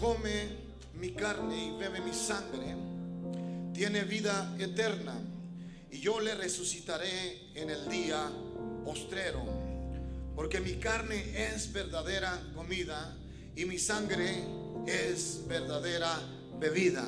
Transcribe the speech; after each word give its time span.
come 0.00 0.68
mi 0.94 1.12
carne 1.12 1.66
y 1.66 1.78
bebe 1.78 2.00
mi 2.00 2.12
sangre 2.12 2.76
tiene 3.78 4.02
vida 4.02 4.56
eterna 4.58 5.14
y 5.90 6.00
yo 6.00 6.18
le 6.20 6.34
resucitaré 6.34 7.52
en 7.54 7.70
el 7.70 7.88
día 7.88 8.28
postrero. 8.84 9.44
Porque 10.34 10.60
mi 10.60 10.74
carne 10.74 11.54
es 11.54 11.72
verdadera 11.72 12.42
comida 12.54 13.16
y 13.54 13.64
mi 13.66 13.78
sangre 13.78 14.44
es 14.86 15.42
verdadera 15.46 16.12
bebida. 16.58 17.04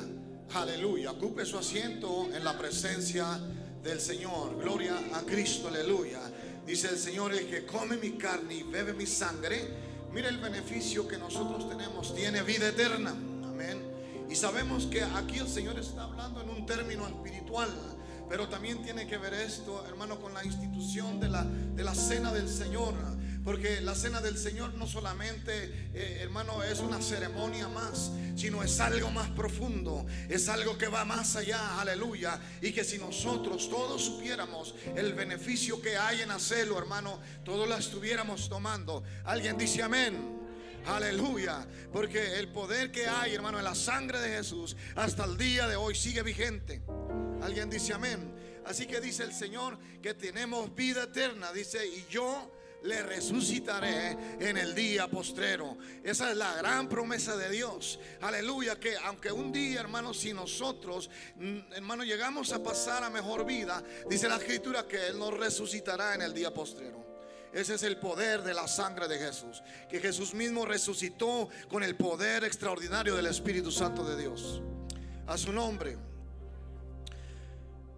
Aleluya. 0.53 1.11
Ocupe 1.11 1.45
su 1.45 1.57
asiento 1.57 2.29
en 2.33 2.43
la 2.43 2.57
presencia 2.57 3.37
del 3.83 3.99
Señor. 3.99 4.57
Gloria 4.57 4.97
a 5.13 5.21
Cristo. 5.23 5.67
Aleluya. 5.67 6.21
Dice 6.65 6.87
el 6.87 6.97
Señor, 6.97 7.33
el 7.33 7.47
que 7.47 7.65
come 7.65 7.97
mi 7.97 8.11
carne 8.11 8.55
y 8.55 8.63
bebe 8.63 8.93
mi 8.93 9.05
sangre, 9.05 9.90
mira 10.13 10.29
el 10.29 10.37
beneficio 10.37 11.07
que 11.07 11.17
nosotros 11.17 11.67
tenemos. 11.69 12.13
Tiene 12.15 12.41
vida 12.41 12.67
eterna. 12.67 13.11
Amén. 13.43 13.81
Y 14.29 14.35
sabemos 14.35 14.85
que 14.85 15.03
aquí 15.03 15.39
el 15.39 15.47
Señor 15.47 15.77
está 15.79 16.03
hablando 16.03 16.41
en 16.41 16.49
un 16.49 16.65
término 16.65 17.07
espiritual. 17.07 17.69
Pero 18.29 18.47
también 18.47 18.81
tiene 18.81 19.07
que 19.07 19.17
ver 19.17 19.33
esto, 19.33 19.85
hermano, 19.87 20.19
con 20.19 20.33
la 20.33 20.45
institución 20.45 21.19
de 21.19 21.27
la, 21.27 21.43
de 21.43 21.83
la 21.83 21.93
cena 21.93 22.31
del 22.31 22.47
Señor. 22.47 22.93
Porque 23.43 23.81
la 23.81 23.95
cena 23.95 24.21
del 24.21 24.37
Señor 24.37 24.75
no 24.75 24.85
solamente, 24.85 25.89
eh, 25.93 26.19
hermano, 26.21 26.63
es 26.63 26.79
una 26.79 27.01
ceremonia 27.01 27.67
más, 27.67 28.11
sino 28.35 28.61
es 28.63 28.79
algo 28.79 29.09
más 29.09 29.29
profundo, 29.31 30.05
es 30.29 30.47
algo 30.47 30.77
que 30.77 30.87
va 30.87 31.05
más 31.05 31.35
allá, 31.35 31.79
aleluya. 31.81 32.39
Y 32.61 32.71
que 32.71 32.83
si 32.83 32.99
nosotros 32.99 33.69
todos 33.69 34.03
supiéramos 34.05 34.75
el 34.95 35.13
beneficio 35.13 35.81
que 35.81 35.97
hay 35.97 36.21
en 36.21 36.31
hacerlo, 36.31 36.77
hermano, 36.77 37.19
todos 37.43 37.67
la 37.67 37.77
estuviéramos 37.77 38.47
tomando. 38.47 39.03
Alguien 39.25 39.57
dice 39.57 39.81
amén. 39.81 40.39
Aleluya. 40.85 41.65
Porque 41.91 42.39
el 42.39 42.47
poder 42.49 42.91
que 42.91 43.07
hay, 43.07 43.33
hermano, 43.33 43.57
en 43.57 43.63
la 43.63 43.75
sangre 43.75 44.19
de 44.19 44.29
Jesús 44.29 44.75
hasta 44.95 45.25
el 45.25 45.37
día 45.37 45.67
de 45.67 45.75
hoy 45.75 45.95
sigue 45.95 46.23
vigente. 46.23 46.81
Alguien 47.41 47.69
dice 47.69 47.93
amén. 47.93 48.33
Así 48.65 48.85
que 48.85 49.01
dice 49.01 49.23
el 49.23 49.33
Señor 49.33 49.77
que 50.01 50.13
tenemos 50.13 50.73
vida 50.75 51.03
eterna. 51.03 51.51
Dice, 51.51 51.85
y 51.87 52.05
yo 52.09 52.51
le 52.83 53.03
resucitaré 53.03 54.17
en 54.39 54.57
el 54.57 54.73
día 54.73 55.07
postrero. 55.07 55.77
Esa 56.03 56.31
es 56.31 56.37
la 56.37 56.55
gran 56.55 56.89
promesa 56.89 57.35
de 57.37 57.49
Dios. 57.49 57.99
Aleluya, 58.21 58.79
que 58.79 58.97
aunque 58.97 59.31
un 59.31 59.51
día, 59.51 59.81
hermanos, 59.81 60.19
si 60.19 60.33
nosotros, 60.33 61.09
mm, 61.35 61.73
hermanos, 61.73 62.05
llegamos 62.05 62.51
a 62.53 62.63
pasar 62.63 63.03
a 63.03 63.09
mejor 63.09 63.45
vida, 63.45 63.83
dice 64.09 64.27
la 64.27 64.37
escritura 64.37 64.87
que 64.87 65.07
Él 65.07 65.19
nos 65.19 65.37
resucitará 65.37 66.15
en 66.15 66.21
el 66.21 66.33
día 66.33 66.53
postrero. 66.53 67.01
Ese 67.53 67.75
es 67.75 67.83
el 67.83 67.97
poder 67.97 68.43
de 68.43 68.53
la 68.53 68.67
sangre 68.67 69.07
de 69.07 69.19
Jesús. 69.19 69.61
Que 69.89 69.99
Jesús 69.99 70.33
mismo 70.33 70.65
resucitó 70.65 71.49
con 71.69 71.83
el 71.83 71.95
poder 71.95 72.45
extraordinario 72.45 73.15
del 73.15 73.25
Espíritu 73.25 73.71
Santo 73.71 74.05
de 74.05 74.21
Dios. 74.21 74.61
A 75.27 75.37
su 75.37 75.51
nombre. 75.51 76.10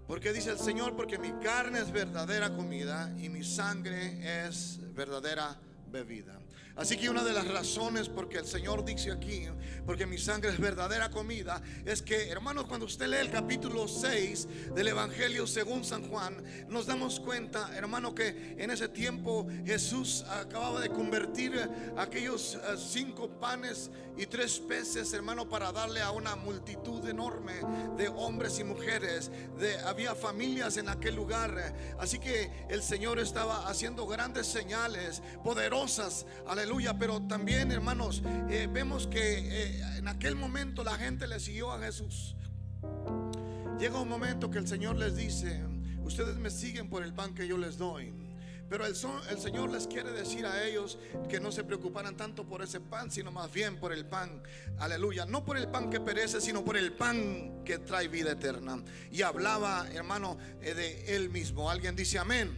Porque 0.07 0.33
dice 0.33 0.51
el 0.51 0.59
Señor, 0.59 0.95
porque 0.95 1.17
mi 1.17 1.31
carne 1.43 1.79
es 1.79 1.91
verdadera 1.91 2.53
comida 2.53 3.13
y 3.17 3.29
mi 3.29 3.43
sangre 3.43 4.45
es 4.47 4.79
verdadera 4.93 5.57
bebida. 5.93 6.37
Así 6.75 6.97
que 6.97 7.07
una 7.07 7.23
de 7.23 7.33
las 7.33 7.47
razones 7.47 8.09
porque 8.09 8.39
el 8.39 8.47
Señor 8.47 8.83
dice 8.83 9.11
aquí, 9.11 9.45
porque 9.85 10.07
mi 10.07 10.17
sangre 10.17 10.49
es 10.49 10.59
verdadera 10.59 11.11
comida, 11.11 11.61
es 11.85 12.01
que, 12.01 12.29
hermanos, 12.29 12.65
cuando 12.65 12.87
usted 12.87 13.07
lee 13.07 13.17
el 13.17 13.29
capítulo 13.29 13.87
6 13.87 14.73
del 14.73 14.87
Evangelio 14.87 15.45
según 15.45 15.85
San 15.85 16.09
Juan, 16.09 16.43
nos 16.67 16.87
damos 16.87 17.19
cuenta, 17.19 17.69
hermano, 17.77 18.15
que 18.15 18.55
en 18.57 18.71
ese 18.71 18.89
tiempo 18.89 19.47
Jesús 19.63 20.23
acababa 20.23 20.81
de 20.81 20.89
convertir 20.89 21.53
aquellos 21.95 22.55
eh, 22.55 22.59
cinco 22.75 23.29
panes 23.39 23.91
y 24.17 24.25
tres 24.25 24.59
peces, 24.59 25.13
hermano, 25.13 25.47
para 25.47 25.71
darle 25.71 26.01
a 26.01 26.09
una 26.09 26.35
multitud 26.35 27.07
enorme 27.07 27.53
de 27.97 28.07
hombres 28.07 28.57
y 28.59 28.63
mujeres. 28.63 29.31
Había 29.85 30.15
familias 30.15 30.77
en 30.77 30.89
aquel 30.89 31.15
lugar. 31.15 31.75
Así 31.99 32.19
que 32.19 32.51
el 32.69 32.83
Señor 32.83 33.19
estaba 33.19 33.67
haciendo 33.67 34.05
grandes 34.07 34.47
señales 34.47 35.21
poderosas. 35.43 35.82
Aleluya. 36.47 36.97
Pero 36.97 37.21
también, 37.23 37.71
hermanos, 37.71 38.23
eh, 38.49 38.69
vemos 38.71 39.05
que 39.05 39.19
eh, 39.19 39.97
en 39.97 40.07
aquel 40.07 40.35
momento 40.35 40.81
la 40.81 40.95
gente 40.95 41.27
le 41.27 41.41
siguió 41.41 41.73
a 41.73 41.79
Jesús. 41.79 42.37
Llega 43.77 43.99
un 43.99 44.07
momento 44.07 44.49
que 44.49 44.59
el 44.59 44.67
Señor 44.67 44.95
les 44.95 45.17
dice, 45.17 45.61
ustedes 46.01 46.37
me 46.37 46.49
siguen 46.49 46.89
por 46.89 47.03
el 47.03 47.13
pan 47.13 47.33
que 47.35 47.47
yo 47.47 47.57
les 47.57 47.77
doy. 47.77 48.13
Pero 48.69 48.85
el, 48.85 48.95
el, 49.29 49.39
Señor 49.39 49.71
les 49.71 49.87
quiere 49.87 50.11
decir 50.13 50.45
a 50.45 50.63
ellos 50.63 50.97
que 51.29 51.41
no 51.41 51.51
se 51.51 51.65
preocuparan 51.65 52.15
tanto 52.15 52.45
por 52.45 52.63
ese 52.63 52.79
pan, 52.79 53.11
sino 53.11 53.29
más 53.29 53.51
bien 53.51 53.77
por 53.77 53.91
el 53.91 54.05
pan. 54.05 54.41
Aleluya. 54.79 55.25
No 55.25 55.43
por 55.43 55.57
el 55.57 55.67
pan 55.67 55.89
que 55.89 55.99
perece, 55.99 56.39
sino 56.39 56.63
por 56.63 56.77
el 56.77 56.93
pan 56.93 57.61
que 57.65 57.79
trae 57.79 58.07
vida 58.07 58.31
eterna. 58.31 58.81
Y 59.11 59.21
hablaba, 59.21 59.85
hermano, 59.91 60.37
eh, 60.61 60.73
de 60.73 61.15
él 61.15 61.29
mismo. 61.29 61.69
Alguien 61.69 61.97
dice 61.97 62.19
amén. 62.19 62.57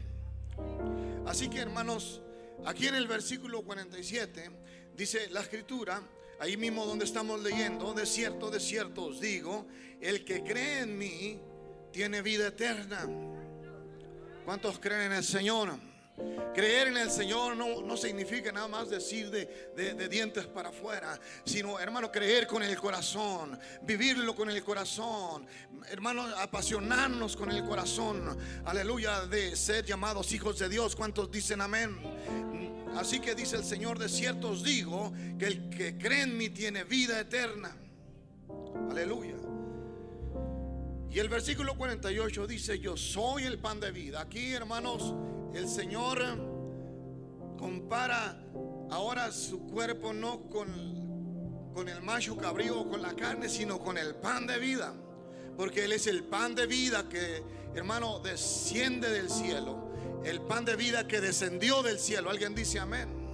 Así 1.26 1.50
que, 1.50 1.60
hermanos, 1.60 2.22
aquí 2.66 2.88
en 2.88 2.96
el 2.96 3.08
versículo 3.08 3.64
47 3.64 4.52
dice 4.96 5.30
la 5.30 5.42
escritura. 5.42 6.02
Ahí 6.38 6.58
mismo 6.58 6.86
donde 6.86 7.06
estamos 7.06 7.42
leyendo, 7.42 7.94
de 7.94 8.06
cierto, 8.06 8.52
de 8.52 8.60
cierto 8.60 9.06
os 9.06 9.22
digo, 9.22 9.66
el 10.02 10.26
que 10.26 10.44
cree 10.44 10.82
en 10.82 10.98
mí 10.98 11.40
tiene 11.94 12.22
vida 12.22 12.48
eterna. 12.48 13.08
¿Cuántos 14.44 14.78
creen 14.80 15.04
en 15.04 15.14
el 15.14 15.24
Señor? 15.24 15.95
Creer 16.54 16.88
en 16.88 16.98
el 16.98 17.12
Señor 17.12 17.58
no, 17.58 17.82
no 17.82 17.98
significa 17.98 18.50
nada 18.50 18.70
más 18.70 18.90
decir 18.90 19.30
de, 19.30 19.74
de, 19.76 20.08
dientes 20.08 20.46
para 20.46 20.70
afuera, 20.70 21.20
sino, 21.44 21.78
hermano, 21.78 22.10
creer 22.10 22.48
con 22.48 22.64
el 22.64 22.78
corazón, 22.78 23.60
vivirlo 23.82 24.34
con 24.34 24.50
el 24.50 24.64
corazón, 24.64 25.46
hermano, 25.90 26.24
apasionarnos 26.38 27.36
con 27.36 27.52
el 27.52 27.66
corazón, 27.66 28.38
aleluya, 28.64 29.26
de 29.26 29.58
ser 29.58 29.84
llamados 29.84 30.32
hijos 30.32 30.58
de 30.58 30.70
Dios. 30.70 30.96
¿Cuántos 30.96 31.30
dicen 31.30 31.60
amén? 31.60 32.00
Así 32.96 33.20
que 33.20 33.36
dice 33.36 33.58
el 33.58 33.66
Señor, 33.66 34.00
de 34.00 34.08
cierto 34.08 34.52
os 34.52 34.64
digo 34.64 35.12
que 35.38 35.48
el 35.48 35.70
que 35.70 35.98
cree 35.98 36.22
en 36.22 36.38
mí 36.38 36.50
tiene 36.50 36.86
vida 36.86 37.20
eterna. 37.20 37.76
Aleluya. 38.90 39.36
Y 41.10 41.20
el 41.20 41.30
versículo 41.30 41.78
48 41.78 42.48
dice, 42.48 42.80
yo 42.80 42.98
soy 42.98 43.44
el 43.44 43.60
pan 43.60 43.80
de 43.80 43.92
vida. 43.92 44.22
Aquí, 44.22 44.54
hermanos, 44.54 45.14
el 45.54 45.68
Señor 45.68 46.20
compara 47.58 48.38
ahora 48.92 49.32
su 49.32 49.66
cuerpo 49.66 50.14
no 50.14 50.50
con, 50.50 51.72
con 51.74 51.88
el 51.88 52.02
macho 52.02 52.36
cabrío 52.36 52.88
con 52.90 53.02
la 53.02 53.16
carne, 53.16 53.50
sino 53.50 53.80
con 53.80 53.98
el 53.98 54.16
pan 54.16 54.46
de 54.46 54.60
vida. 54.60 54.94
Porque 55.56 55.86
Él 55.86 55.94
es 55.94 56.08
el 56.08 56.24
pan 56.26 56.54
de 56.54 56.68
vida 56.68 57.08
que, 57.08 57.42
hermano, 57.74 58.20
desciende 58.20 59.10
del 59.10 59.30
cielo. 59.30 59.92
El 60.26 60.42
pan 60.42 60.66
de 60.66 60.76
vida 60.76 61.08
que 61.08 61.22
descendió 61.22 61.82
del 61.82 62.00
cielo. 62.00 62.30
Alguien 62.30 62.54
dice 62.56 62.80
amén. 62.80 63.25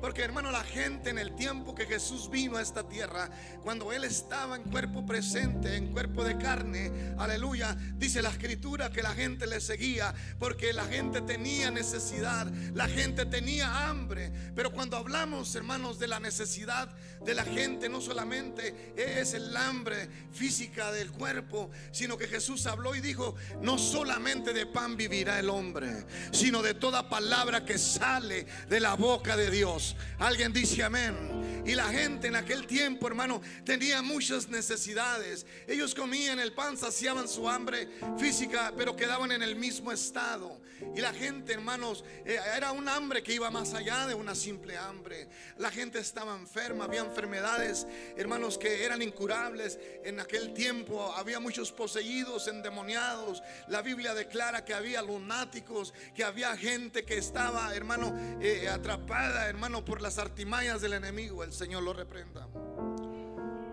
Porque 0.00 0.22
hermano, 0.22 0.50
la 0.50 0.64
gente 0.64 1.10
en 1.10 1.18
el 1.18 1.34
tiempo 1.34 1.74
que 1.74 1.86
Jesús 1.86 2.30
vino 2.30 2.56
a 2.56 2.62
esta 2.62 2.88
tierra, 2.88 3.28
cuando 3.62 3.92
Él 3.92 4.04
estaba 4.04 4.56
en 4.56 4.62
cuerpo 4.62 5.04
presente, 5.04 5.76
en 5.76 5.92
cuerpo 5.92 6.24
de 6.24 6.38
carne, 6.38 7.14
aleluya, 7.18 7.76
dice 7.96 8.22
la 8.22 8.30
escritura 8.30 8.90
que 8.90 9.02
la 9.02 9.12
gente 9.12 9.46
le 9.46 9.60
seguía 9.60 10.14
porque 10.38 10.72
la 10.72 10.84
gente 10.84 11.20
tenía 11.20 11.70
necesidad, 11.70 12.46
la 12.74 12.88
gente 12.88 13.26
tenía 13.26 13.88
hambre. 13.88 14.32
Pero 14.54 14.72
cuando 14.72 14.96
hablamos, 14.96 15.54
hermanos, 15.54 15.98
de 15.98 16.08
la 16.08 16.20
necesidad 16.20 16.88
de 17.24 17.34
la 17.34 17.44
gente, 17.44 17.88
no 17.88 18.00
solamente 18.00 18.92
es 18.96 19.34
el 19.34 19.54
hambre 19.56 20.08
física 20.32 20.90
del 20.90 21.10
cuerpo, 21.10 21.70
sino 21.92 22.16
que 22.16 22.26
Jesús 22.26 22.66
habló 22.66 22.94
y 22.94 23.00
dijo, 23.00 23.34
no 23.60 23.78
solamente 23.78 24.52
de 24.52 24.66
pan 24.66 24.96
vivirá 24.96 25.38
el 25.38 25.50
hombre, 25.50 26.06
sino 26.32 26.62
de 26.62 26.74
toda 26.74 27.08
palabra 27.08 27.64
que 27.64 27.78
sale 27.78 28.46
de 28.68 28.80
la 28.80 28.94
boca 28.94 29.36
de 29.36 29.50
Dios. 29.50 29.96
Alguien 30.18 30.52
dice 30.52 30.82
amén. 30.82 31.62
Y 31.66 31.74
la 31.74 31.88
gente 31.88 32.28
en 32.28 32.36
aquel 32.36 32.66
tiempo, 32.66 33.06
hermano, 33.06 33.42
tenía 33.64 34.00
muchas 34.00 34.48
necesidades. 34.48 35.44
Ellos 35.68 35.94
comían 35.94 36.40
el 36.40 36.52
pan, 36.52 36.76
saciaban 36.76 37.28
su 37.28 37.48
hambre 37.48 37.88
física, 38.18 38.72
pero 38.76 38.96
quedaban 38.96 39.30
en 39.32 39.42
el 39.42 39.56
mismo 39.56 39.92
estado. 39.92 40.60
Y 40.96 41.00
la 41.00 41.12
gente, 41.12 41.52
hermanos, 41.52 42.04
eh, 42.24 42.38
era 42.56 42.72
un 42.72 42.88
hambre 42.88 43.22
que 43.22 43.34
iba 43.34 43.50
más 43.50 43.74
allá 43.74 44.06
de 44.06 44.14
una 44.14 44.34
simple 44.34 44.76
hambre. 44.78 45.28
La 45.58 45.70
gente 45.70 45.98
estaba 45.98 46.34
enferma, 46.34 46.84
había 46.84 47.02
enfermedades, 47.10 47.86
hermanos, 48.16 48.56
que 48.56 48.84
eran 48.84 49.02
incurables. 49.02 49.78
En 50.04 50.20
aquel 50.20 50.54
tiempo 50.54 51.12
había 51.16 51.40
muchos 51.40 51.72
poseídos, 51.72 52.48
endemoniados. 52.48 53.42
La 53.68 53.82
Biblia 53.82 54.14
declara 54.14 54.64
que 54.64 54.74
había 54.74 55.02
lunáticos, 55.02 55.92
que 56.14 56.24
había 56.24 56.56
gente 56.56 57.04
que 57.04 57.18
estaba, 57.18 57.74
hermano, 57.74 58.14
eh, 58.40 58.68
atrapada, 58.68 59.48
hermano 59.48 59.84
por 59.84 60.00
las 60.00 60.18
artimañas 60.18 60.80
del 60.80 60.94
enemigo, 60.94 61.42
el 61.44 61.52
Señor 61.52 61.82
lo 61.82 61.92
reprenda. 61.92 62.48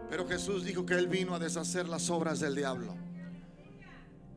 Pero 0.10 0.28
Jesús 0.28 0.63
dijo 0.63 0.86
que 0.86 0.95
Él 0.95 1.07
vino 1.07 1.36
a 1.36 1.39
deshacer 1.39 1.88
las 1.88 2.10
obras 2.10 2.39
del 2.39 2.56
diablo. 2.56 2.95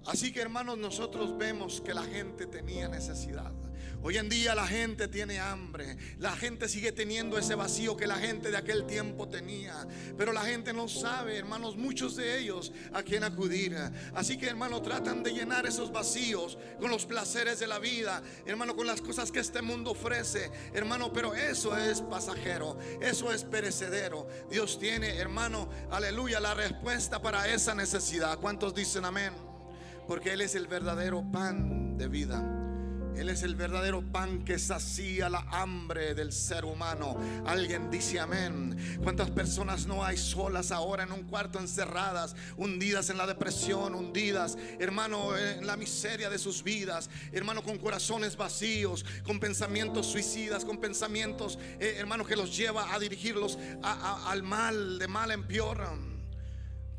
Así 0.07 0.33
que 0.33 0.41
hermanos, 0.41 0.79
nosotros 0.79 1.37
vemos 1.37 1.81
que 1.81 1.95
la 1.95 2.05
gente 2.05 2.47
tenía 2.47 2.89
necesidad. 2.89 3.53
Hoy 4.03 4.17
en 4.17 4.31
día 4.31 4.55
la 4.55 4.67
gente 4.67 5.09
tiene 5.09 5.39
hambre. 5.41 5.99
La 6.19 6.35
gente 6.35 6.69
sigue 6.69 6.91
teniendo 6.91 7.37
ese 7.37 7.55
vacío 7.55 7.99
que 7.99 8.07
la 8.07 8.17
gente 8.17 8.51
de 8.51 8.57
aquel 8.57 8.87
tiempo 8.87 9.29
tenía. 9.29 9.87
Pero 10.17 10.33
la 10.33 10.41
gente 10.41 10.73
no 10.73 10.89
sabe, 10.89 11.37
hermanos, 11.37 11.77
muchos 11.77 12.17
de 12.17 12.39
ellos 12.39 12.73
a 12.95 13.03
quién 13.03 13.25
acudir. 13.25 13.77
Así 14.15 14.39
que, 14.39 14.47
hermano, 14.47 14.81
tratan 14.81 15.23
de 15.23 15.33
llenar 15.35 15.67
esos 15.67 15.93
vacíos 15.93 16.57
con 16.79 16.91
los 16.91 17.05
placeres 17.05 17.59
de 17.61 17.67
la 17.67 17.79
vida. 17.79 18.23
Hermano, 18.47 18.75
con 18.75 18.87
las 18.87 19.03
cosas 19.03 19.31
que 19.31 19.41
este 19.41 19.61
mundo 19.61 19.91
ofrece. 19.91 20.51
Hermano, 20.73 21.13
pero 21.13 21.35
eso 21.35 21.77
es 21.77 22.01
pasajero. 22.01 22.79
Eso 23.03 23.31
es 23.31 23.45
perecedero. 23.45 24.27
Dios 24.51 24.79
tiene, 24.79 25.19
hermano, 25.19 25.69
aleluya, 25.91 26.41
la 26.41 26.55
respuesta 26.55 27.21
para 27.21 27.53
esa 27.53 27.75
necesidad. 27.75 28.39
¿Cuántos 28.39 28.75
dicen 28.75 29.05
amén? 29.05 29.35
Porque 30.09 30.33
Él 30.33 30.41
es 30.41 30.55
el 30.55 30.69
verdadero 30.69 31.23
pan 31.31 31.99
de 31.99 32.09
vida. 32.09 32.60
Él 33.17 33.29
es 33.29 33.43
el 33.43 33.55
verdadero 33.55 34.03
pan 34.03 34.45
que 34.45 34.59
sacía 34.59 35.29
la 35.29 35.41
hambre 35.51 36.15
del 36.15 36.33
ser 36.33 36.65
humano. 36.65 37.17
Alguien 37.47 37.91
dice 37.91 38.21
amén. 38.21 38.77
¿Cuántas 39.03 39.31
personas 39.31 39.87
no 39.87 40.05
hay 40.05 40.17
solas 40.17 40.71
ahora 40.71 41.05
en 41.05 41.13
un 41.13 41.25
cuarto 41.25 41.59
encerradas, 41.59 42.35
hundidas 42.57 43.11
en 43.11 43.19
la 43.19 43.27
depresión, 43.27 43.95
hundidas, 43.95 44.57
hermano, 44.79 45.37
en 45.37 45.67
la 45.67 45.77
miseria 45.77 46.31
de 46.31 46.39
sus 46.39 46.63
vidas, 46.63 47.11
hermano, 47.33 47.63
con 47.63 47.79
corazones 47.79 48.37
vacíos, 48.37 49.05
con 49.25 49.41
pensamientos 49.41 50.07
suicidas, 50.07 50.65
con 50.65 50.79
pensamientos, 50.79 51.59
eh, 51.79 51.95
hermano, 51.99 52.25
que 52.25 52.37
los 52.37 52.57
lleva 52.57 52.95
a 52.95 52.99
dirigirlos 52.99 53.59
al 53.83 54.43
mal, 54.43 54.99
de 54.99 55.09
mal 55.09 55.31
en 55.31 55.47
peor. 55.47 56.10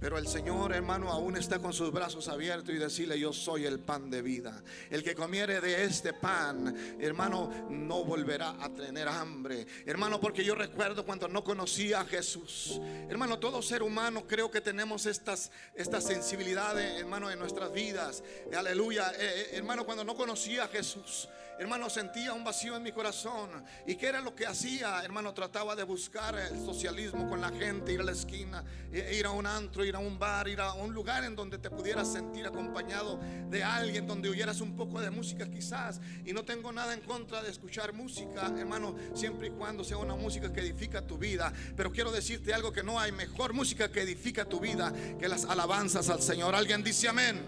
Pero 0.01 0.18
el 0.18 0.27
Señor, 0.27 0.74
hermano, 0.74 1.12
aún 1.12 1.38
está 1.38 1.59
con 1.59 1.74
sus 1.74 1.92
brazos 1.92 2.27
abiertos 2.27 2.74
y 2.74 2.80
decirle, 2.80 3.19
yo 3.19 3.31
soy 3.31 3.68
el 3.68 3.80
pan 3.80 4.09
de 4.09 4.24
vida. 4.24 4.63
El 4.89 5.03
que 5.03 5.13
comiere 5.13 5.62
de 5.62 5.83
este 5.83 6.12
pan, 6.12 6.75
hermano, 7.00 7.68
no 7.69 8.03
volverá 8.03 8.56
a 8.59 8.69
tener 8.74 9.07
hambre. 9.07 9.68
Hermano, 9.86 10.19
porque 10.19 10.44
yo 10.44 10.56
recuerdo 10.56 11.06
cuando 11.06 11.27
no 11.27 11.44
conocía 11.44 12.01
a 12.01 12.06
Jesús. 12.06 12.81
Hermano, 13.09 13.38
todo 13.38 13.62
ser 13.62 13.83
humano 13.83 14.25
creo 14.27 14.50
que 14.50 14.59
tenemos 14.59 15.06
estas, 15.06 15.51
estas 15.75 16.03
sensibilidades, 16.03 17.00
hermano, 17.00 17.30
en 17.30 17.38
nuestras 17.38 17.71
vidas. 17.71 18.24
Aleluya. 18.57 19.12
Eh, 19.12 19.18
eh, 19.19 19.50
hermano, 19.53 19.86
cuando 19.86 20.03
no 20.03 20.15
conocía 20.15 20.63
a 20.63 20.68
Jesús. 20.68 21.30
Hermano, 21.61 21.91
sentía 21.91 22.33
un 22.33 22.43
vacío 22.43 22.75
en 22.75 22.81
mi 22.81 22.91
corazón. 22.91 23.63
¿Y 23.85 23.93
qué 23.93 24.07
era 24.07 24.19
lo 24.19 24.33
que 24.33 24.47
hacía? 24.47 25.03
Hermano, 25.03 25.31
trataba 25.31 25.75
de 25.75 25.83
buscar 25.83 26.35
el 26.35 26.59
socialismo 26.65 27.29
con 27.29 27.39
la 27.39 27.51
gente, 27.51 27.93
ir 27.93 27.99
a 27.99 28.03
la 28.03 28.13
esquina, 28.13 28.63
e 28.91 29.15
ir 29.15 29.27
a 29.27 29.29
un 29.29 29.45
antro, 29.45 29.85
ir 29.85 29.95
a 29.95 29.99
un 29.99 30.17
bar, 30.17 30.47
ir 30.47 30.59
a 30.59 30.73
un 30.73 30.91
lugar 30.91 31.23
en 31.23 31.35
donde 31.35 31.59
te 31.59 31.69
pudieras 31.69 32.11
sentir 32.11 32.47
acompañado 32.47 33.19
de 33.47 33.63
alguien, 33.63 34.07
donde 34.07 34.27
oyeras 34.27 34.59
un 34.59 34.75
poco 34.75 34.99
de 35.01 35.11
música 35.11 35.47
quizás. 35.51 36.01
Y 36.25 36.33
no 36.33 36.43
tengo 36.43 36.71
nada 36.71 36.95
en 36.95 37.01
contra 37.01 37.43
de 37.43 37.51
escuchar 37.51 37.93
música, 37.93 38.51
hermano, 38.57 38.95
siempre 39.13 39.49
y 39.49 39.51
cuando 39.51 39.83
sea 39.83 39.97
una 39.97 40.15
música 40.15 40.51
que 40.51 40.61
edifica 40.61 41.05
tu 41.05 41.19
vida. 41.19 41.53
Pero 41.77 41.91
quiero 41.91 42.11
decirte 42.11 42.55
algo 42.55 42.73
que 42.73 42.81
no 42.81 42.99
hay 42.99 43.11
mejor 43.11 43.53
música 43.53 43.91
que 43.91 44.01
edifica 44.01 44.45
tu 44.45 44.59
vida 44.59 44.91
que 45.19 45.27
las 45.27 45.45
alabanzas 45.45 46.09
al 46.09 46.23
Señor. 46.23 46.55
Alguien 46.55 46.81
dice 46.81 47.07
amén. 47.07 47.39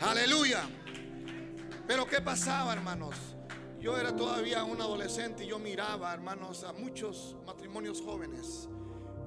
Aleluya. 0.00 0.66
Pero 1.86 2.06
¿qué 2.06 2.22
pasaba, 2.22 2.72
hermanos? 2.72 3.33
Yo 3.84 3.98
era 3.98 4.16
todavía 4.16 4.64
un 4.64 4.80
adolescente 4.80 5.44
y 5.44 5.48
yo 5.48 5.58
miraba, 5.58 6.14
hermanos, 6.14 6.64
a 6.64 6.72
muchos 6.72 7.36
matrimonios 7.44 8.00
jóvenes 8.00 8.66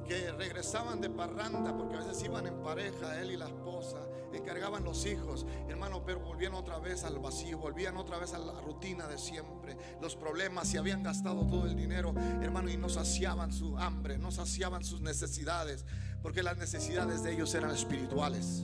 que 0.07 0.31
regresaban 0.31 0.99
de 0.99 1.11
parranda 1.11 1.77
porque 1.77 1.95
a 1.95 1.99
veces 1.99 2.23
iban 2.23 2.47
en 2.47 2.63
pareja, 2.63 3.21
él 3.21 3.29
y 3.29 3.37
la 3.37 3.45
esposa, 3.45 3.99
encargaban 4.33 4.83
los 4.83 5.05
hijos, 5.05 5.45
hermano, 5.69 6.03
pero 6.03 6.21
volvían 6.21 6.55
otra 6.55 6.79
vez 6.79 7.03
al 7.03 7.19
vacío, 7.19 7.59
volvían 7.59 7.97
otra 7.97 8.17
vez 8.17 8.33
a 8.33 8.39
la 8.39 8.59
rutina 8.59 9.05
de 9.05 9.19
siempre, 9.19 9.77
los 10.01 10.15
problemas, 10.15 10.73
y 10.73 10.77
habían 10.77 11.03
gastado 11.03 11.45
todo 11.45 11.67
el 11.67 11.75
dinero, 11.75 12.15
hermano, 12.41 12.71
y 12.71 12.77
no 12.77 12.89
saciaban 12.89 13.53
su 13.53 13.77
hambre, 13.77 14.17
no 14.17 14.31
saciaban 14.31 14.83
sus 14.83 15.01
necesidades, 15.01 15.85
porque 16.23 16.41
las 16.41 16.57
necesidades 16.57 17.21
de 17.21 17.33
ellos 17.33 17.53
eran 17.53 17.69
espirituales. 17.69 18.63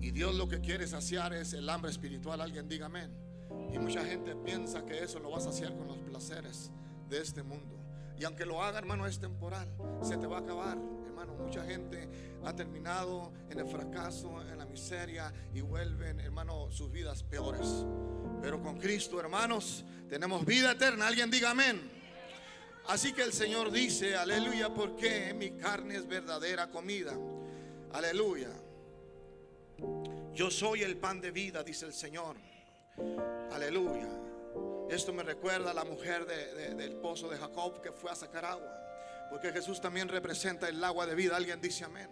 Y 0.00 0.12
Dios 0.12 0.34
lo 0.34 0.48
que 0.48 0.62
quiere 0.62 0.86
saciar 0.86 1.34
es 1.34 1.52
el 1.52 1.68
hambre 1.68 1.90
espiritual, 1.90 2.40
alguien 2.40 2.68
diga 2.68 2.86
amén. 2.86 3.27
Y 3.72 3.78
mucha 3.78 4.04
gente 4.04 4.34
piensa 4.34 4.84
que 4.84 5.02
eso 5.02 5.18
lo 5.18 5.30
vas 5.30 5.46
a 5.46 5.50
hacer 5.50 5.74
con 5.76 5.86
los 5.88 5.98
placeres 5.98 6.70
de 7.08 7.20
este 7.20 7.42
mundo. 7.42 7.76
Y 8.18 8.24
aunque 8.24 8.44
lo 8.44 8.62
haga, 8.62 8.78
hermano, 8.78 9.06
es 9.06 9.18
temporal. 9.18 9.68
Se 10.02 10.16
te 10.16 10.26
va 10.26 10.38
a 10.38 10.40
acabar, 10.40 10.76
hermano. 11.06 11.34
Mucha 11.34 11.62
gente 11.64 12.08
ha 12.44 12.54
terminado 12.54 13.32
en 13.48 13.60
el 13.60 13.66
fracaso, 13.66 14.42
en 14.42 14.58
la 14.58 14.66
miseria 14.66 15.32
y 15.54 15.60
vuelven, 15.60 16.18
hermano, 16.20 16.70
sus 16.70 16.90
vidas 16.90 17.22
peores. 17.22 17.84
Pero 18.42 18.60
con 18.60 18.78
Cristo, 18.78 19.20
hermanos, 19.20 19.84
tenemos 20.08 20.44
vida 20.44 20.72
eterna. 20.72 21.06
Alguien 21.06 21.30
diga 21.30 21.50
amén. 21.50 21.98
Así 22.88 23.12
que 23.12 23.22
el 23.22 23.32
Señor 23.32 23.70
dice, 23.70 24.16
aleluya, 24.16 24.72
porque 24.72 25.34
mi 25.34 25.50
carne 25.50 25.96
es 25.96 26.08
verdadera 26.08 26.70
comida. 26.70 27.12
Aleluya. 27.92 28.50
Yo 30.32 30.50
soy 30.50 30.82
el 30.82 30.96
pan 30.96 31.20
de 31.20 31.30
vida, 31.30 31.62
dice 31.62 31.86
el 31.86 31.92
Señor. 31.92 32.36
Aleluya. 33.52 34.08
Esto 34.88 35.12
me 35.12 35.22
recuerda 35.22 35.70
a 35.72 35.74
la 35.74 35.84
mujer 35.84 36.26
del 36.26 36.96
pozo 36.96 37.28
de 37.28 37.36
Jacob 37.36 37.80
que 37.82 37.92
fue 37.92 38.10
a 38.10 38.14
sacar 38.14 38.44
agua. 38.44 38.74
Porque 39.30 39.52
Jesús 39.52 39.80
también 39.80 40.08
representa 40.08 40.68
el 40.68 40.82
agua 40.82 41.06
de 41.06 41.14
vida. 41.14 41.36
Alguien 41.36 41.60
dice 41.60 41.84
amén. 41.84 42.08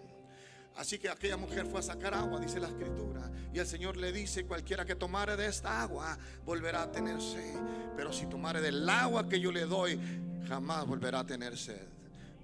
Así 0.77 0.99
que 0.99 1.09
aquella 1.09 1.39
mujer 1.39 1.65
fue 1.67 1.81
a 1.81 1.83
sacar 1.83 2.13
agua, 2.13 2.39
dice 2.39 2.61
la 2.61 2.69
escritura. 2.69 3.31
Y 3.53 3.59
el 3.59 3.67
Señor 3.67 3.97
le 3.97 4.13
dice, 4.13 4.45
cualquiera 4.45 4.85
que 4.85 4.95
tomare 4.95 5.35
de 5.37 5.47
esta 5.47 5.81
agua 5.81 6.19
volverá 6.45 6.83
a 6.83 6.93
tener 6.93 7.21
sed. 7.23 7.57
Pero 7.97 8.13
si 8.13 8.27
tomare 8.27 8.61
del 8.61 8.87
agua 8.87 9.27
que 9.27 9.41
yo 9.41 9.51
le 9.51 9.65
doy, 9.65 9.99
jamás 10.47 10.87
volverá 10.87 11.21
a 11.21 11.27
tener 11.27 11.57
sed. 11.57 11.96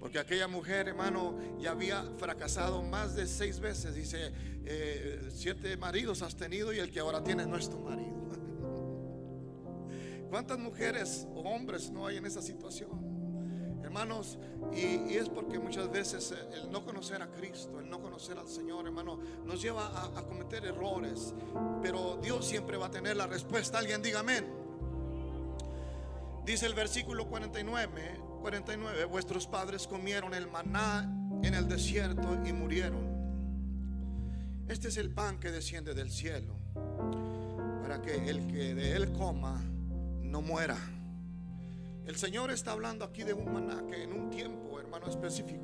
Porque 0.03 0.19
aquella 0.19 0.49
mujer, 0.49 0.89
hermano, 0.89 1.39
ya 1.57 1.71
había 1.71 2.03
fracasado 2.17 2.83
más 2.83 3.15
de 3.15 3.25
seis 3.25 3.61
veces. 3.61 3.95
Dice, 3.95 4.33
eh, 4.65 5.29
siete 5.33 5.77
maridos 5.77 6.21
has 6.21 6.35
tenido 6.35 6.73
y 6.73 6.79
el 6.79 6.91
que 6.91 6.99
ahora 6.99 7.23
tiene 7.23 7.45
no 7.45 7.55
es 7.55 7.69
tu 7.69 7.79
marido. 7.79 8.11
¿Cuántas 10.29 10.59
mujeres 10.59 11.25
o 11.33 11.39
hombres 11.43 11.89
no 11.89 12.05
hay 12.05 12.17
en 12.17 12.25
esa 12.25 12.41
situación? 12.41 13.79
Hermanos, 13.81 14.37
y, 14.73 15.15
es 15.15 15.29
porque 15.29 15.57
muchas 15.57 15.89
veces 15.89 16.33
el 16.51 16.69
no 16.69 16.83
conocer 16.83 17.21
a 17.21 17.31
Cristo, 17.31 17.79
el 17.79 17.89
no 17.89 18.01
conocer 18.01 18.37
al 18.37 18.49
Señor, 18.49 18.85
hermano, 18.85 19.21
nos 19.45 19.61
lleva 19.61 19.87
a, 19.87 20.19
a 20.19 20.25
cometer 20.25 20.65
errores. 20.65 21.33
Pero 21.81 22.19
Dios 22.21 22.45
siempre 22.45 22.75
va 22.75 22.87
a 22.87 22.91
tener 22.91 23.15
la 23.15 23.27
respuesta. 23.27 23.77
Alguien 23.77 24.01
diga 24.01 24.19
amén. 24.19 24.63
Dice 26.45 26.65
el 26.65 26.73
versículo 26.73 27.29
49, 27.29 28.19
49, 28.43 29.05
vuestros 29.05 29.47
padres 29.47 29.87
comieron 29.87 30.33
el 30.33 30.49
maná 30.49 31.09
en 31.43 31.53
el 31.53 31.65
desierto 31.65 32.37
y 32.45 32.51
murieron. 32.51 33.01
Este 34.67 34.89
es 34.89 34.97
el 34.97 35.11
pan 35.11 35.39
que 35.39 35.49
desciende 35.49 35.93
del 35.93 36.11
cielo, 36.11 36.53
para 37.81 38.01
que 38.01 38.29
el 38.29 38.45
que 38.47 38.75
de 38.75 38.97
él 38.97 39.13
coma 39.13 39.63
no 40.21 40.41
muera. 40.41 40.77
El 42.05 42.17
Señor 42.17 42.51
está 42.51 42.73
hablando 42.73 43.05
aquí 43.05 43.23
de 43.23 43.31
un 43.31 43.49
maná 43.53 43.81
que 43.87 44.03
en 44.03 44.11
un 44.11 44.29
tiempo, 44.29 44.77
hermano 44.77 45.07
específico, 45.07 45.63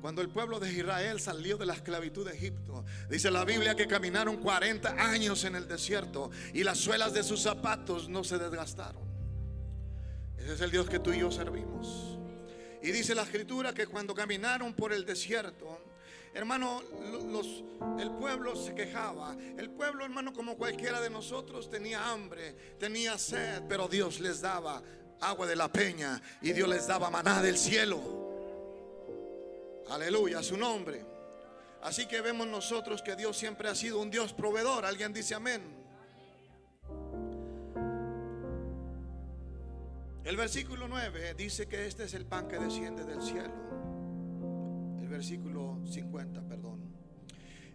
cuando 0.00 0.22
el 0.22 0.28
pueblo 0.28 0.60
de 0.60 0.72
Israel 0.72 1.18
salió 1.18 1.56
de 1.56 1.66
la 1.66 1.74
esclavitud 1.74 2.24
de 2.24 2.36
Egipto, 2.36 2.84
dice 3.10 3.32
la 3.32 3.44
Biblia 3.44 3.74
que 3.74 3.88
caminaron 3.88 4.36
40 4.36 4.90
años 4.90 5.42
en 5.42 5.56
el 5.56 5.66
desierto 5.66 6.30
y 6.54 6.62
las 6.62 6.78
suelas 6.78 7.14
de 7.14 7.24
sus 7.24 7.42
zapatos 7.42 8.08
no 8.08 8.22
se 8.22 8.38
desgastaron. 8.38 9.02
Ese 10.38 10.54
es 10.54 10.60
el 10.60 10.70
Dios 10.70 10.88
que 10.88 11.00
tú 11.00 11.12
y 11.12 11.18
yo 11.18 11.32
servimos. 11.32 12.11
Y 12.82 12.90
dice 12.90 13.14
la 13.14 13.22
escritura 13.22 13.72
que 13.72 13.86
cuando 13.86 14.14
caminaron 14.14 14.74
por 14.74 14.92
el 14.92 15.04
desierto, 15.04 15.78
Hermano, 16.34 16.82
el 17.98 18.10
pueblo 18.12 18.56
se 18.56 18.74
quejaba. 18.74 19.36
El 19.58 19.70
pueblo, 19.70 20.04
hermano, 20.04 20.32
como 20.32 20.56
cualquiera 20.56 21.00
de 21.00 21.10
nosotros, 21.10 21.68
tenía 21.68 22.10
hambre, 22.10 22.54
tenía 22.78 23.18
sed, 23.18 23.62
pero 23.68 23.86
Dios 23.86 24.18
les 24.18 24.40
daba 24.40 24.82
agua 25.20 25.46
de 25.46 25.56
la 25.56 25.70
peña 25.70 26.20
y 26.40 26.52
Dios 26.52 26.68
les 26.68 26.86
daba 26.86 27.10
maná 27.10 27.42
del 27.42 27.58
cielo. 27.58 28.00
Aleluya, 29.90 30.42
su 30.42 30.56
nombre. 30.56 31.04
Así 31.82 32.06
que 32.06 32.22
vemos 32.22 32.46
nosotros 32.46 33.02
que 33.02 33.14
Dios 33.14 33.36
siempre 33.36 33.68
ha 33.68 33.74
sido 33.74 34.00
un 34.00 34.10
Dios 34.10 34.32
proveedor. 34.32 34.86
Alguien 34.86 35.12
dice 35.12 35.34
amén. 35.34 35.81
El 40.24 40.36
versículo 40.36 40.88
9 40.88 41.34
dice 41.34 41.66
que 41.66 41.86
este 41.86 42.04
es 42.04 42.14
el 42.14 42.26
pan 42.26 42.48
que 42.48 42.58
desciende 42.58 43.04
del 43.04 43.20
cielo 43.22 43.72
versículo 45.12 45.78
50, 45.86 46.42
perdón. 46.48 46.80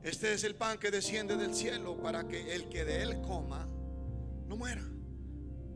Este 0.04 0.34
es 0.34 0.44
el 0.44 0.56
pan 0.56 0.78
que 0.78 0.92
desciende 0.92 1.38
del 1.38 1.54
cielo 1.54 1.98
para 2.02 2.28
que 2.28 2.54
el 2.54 2.68
que 2.68 2.84
de 2.84 3.04
él 3.04 3.22
coma 3.22 3.68
no 4.48 4.58
muera. 4.58 4.84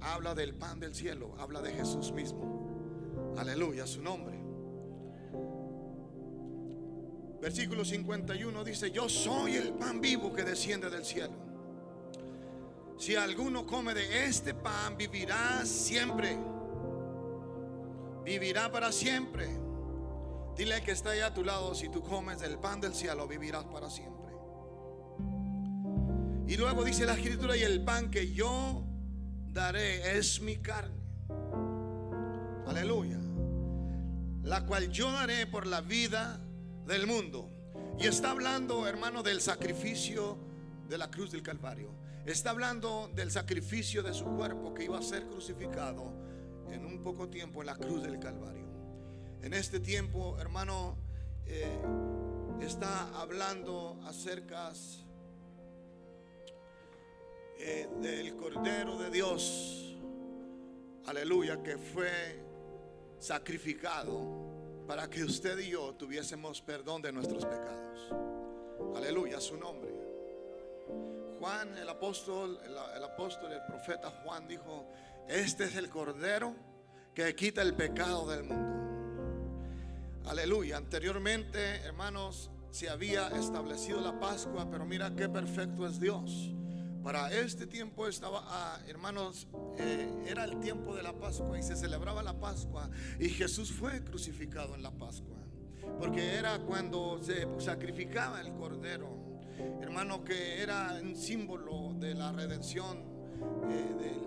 Habla 0.01 0.33
del 0.33 0.55
pan 0.55 0.79
del 0.79 0.93
cielo, 0.93 1.35
habla 1.37 1.61
de 1.61 1.71
Jesús 1.71 2.11
mismo. 2.11 3.35
Aleluya, 3.37 3.85
su 3.85 4.01
nombre. 4.01 4.39
Versículo 7.39 7.85
51 7.85 8.63
dice, 8.63 8.91
yo 8.91 9.07
soy 9.07 9.55
el 9.55 9.73
pan 9.73 10.01
vivo 10.01 10.33
que 10.33 10.43
desciende 10.43 10.89
del 10.89 11.05
cielo. 11.05 11.33
si 12.97 13.15
alguno 13.15 13.65
come 13.65 13.93
de 13.93 14.25
este 14.25 14.53
pan, 14.53 14.97
vivirá 14.97 15.65
siempre. 15.65 16.37
Vivirá 18.23 18.71
para 18.71 18.91
siempre. 18.91 19.49
Dile 20.55 20.81
que 20.83 20.91
está 20.91 21.11
allá 21.11 21.27
a 21.27 21.33
tu 21.33 21.43
lado, 21.43 21.73
si 21.73 21.89
tú 21.89 22.03
comes 22.03 22.39
del 22.39 22.59
pan 22.59 22.79
del 22.81 22.93
cielo, 22.93 23.27
vivirás 23.27 23.65
para 23.65 23.89
siempre. 23.89 24.31
Y 26.47 26.57
luego 26.57 26.83
dice 26.83 27.05
la 27.05 27.13
escritura, 27.13 27.55
y 27.55 27.63
el 27.63 27.83
pan 27.83 28.11
que 28.11 28.33
yo 28.33 28.83
daré 29.47 30.17
es 30.17 30.41
mi 30.41 30.57
carne. 30.57 31.01
Aleluya. 32.67 33.19
La 34.43 34.65
cual 34.65 34.89
yo 34.89 35.11
daré 35.11 35.47
por 35.47 35.65
la 35.65 35.81
vida 35.81 36.39
del 36.85 37.07
mundo. 37.07 37.49
Y 37.97 38.07
está 38.07 38.31
hablando, 38.31 38.87
hermano, 38.87 39.23
del 39.23 39.41
sacrificio 39.41 40.37
de 40.89 40.97
la 40.97 41.09
cruz 41.09 41.31
del 41.31 41.41
Calvario. 41.41 41.93
Está 42.25 42.51
hablando 42.51 43.09
del 43.15 43.31
sacrificio 43.31 44.03
de 44.03 44.13
su 44.13 44.25
cuerpo 44.25 44.73
que 44.73 44.83
iba 44.83 44.99
a 44.99 45.01
ser 45.01 45.27
crucificado 45.27 46.13
en 46.71 46.85
un 46.85 47.01
poco 47.01 47.29
tiempo 47.29 47.61
en 47.61 47.67
la 47.67 47.75
cruz 47.75 48.01
del 48.03 48.19
Calvario. 48.19 48.65
En 49.41 49.53
este 49.53 49.79
tiempo, 49.79 50.37
hermano, 50.39 50.97
eh, 51.45 51.79
está 52.61 53.19
hablando 53.19 53.99
acerca 54.05 54.71
eh, 57.59 57.89
del 58.01 58.35
Cordero 58.35 58.97
de 58.97 59.09
Dios, 59.09 59.97
aleluya, 61.05 61.61
que 61.61 61.77
fue 61.77 62.43
sacrificado 63.19 64.51
para 64.87 65.09
que 65.09 65.23
usted 65.23 65.57
y 65.59 65.69
yo 65.69 65.93
tuviésemos 65.95 66.61
perdón 66.61 67.01
de 67.01 67.11
nuestros 67.11 67.45
pecados. 67.45 68.11
Aleluya, 68.95 69.39
su 69.39 69.57
nombre. 69.57 69.91
Juan, 71.39 71.75
el 71.77 71.89
apóstol, 71.89 72.59
el, 72.63 73.03
apóstol, 73.03 73.51
el 73.51 73.61
profeta 73.63 74.11
Juan 74.23 74.47
dijo, 74.47 74.85
este 75.27 75.65
es 75.65 75.75
el 75.75 75.89
cordero 75.89 76.55
que 77.13 77.35
quita 77.35 77.61
el 77.61 77.73
pecado 77.73 78.29
del 78.29 78.43
mundo. 78.43 78.71
Aleluya. 80.25 80.77
Anteriormente, 80.77 81.77
hermanos, 81.83 82.51
se 82.69 82.89
había 82.89 83.27
establecido 83.29 83.99
la 84.01 84.19
Pascua, 84.19 84.69
pero 84.69 84.85
mira 84.85 85.15
qué 85.15 85.27
perfecto 85.27 85.87
es 85.87 85.99
Dios. 85.99 86.53
Para 87.03 87.33
este 87.33 87.65
tiempo 87.65 88.07
estaba, 88.07 88.43
ah, 88.45 88.79
hermanos, 88.87 89.47
eh, 89.77 90.25
era 90.27 90.43
el 90.43 90.59
tiempo 90.59 90.95
de 90.95 91.03
la 91.03 91.13
Pascua 91.13 91.57
y 91.57 91.63
se 91.63 91.75
celebraba 91.75 92.21
la 92.21 92.39
Pascua 92.39 92.89
y 93.19 93.29
Jesús 93.29 93.71
fue 93.71 94.03
crucificado 94.03 94.75
en 94.75 94.83
la 94.83 94.91
Pascua, 94.91 95.37
porque 95.99 96.35
era 96.35 96.59
cuando 96.59 97.19
se 97.23 97.47
sacrificaba 97.59 98.39
el 98.39 98.53
cordero 98.53 99.31
hermano, 99.81 100.23
que 100.23 100.61
era 100.61 100.99
un 101.01 101.15
símbolo 101.15 101.93
de 101.99 102.13
la 102.13 102.31
redención, 102.31 102.97
eh, 103.69 104.17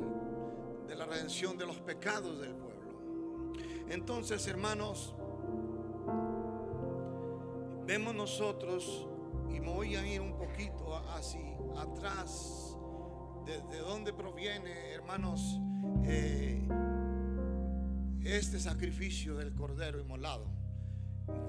de 0.87 0.95
la 0.95 1.07
redención 1.07 1.57
de 1.57 1.67
los 1.67 1.77
pecados 1.79 2.41
del 2.41 2.55
pueblo. 2.55 2.75
Entonces, 3.89 4.47
hermanos, 4.47 5.15
vemos 7.87 8.15
nosotros, 8.15 9.07
y 9.51 9.61
me 9.61 9.69
voy 9.69 9.97
a 9.97 10.07
ir 10.07 10.21
un 10.21 10.37
poquito 10.37 10.97
así 11.15 11.55
atrás, 11.77 12.77
desde 13.45 13.79
donde 13.81 14.13
proviene, 14.13 14.93
hermanos, 14.93 15.61
eh, 16.05 16.67
este 18.25 18.59
sacrificio 18.59 19.37
del 19.37 19.55
cordero 19.55 20.01
inmolado. 20.01 20.47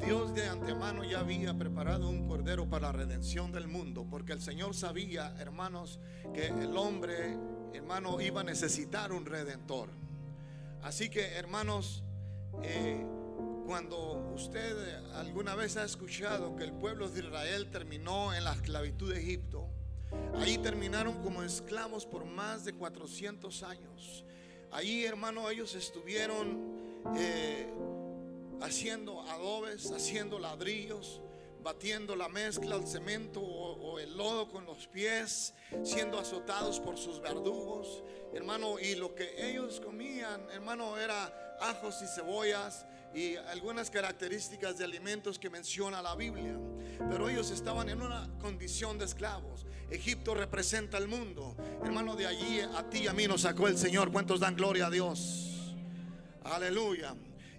Dios 0.06 0.34
de 0.34 0.48
antemano 0.48 1.04
ya 1.04 1.20
había 1.20 1.54
preparado 1.58 2.10
un 2.10 2.28
cordero 2.28 2.70
para 2.70 2.88
la 2.88 2.92
redención 2.94 3.52
del 3.52 3.68
mundo, 3.68 4.06
porque 4.10 4.34
el 4.34 4.42
Señor 4.42 4.74
sabía, 4.76 5.36
hermanos, 5.40 6.00
que 6.34 6.48
el 6.48 6.76
hombre, 6.78 7.38
hermano, 7.76 8.20
iba 8.22 8.42
a 8.42 8.44
necesitar 8.44 9.12
un 9.12 9.26
redentor. 9.26 9.90
Así 10.84 11.10
que, 11.10 11.22
hermanos, 11.34 12.04
eh, 12.64 13.06
cuando 13.66 14.32
usted 14.36 15.06
alguna 15.14 15.56
vez 15.56 15.78
ha 15.78 15.84
escuchado 15.84 16.56
que 16.56 16.64
el 16.64 16.74
pueblo 16.74 17.10
de 17.10 17.22
Israel 17.22 17.70
terminó 17.72 18.34
en 18.34 18.44
la 18.44 18.54
esclavitud 18.54 19.14
de 19.14 19.20
Egipto, 19.20 19.68
ahí 20.36 20.58
terminaron 20.58 21.22
como 21.24 21.44
esclavos 21.44 22.06
por 22.06 22.26
más 22.26 22.66
de 22.66 22.74
400 22.74 23.64
años. 23.64 24.26
Ahí, 24.72 25.06
hermano, 25.06 25.50
ellos 25.50 25.76
estuvieron... 25.76 26.76
Eh, 27.16 27.68
haciendo 28.62 29.22
adobes, 29.22 29.92
haciendo 29.92 30.40
ladrillos, 30.40 31.22
batiendo 31.66 32.16
la 32.16 32.30
mezcla, 32.30 32.76
el 32.76 32.88
cemento 32.88 33.42
o, 33.42 33.98
el 33.98 34.16
lodo 34.16 34.48
con 34.48 34.68
los 34.68 34.86
pies, 34.86 35.56
siendo 35.84 36.20
azotados 36.20 36.80
por 36.80 36.96
sus 36.96 37.20
verdugos, 37.20 38.04
hermano, 38.34 38.78
y 38.80 38.94
lo 38.94 39.16
que 39.16 39.50
ellos 39.50 39.82
comían, 39.84 40.48
hermano, 40.52 40.96
era 40.96 41.58
ajos 41.60 42.04
y 42.04 42.08
cebollas 42.08 42.86
y 43.16 43.36
algunas 43.38 43.90
características 43.90 44.78
de 44.78 44.86
alimentos 44.86 45.40
que 45.40 45.50
menciona 45.50 46.04
la 46.04 46.16
Biblia. 46.16 46.56
Pero 47.10 47.30
ellos 47.30 47.50
estaban 47.50 47.90
en 47.90 48.04
una 48.04 48.30
condición 48.40 49.00
de 49.00 49.06
esclavos. 49.06 49.66
Egipto 49.90 50.36
representa 50.36 51.00
el 51.00 51.08
mundo. 51.08 51.58
Hermano, 51.84 52.16
de 52.16 52.28
allí 52.28 52.60
a 52.60 52.88
ti 52.92 53.00
y 53.00 53.08
a 53.08 53.14
mí 53.14 53.28
nos 53.28 53.42
sacó 53.42 53.68
el 53.68 53.78
Señor. 53.78 54.12
¿Cuántos 54.12 54.40
dan 54.40 54.56
gloria 54.56 54.86
a 54.88 54.92
Dios? 54.92 55.74
Aleluya. 56.44 57.16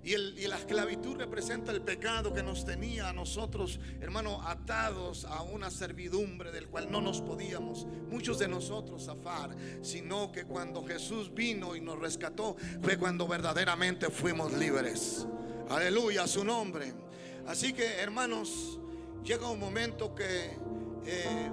Y, 0.07 0.47
la 0.47 0.57
esclavitud 0.57 1.17
representa 1.17 1.73
el 1.73 1.83
pecado 1.83 2.33
que 2.33 2.41
nos 2.41 2.65
tenía 2.65 3.09
a 3.09 3.13
nosotros, 3.13 3.81
hermano, 4.01 4.41
atados 4.41 5.25
a 5.25 5.43
una 5.43 5.69
servidumbre 5.69 6.53
del 6.53 6.69
cual 6.69 6.89
no 6.93 7.01
nos 7.01 7.21
podíamos, 7.21 7.89
muchos 8.09 8.39
de 8.39 8.47
nosotros, 8.47 9.07
zafar, 9.07 9.57
sino 9.83 10.31
que 10.31 10.45
cuando 10.45 10.87
Jesús 10.87 11.35
vino 11.35 11.75
y 11.75 11.81
nos 11.81 11.99
rescató, 11.99 12.55
fue 12.83 12.97
cuando 12.97 13.27
verdaderamente 13.27 14.09
fuimos 14.09 14.53
libres. 14.53 15.27
Aleluya, 15.71 16.29
su 16.29 16.45
nombre. 16.45 16.95
Así 17.49 17.73
que, 17.73 17.95
hermanos, 17.95 18.79
llega 19.25 19.51
un 19.51 19.59
momento 19.59 20.15
que 20.15 20.57
eh, 21.05 21.51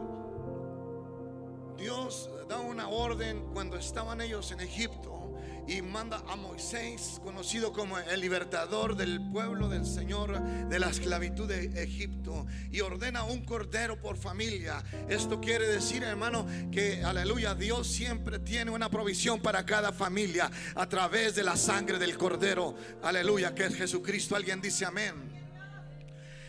Dios 1.76 2.30
da 2.48 2.60
una 2.60 2.88
orden 2.88 3.48
cuando 3.52 3.78
estaban 3.78 4.22
ellos 4.22 4.52
en 4.52 4.60
Egipto 4.60 5.33
y 5.68 5.82
manda 5.82 6.22
a 6.28 6.36
Moisés, 6.36 7.20
conocido 7.24 7.72
como 7.72 7.98
el 7.98 8.20
libertador 8.20 8.96
del 8.96 9.22
pueblo 9.32 9.70
del 9.70 9.86
Señor 9.86 10.42
de 10.42 10.80
la 10.80 10.90
esclavitud 10.90 11.48
de 11.48 11.82
Egipto, 11.82 12.46
y 12.72 12.82
ordena 12.82 13.24
un 13.24 13.46
cordero 13.46 14.00
por 14.00 14.18
familia. 14.18 14.84
Esto 15.08 15.40
quiere 15.40 15.68
decir, 15.68 16.04
hermano, 16.04 16.46
que 16.72 17.04
aleluya, 17.04 17.56
Dios 17.56 17.88
siempre 17.88 18.40
tiene 18.40 18.72
una 18.72 18.90
provisión 18.90 19.42
para 19.42 19.66
cada 19.66 19.92
familia 19.92 20.50
a 20.76 20.88
través 20.88 21.36
de 21.36 21.44
la 21.44 21.56
sangre 21.56 22.00
del 22.00 22.18
cordero. 22.18 22.76
Aleluya, 23.02 23.54
que 23.54 23.66
es 23.66 23.76
Jesucristo. 23.76 24.36
Alguien 24.36 24.62
dice 24.62 24.86
amén. 24.86 25.14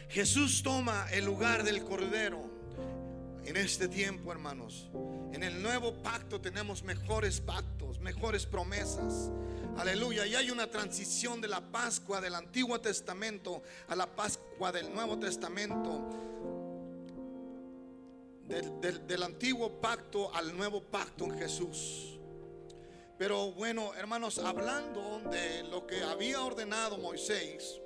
Jesús 0.09 0.62
toma 0.62 1.06
el 1.11 1.25
lugar 1.25 1.64
del 1.64 1.83
cordero 1.83 2.53
en 3.46 3.56
este 3.56 3.88
tiempo, 3.88 4.32
hermanos. 4.32 4.88
En 5.32 5.42
el 5.42 5.62
nuevo 5.62 5.92
pacto 6.02 6.40
tenemos 6.40 6.82
mejores 6.82 7.40
pactos, 7.40 7.98
mejores 8.00 8.46
promesas. 8.46 9.30
Aleluya. 9.76 10.26
Y 10.26 10.34
hay 10.34 10.50
una 10.50 10.70
transición 10.70 11.40
de 11.40 11.48
la 11.48 11.60
Pascua 11.60 12.20
del 12.20 12.34
Antiguo 12.34 12.80
Testamento 12.80 13.62
a 13.88 13.96
la 13.96 14.06
Pascua 14.06 14.72
del 14.72 14.92
Nuevo 14.94 15.18
Testamento. 15.18 16.20
Del, 18.46 19.06
del 19.06 19.22
antiguo 19.22 19.80
pacto 19.80 20.34
al 20.34 20.54
nuevo 20.54 20.82
pacto 20.82 21.24
en 21.24 21.38
Jesús. 21.38 22.18
Pero 23.16 23.52
bueno, 23.52 23.94
hermanos, 23.94 24.38
hablando 24.38 25.20
de 25.30 25.62
lo 25.64 25.86
que 25.86 26.02
había 26.02 26.42
ordenado 26.42 26.98
Moisés, 26.98 27.80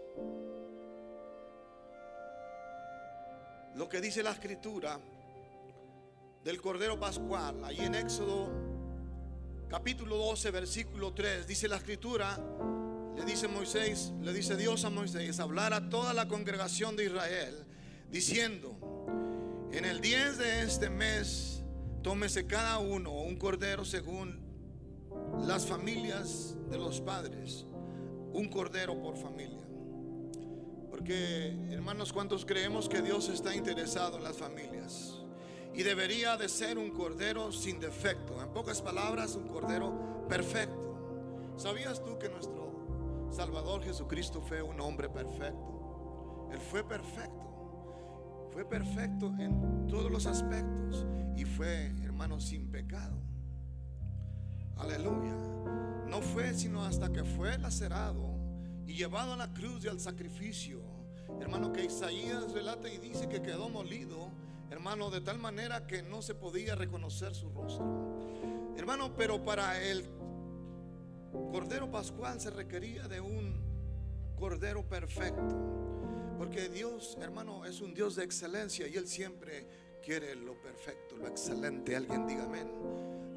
lo 3.77 3.89
que 3.89 4.01
dice 4.01 4.23
la 4.23 4.33
escritura, 4.33 4.99
del 6.45 6.61
Cordero 6.61 6.99
Pascual, 6.99 7.65
ahí 7.65 7.81
en 7.81 7.95
Éxodo 7.95 8.49
capítulo 9.69 10.17
12, 10.17 10.51
versículo 10.51 11.13
3, 11.13 11.47
dice 11.47 11.69
la 11.69 11.77
escritura, 11.77 12.39
le 13.17 13.25
dice 13.25 13.49
Moisés, 13.49 14.13
le 14.23 14.33
dice 14.33 14.57
Dios 14.57 14.85
a 14.85 14.91
Moisés, 14.91 15.41
hablar 15.41 15.75
a 15.75 15.91
toda 15.91 16.15
la 16.15 16.27
congregación 16.27 16.97
de 16.97 17.05
Israel, 17.05 17.67
diciendo, 18.11 18.77
en 19.73 19.85
el 19.85 20.01
10 20.01 20.39
de 20.39 20.63
este 20.63 20.89
mes, 20.89 21.63
tómese 22.03 22.47
cada 22.47 22.79
uno 22.79 23.13
un 23.13 23.37
cordero 23.37 23.85
según 23.85 24.41
las 25.47 25.67
familias 25.67 26.57
de 26.71 26.79
los 26.79 27.01
padres, 27.01 27.67
un 28.33 28.49
cordero 28.49 28.99
por 29.01 29.17
familia. 29.17 29.67
Porque, 30.91 31.55
hermanos, 31.71 32.13
¿cuántos 32.13 32.47
creemos 32.47 32.89
que 32.89 33.03
Dios 33.03 33.29
está 33.29 33.55
interesado 33.55 34.17
en 34.17 34.25
las 34.25 34.37
familias? 34.37 35.18
Y 35.79 35.85
debería 35.85 36.37
de 36.37 36.49
ser 36.49 36.77
un 36.77 36.91
cordero 36.91 37.53
sin 37.53 37.79
defecto. 37.79 38.43
En 38.43 38.49
pocas 38.49 38.83
palabras, 38.83 39.37
un 39.37 39.47
cordero 39.47 40.27
perfecto. 40.29 41.55
¿Sabías 41.57 42.03
tú 42.03 42.19
que 42.19 42.29
nuestro 42.29 43.29
Salvador 43.31 43.85
Jesucristo 43.85 44.43
fue 44.43 44.61
un 44.61 44.81
hombre 44.81 45.09
perfecto? 45.09 46.49
Él 46.51 46.59
fue 46.59 46.83
perfecto. 46.83 48.49
Fue 48.53 48.65
perfecto 48.65 49.33
en 49.39 49.87
todos 49.87 50.11
los 50.11 50.27
aspectos 50.27 51.07
y 51.37 51.45
fue, 51.45 51.95
hermano, 52.03 52.41
sin 52.41 52.73
pecado. 52.73 53.17
Aleluya. 54.79 55.37
No 56.09 56.21
fue 56.23 56.55
sino 56.55 56.85
hasta 56.85 57.13
que 57.13 57.23
fue 57.23 57.57
lacerado 57.57 58.35
y 58.85 58.95
llevado 58.95 59.35
a 59.35 59.37
la 59.37 59.55
cruz 59.55 59.85
y 59.85 59.89
al 59.89 60.01
sacrificio. 60.01 60.81
Hermano, 61.41 61.73
que 61.73 61.85
Isaías 61.85 62.53
relata 62.53 62.93
y 62.93 62.99
dice 62.99 63.29
que 63.29 63.43
quedó 63.43 63.69
molido, 63.69 64.33
hermano, 64.71 65.11
de 65.11 65.21
tal 65.21 65.39
manera 65.39 65.87
que 65.87 66.03
no 66.03 66.23
se 66.23 66.35
podía 66.35 66.75
reconocer 66.75 67.35
su 67.35 67.51
rostro. 67.51 67.85
Hermano, 68.77 69.15
pero 69.17 69.43
para 69.43 69.83
el 69.83 70.05
Cordero 71.53 71.91
Pascual 71.91 72.41
se 72.41 72.51
requería 72.51 73.09
de 73.09 73.21
un 73.21 73.61
Cordero 74.39 74.89
perfecto. 74.89 75.57
Porque 76.39 76.69
Dios, 76.69 77.19
hermano, 77.21 77.65
es 77.65 77.81
un 77.81 77.93
Dios 77.93 78.15
de 78.15 78.25
excelencia 78.25 78.87
y 78.87 78.97
Él 78.97 79.09
siempre 79.09 79.67
quiere 80.05 80.37
lo 80.37 80.61
perfecto, 80.61 81.17
lo 81.17 81.27
excelente. 81.27 81.97
Alguien 81.97 82.27
diga 82.27 82.45
amén. 82.45 82.71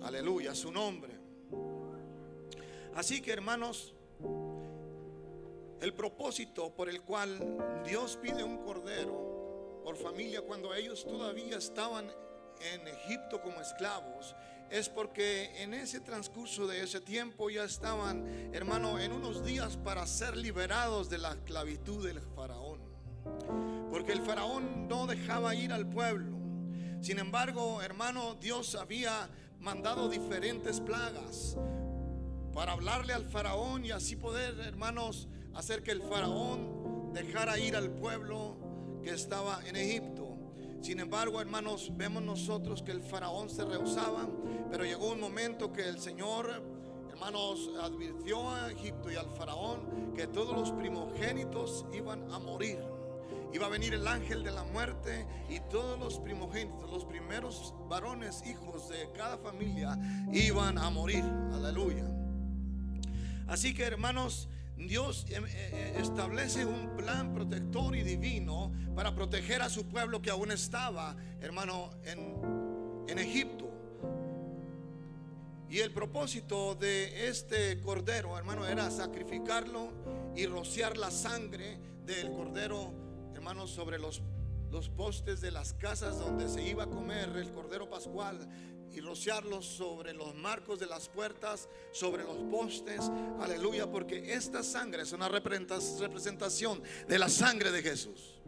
Aleluya, 0.04 0.54
su 0.54 0.72
nombre. 0.72 1.20
Así 2.96 3.22
que, 3.22 3.32
hermanos, 3.32 3.96
el 5.82 5.94
propósito 5.94 6.76
por 6.76 6.90
el 6.90 7.02
cual 7.02 7.84
Dios 7.84 8.18
pide 8.22 8.44
un 8.44 8.60
cordero 8.60 9.31
por 9.84 9.96
familia 9.98 10.42
cuando 10.42 10.74
ellos 10.74 11.06
todavía 11.06 11.58
estaban 11.58 12.12
en 12.62 12.88
Egipto 12.88 13.42
como 13.42 13.60
esclavos 13.60 14.36
es 14.72 14.88
porque 14.88 15.62
en 15.62 15.74
ese 15.74 16.00
transcurso 16.00 16.66
de 16.66 16.82
ese 16.82 17.02
tiempo 17.02 17.50
ya 17.50 17.66
estaban, 17.66 18.26
hermano, 18.54 19.00
en 19.00 19.12
unos 19.12 19.44
días 19.44 19.76
para 19.76 20.08
ser 20.08 20.38
liberados 20.38 21.10
de 21.10 21.18
la 21.18 21.32
esclavitud 21.32 22.08
del 22.08 22.22
faraón. 22.22 22.80
Porque 23.92 24.14
el 24.14 24.22
faraón 24.22 24.88
no 24.88 25.08
dejaba 25.08 25.54
ir 25.56 25.74
al 25.74 25.90
pueblo. 25.90 26.38
Sin 27.02 27.20
embargo, 27.20 27.82
hermano, 27.82 28.36
Dios 28.36 28.76
había 28.76 29.30
mandado 29.60 30.08
diferentes 30.08 30.80
plagas 30.80 31.58
para 32.54 32.72
hablarle 32.72 33.12
al 33.12 33.26
faraón 33.26 33.84
y 33.86 33.92
así 33.92 34.16
poder, 34.16 34.58
hermanos, 34.62 35.28
hacer 35.54 35.84
que 35.84 35.92
el 35.92 36.02
faraón 36.02 37.12
dejara 37.12 37.60
ir 37.60 37.76
al 37.76 37.92
pueblo 37.92 38.58
que 39.02 39.12
estaba 39.12 39.60
en 39.68 39.76
Egipto. 39.76 40.38
Sin 40.82 41.00
embargo, 41.00 41.40
hermanos, 41.40 41.92
vemos 41.96 42.24
nosotros 42.24 42.82
que 42.82 42.92
el 42.92 43.04
faraón 43.04 43.50
se 43.50 43.64
rehusaba, 43.64 44.28
pero 44.72 44.84
llegó 44.84 45.12
un 45.12 45.20
momento 45.20 45.72
que 45.72 45.88
el 45.88 46.00
Señor, 46.00 46.64
hermanos, 47.12 47.70
advirtió 47.80 48.50
a 48.50 48.72
Egipto 48.72 49.12
y 49.12 49.16
al 49.16 49.30
faraón 49.36 50.14
que 50.16 50.26
todos 50.28 50.58
los 50.58 50.72
primogénitos 50.72 51.86
iban 51.94 52.32
a 52.32 52.40
morir. 52.40 52.80
Iba 53.54 53.68
a 53.68 53.70
venir 53.70 53.94
el 53.94 54.08
ángel 54.08 54.44
de 54.44 54.52
la 54.52 54.64
muerte 54.64 55.28
y 55.50 55.60
todos 55.70 56.00
los 56.00 56.20
primogénitos, 56.20 56.90
los 56.90 57.06
primeros 57.06 57.76
varones, 57.90 58.44
hijos 58.48 58.90
de 58.90 59.12
cada 59.16 59.38
familia, 59.38 59.98
iban 60.32 60.78
a 60.78 60.90
morir. 60.90 61.24
Aleluya. 61.54 62.06
Así 63.48 63.74
que 63.74 63.84
hermanos, 63.84 64.48
Dios 64.88 65.26
eh, 65.30 65.42
eh, 65.48 65.94
establece 65.98 66.66
un 66.66 66.96
plan 66.96 67.34
protector 67.34 67.96
y 67.96 68.04
divino 68.04 68.72
para 68.96 69.14
proteger 69.14 69.62
a 69.62 69.70
su 69.70 69.86
pueblo 69.86 70.22
que 70.22 70.30
aún 70.30 70.52
estaba, 70.52 71.16
hermano, 71.42 71.92
en, 72.04 73.20
Egipto. 73.20 73.70
Y 75.70 75.80
el 75.80 75.92
propósito 75.92 76.76
de 76.76 77.28
este 77.28 77.80
cordero, 77.82 78.38
hermano, 78.38 78.66
era 78.66 78.90
sacrificarlo 78.90 79.92
y 80.36 80.46
rociar 80.46 80.98
la 80.98 81.12
sangre 81.12 81.78
del 82.06 82.32
cordero, 82.32 82.94
hermano, 83.36 83.68
sobre 83.68 84.00
los 84.00 84.22
postes 84.96 85.42
de 85.42 85.52
las 85.52 85.74
casas 85.74 86.18
donde 86.18 86.50
se 86.50 86.68
iba 86.68 86.86
a 86.86 86.88
comer 86.88 87.30
el 87.36 87.52
cordero 87.52 87.90
pascual 87.90 88.48
y 88.94 89.02
rociarlos 89.02 89.66
sobre 89.66 90.14
los 90.14 90.36
marcos 90.36 90.80
de 90.80 90.86
las 90.86 91.08
puertas, 91.08 91.70
sobre 91.92 92.24
los 92.24 92.38
postes. 92.52 93.10
Aleluya, 93.40 93.90
porque 93.90 94.34
esta 94.34 94.64
sangre 94.64 95.04
es 95.04 95.12
una 95.12 95.30
representación 95.30 96.82
de 97.08 97.20
la 97.20 97.30
sangre 97.30 97.72
de 97.72 97.82
Jesús. 97.82 98.40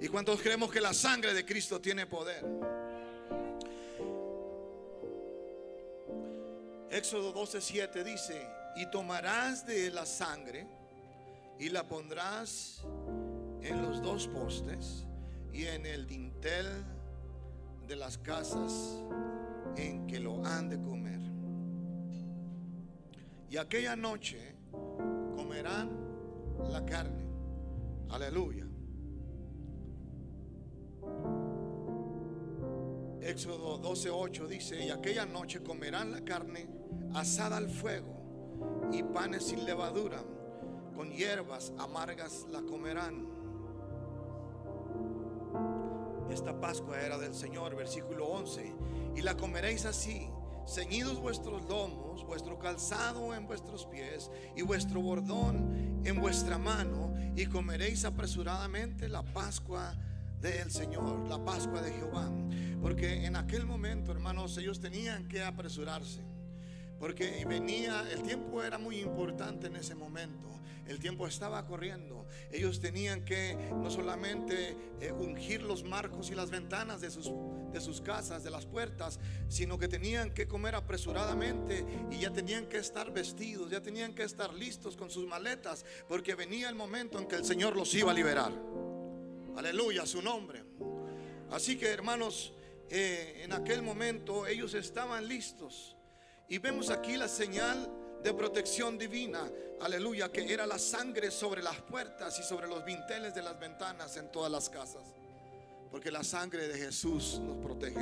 ¿Y 0.00 0.08
cuántos 0.08 0.40
creemos 0.40 0.70
que 0.70 0.80
la 0.80 0.94
sangre 0.94 1.34
de 1.34 1.44
Cristo 1.44 1.80
tiene 1.80 2.06
poder? 2.06 2.44
Éxodo 6.90 7.34
12:7 7.34 8.02
dice, 8.02 8.46
y 8.76 8.90
tomarás 8.90 9.66
de 9.66 9.90
la 9.90 10.06
sangre 10.06 10.66
y 11.58 11.68
la 11.68 11.82
pondrás 11.82 12.82
en 13.62 13.82
los 13.82 14.00
dos 14.00 14.28
postes 14.28 15.04
y 15.52 15.66
en 15.66 15.84
el 15.84 16.06
dintel 16.06 16.84
de 17.86 17.96
las 17.96 18.18
casas 18.18 19.00
en 19.76 20.06
que 20.06 20.18
lo 20.20 20.44
han 20.44 20.68
de 20.68 20.80
comer. 20.80 21.20
Y 23.50 23.56
aquella 23.56 23.96
noche 23.96 24.56
comerán 25.34 25.90
la 26.70 26.84
carne. 26.84 27.26
Aleluya. 28.10 28.66
Éxodo 33.20 33.80
12:8 33.82 34.46
dice, 34.46 34.86
y 34.86 34.90
aquella 34.90 35.26
noche 35.26 35.62
comerán 35.62 36.12
la 36.12 36.22
carne 36.24 36.66
asada 37.14 37.56
al 37.56 37.68
fuego 37.68 38.18
y 38.92 39.02
panes 39.02 39.44
sin 39.44 39.64
levadura, 39.64 40.22
con 40.94 41.10
hierbas 41.10 41.72
amargas 41.78 42.46
la 42.50 42.62
comerán. 42.62 43.37
Esta 46.38 46.60
Pascua 46.60 47.00
era 47.00 47.18
del 47.18 47.34
Señor, 47.34 47.74
versículo 47.74 48.26
11 48.26 48.72
y 49.16 49.22
la 49.22 49.36
comeréis 49.36 49.84
así, 49.86 50.30
ceñidos 50.68 51.18
vuestros 51.18 51.64
lomos, 51.64 52.24
vuestro 52.24 52.60
calzado 52.60 53.34
en 53.34 53.48
vuestros 53.48 53.86
pies 53.86 54.30
y 54.54 54.62
vuestro 54.62 55.00
bordón 55.00 56.00
en 56.04 56.20
vuestra 56.20 56.56
mano, 56.56 57.12
y 57.34 57.46
comeréis 57.46 58.04
apresuradamente 58.04 59.08
la 59.08 59.24
Pascua 59.24 59.96
del 60.40 60.70
Señor, 60.70 61.28
la 61.28 61.44
Pascua 61.44 61.82
de 61.82 61.90
Jehová. 61.90 62.30
Porque 62.80 63.26
en 63.26 63.34
aquel 63.34 63.66
momento, 63.66 64.12
hermanos, 64.12 64.56
ellos 64.58 64.78
tenían 64.78 65.26
que 65.26 65.42
apresurarse. 65.42 66.22
Porque 67.00 67.44
venía, 67.48 68.04
el 68.12 68.22
tiempo 68.22 68.62
era 68.62 68.78
muy 68.78 69.00
importante 69.00 69.66
en 69.66 69.74
ese 69.74 69.96
momento. 69.96 70.48
El 70.88 70.98
tiempo 70.98 71.26
estaba 71.26 71.64
corriendo. 71.66 72.26
Ellos 72.50 72.80
tenían 72.80 73.24
que 73.24 73.54
no 73.72 73.90
solamente 73.90 74.74
eh, 75.00 75.12
ungir 75.12 75.62
los 75.62 75.84
marcos 75.84 76.30
y 76.30 76.34
las 76.34 76.50
ventanas 76.50 77.02
de 77.02 77.10
sus, 77.10 77.30
de 77.72 77.80
sus 77.80 78.00
casas, 78.00 78.42
de 78.42 78.50
las 78.50 78.64
puertas, 78.64 79.20
sino 79.48 79.78
que 79.78 79.86
tenían 79.86 80.32
que 80.32 80.48
comer 80.48 80.74
apresuradamente 80.74 81.84
y 82.10 82.20
ya 82.20 82.32
tenían 82.32 82.66
que 82.66 82.78
estar 82.78 83.12
vestidos, 83.12 83.70
ya 83.70 83.82
tenían 83.82 84.14
que 84.14 84.22
estar 84.22 84.54
listos 84.54 84.96
con 84.96 85.10
sus 85.10 85.26
maletas, 85.26 85.84
porque 86.08 86.34
venía 86.34 86.70
el 86.70 86.74
momento 86.74 87.18
en 87.18 87.26
que 87.26 87.36
el 87.36 87.44
Señor 87.44 87.76
los 87.76 87.94
iba 87.94 88.10
a 88.10 88.14
liberar. 88.14 88.52
Aleluya, 89.56 90.06
su 90.06 90.22
nombre. 90.22 90.64
Así 91.50 91.76
que 91.76 91.88
hermanos, 91.88 92.54
eh, 92.88 93.42
en 93.44 93.52
aquel 93.52 93.82
momento 93.82 94.46
ellos 94.46 94.72
estaban 94.72 95.28
listos. 95.28 95.96
Y 96.48 96.58
vemos 96.58 96.88
aquí 96.88 97.18
la 97.18 97.28
señal 97.28 97.90
de 98.22 98.34
protección 98.34 98.98
divina, 98.98 99.48
aleluya, 99.80 100.30
que 100.30 100.52
era 100.52 100.66
la 100.66 100.78
sangre 100.78 101.30
sobre 101.30 101.62
las 101.62 101.80
puertas 101.82 102.38
y 102.38 102.42
sobre 102.42 102.68
los 102.68 102.84
vinteles 102.84 103.34
de 103.34 103.42
las 103.42 103.58
ventanas 103.58 104.16
en 104.16 104.30
todas 104.30 104.50
las 104.50 104.68
casas. 104.68 105.02
Porque 105.90 106.10
la 106.10 106.22
sangre 106.22 106.68
de 106.68 106.78
Jesús 106.78 107.40
nos 107.42 107.56
protege. 107.58 108.00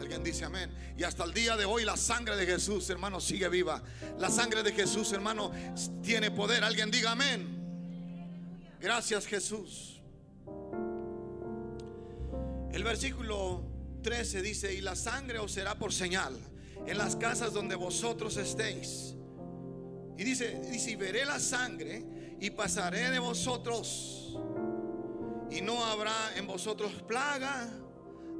Alguien 0.00 0.22
dice 0.22 0.44
amén. 0.44 0.72
Y 0.96 1.04
hasta 1.04 1.24
el 1.24 1.34
día 1.34 1.56
de 1.56 1.64
hoy 1.64 1.84
la 1.84 1.96
sangre 1.96 2.36
de 2.36 2.46
Jesús, 2.46 2.88
hermano, 2.90 3.20
sigue 3.20 3.48
viva. 3.48 3.82
La 4.18 4.30
sangre 4.30 4.62
de 4.62 4.72
Jesús, 4.72 5.12
hermano, 5.12 5.50
tiene 6.02 6.30
poder. 6.30 6.64
Alguien 6.64 6.90
diga 6.90 7.12
amén. 7.12 7.56
Gracias 8.80 9.26
Jesús. 9.26 10.00
El 12.72 12.84
versículo 12.84 13.62
13 14.02 14.42
dice, 14.42 14.74
y 14.74 14.80
la 14.80 14.94
sangre 14.94 15.38
os 15.38 15.52
será 15.52 15.74
por 15.74 15.92
señal 15.92 16.38
en 16.86 16.98
las 16.98 17.16
casas 17.16 17.52
donde 17.52 17.74
vosotros 17.74 18.36
estéis. 18.36 19.15
Y 20.18 20.24
dice, 20.24 20.60
dice, 20.70 20.92
y 20.92 20.96
veré 20.96 21.24
la 21.24 21.38
sangre 21.38 22.36
y 22.40 22.50
pasaré 22.50 23.10
de 23.10 23.18
vosotros. 23.18 24.38
Y 25.50 25.60
no 25.60 25.84
habrá 25.84 26.36
en 26.36 26.46
vosotros 26.46 26.92
plaga 27.06 27.68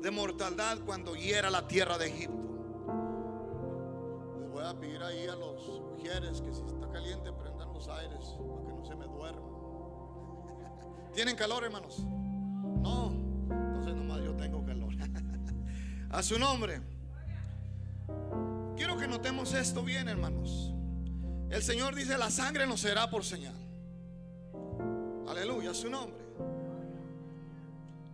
de 0.02 0.10
mortandad 0.10 0.78
cuando 0.84 1.14
hiera 1.14 1.50
la 1.50 1.66
tierra 1.68 1.98
de 1.98 2.06
Egipto. 2.08 2.36
Les 4.40 4.50
voy 4.50 4.64
a 4.64 4.78
pedir 4.78 5.02
ahí 5.02 5.26
a 5.26 5.36
los 5.36 5.68
mujeres 5.92 6.40
que 6.40 6.52
si 6.52 6.62
está 6.62 6.90
caliente 6.90 7.32
prendan 7.32 7.72
los 7.72 7.88
aires 7.88 8.36
para 8.48 8.66
que 8.66 8.72
no 8.72 8.84
se 8.84 8.94
me 8.94 9.06
duerma. 9.06 9.46
¿Tienen 11.14 11.36
calor, 11.36 11.64
hermanos? 11.64 11.98
No, 12.80 13.12
entonces 13.50 13.94
nomás 13.94 14.22
yo 14.22 14.34
tengo 14.34 14.64
calor. 14.64 14.94
a 16.10 16.22
su 16.22 16.38
nombre. 16.38 16.80
Quiero 18.76 18.96
que 18.96 19.06
notemos 19.06 19.54
esto 19.54 19.82
bien, 19.82 20.08
hermanos. 20.08 20.75
El 21.50 21.62
Señor 21.62 21.94
dice, 21.94 22.18
la 22.18 22.30
sangre 22.30 22.66
no 22.66 22.76
será 22.76 23.08
por 23.08 23.24
señal. 23.24 23.54
Aleluya, 25.28 25.74
su 25.74 25.88
nombre. 25.88 26.24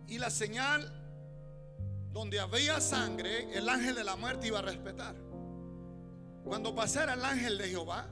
Y 0.07 0.19
la 0.19 0.29
señal 0.29 0.91
donde 2.11 2.39
había 2.39 2.79
sangre, 2.79 3.57
el 3.57 3.67
ángel 3.67 3.95
de 3.95 4.03
la 4.03 4.15
muerte 4.15 4.47
iba 4.47 4.59
a 4.59 4.61
respetar. 4.61 5.15
cuando 6.43 6.75
pasara 6.75 7.13
el 7.13 7.23
ángel 7.23 7.57
de 7.57 7.69
Jehová, 7.69 8.05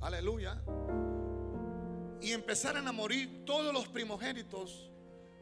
aleluya, 0.00 0.60
y 2.20 2.32
empezaran 2.32 2.88
a 2.88 2.92
morir 2.92 3.44
todos 3.46 3.72
los 3.72 3.86
primogénitos 3.86 4.90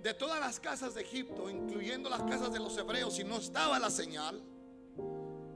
de 0.02 0.12
todas 0.12 0.38
las 0.38 0.60
casas 0.60 0.94
de 0.94 1.00
Egipto, 1.00 1.48
incluyendo 1.48 2.10
las 2.10 2.22
casas 2.22 2.52
de 2.52 2.58
los 2.58 2.76
hebreos, 2.76 3.18
y 3.18 3.24
no 3.24 3.38
estaba 3.38 3.78
la 3.78 3.90
señal, 3.90 4.40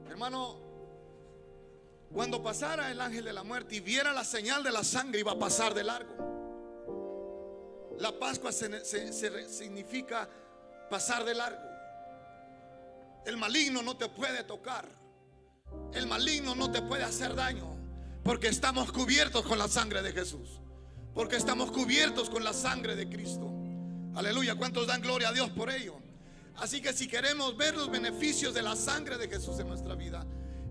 hermano, 0.09 0.64
cuando 2.13 2.41
pasara 2.41 2.91
el 2.91 3.01
ángel 3.01 3.25
de 3.25 3.33
la 3.33 3.43
muerte 3.43 3.75
y 3.75 3.79
viera 3.79 4.13
la 4.13 4.23
señal 4.23 4.63
de 4.63 4.71
la 4.71 4.83
sangre, 4.83 5.19
iba 5.19 5.33
a 5.33 5.39
pasar 5.39 5.73
de 5.73 5.83
largo. 5.83 6.15
La 7.99 8.17
Pascua 8.17 8.51
significa 8.51 10.29
pasar 10.89 11.23
de 11.25 11.33
largo. 11.33 11.63
El 13.25 13.37
maligno 13.37 13.81
no 13.81 13.97
te 13.97 14.07
puede 14.09 14.43
tocar. 14.43 14.87
El 15.93 16.07
maligno 16.07 16.55
no 16.55 16.71
te 16.71 16.81
puede 16.81 17.03
hacer 17.03 17.35
daño. 17.35 17.75
Porque 18.23 18.47
estamos 18.47 18.91
cubiertos 18.91 19.45
con 19.45 19.57
la 19.57 19.67
sangre 19.67 20.01
de 20.01 20.11
Jesús. 20.11 20.59
Porque 21.13 21.37
estamos 21.37 21.71
cubiertos 21.71 22.29
con 22.29 22.43
la 22.43 22.53
sangre 22.53 22.95
de 22.95 23.09
Cristo. 23.09 23.51
Aleluya. 24.15 24.55
¿Cuántos 24.55 24.87
dan 24.87 25.01
gloria 25.01 25.29
a 25.29 25.33
Dios 25.33 25.49
por 25.51 25.69
ello? 25.69 25.95
Así 26.57 26.81
que 26.81 26.93
si 26.93 27.07
queremos 27.07 27.55
ver 27.57 27.75
los 27.75 27.89
beneficios 27.89 28.53
de 28.53 28.61
la 28.61 28.75
sangre 28.75 29.17
de 29.17 29.27
Jesús 29.27 29.59
en 29.59 29.67
nuestra 29.67 29.95
vida, 29.95 30.25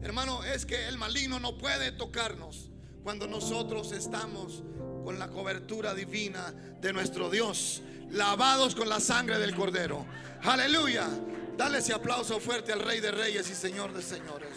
hermano, 0.05 0.45
es 0.45 0.67
que 0.67 0.87
el 0.87 0.99
maligno 0.99 1.40
no 1.40 1.57
puede 1.57 1.90
tocarnos 1.90 2.71
cuando 3.03 3.27
nosotros 3.27 3.90
estamos 3.93 4.62
con 5.03 5.19
la 5.19 5.29
cobertura 5.29 5.95
divina 5.95 6.55
de 6.81 6.93
nuestro 6.93 7.31
Dios, 7.31 7.83
lavados 8.11 8.75
con 8.75 8.88
la 8.88 9.01
sangre 9.01 9.38
del 9.38 9.55
Cordero. 9.55 10.07
Aleluya. 10.43 11.09
Dale 11.57 11.79
ese 11.79 11.93
aplauso 11.93 12.40
fuerte 12.40 12.73
al 12.73 12.81
Rey 12.81 13.01
de 13.01 13.12
Reyes 13.12 13.49
y 13.51 13.55
Señor 13.55 13.93
de 13.93 14.03
Señores. 14.03 14.51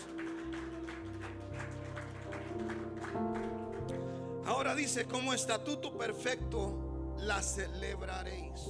Ahora 4.45 4.75
dice, 4.75 5.05
como 5.05 5.33
estatuto 5.33 5.97
perfecto 5.97 7.15
la 7.19 7.41
celebraréis. 7.41 8.61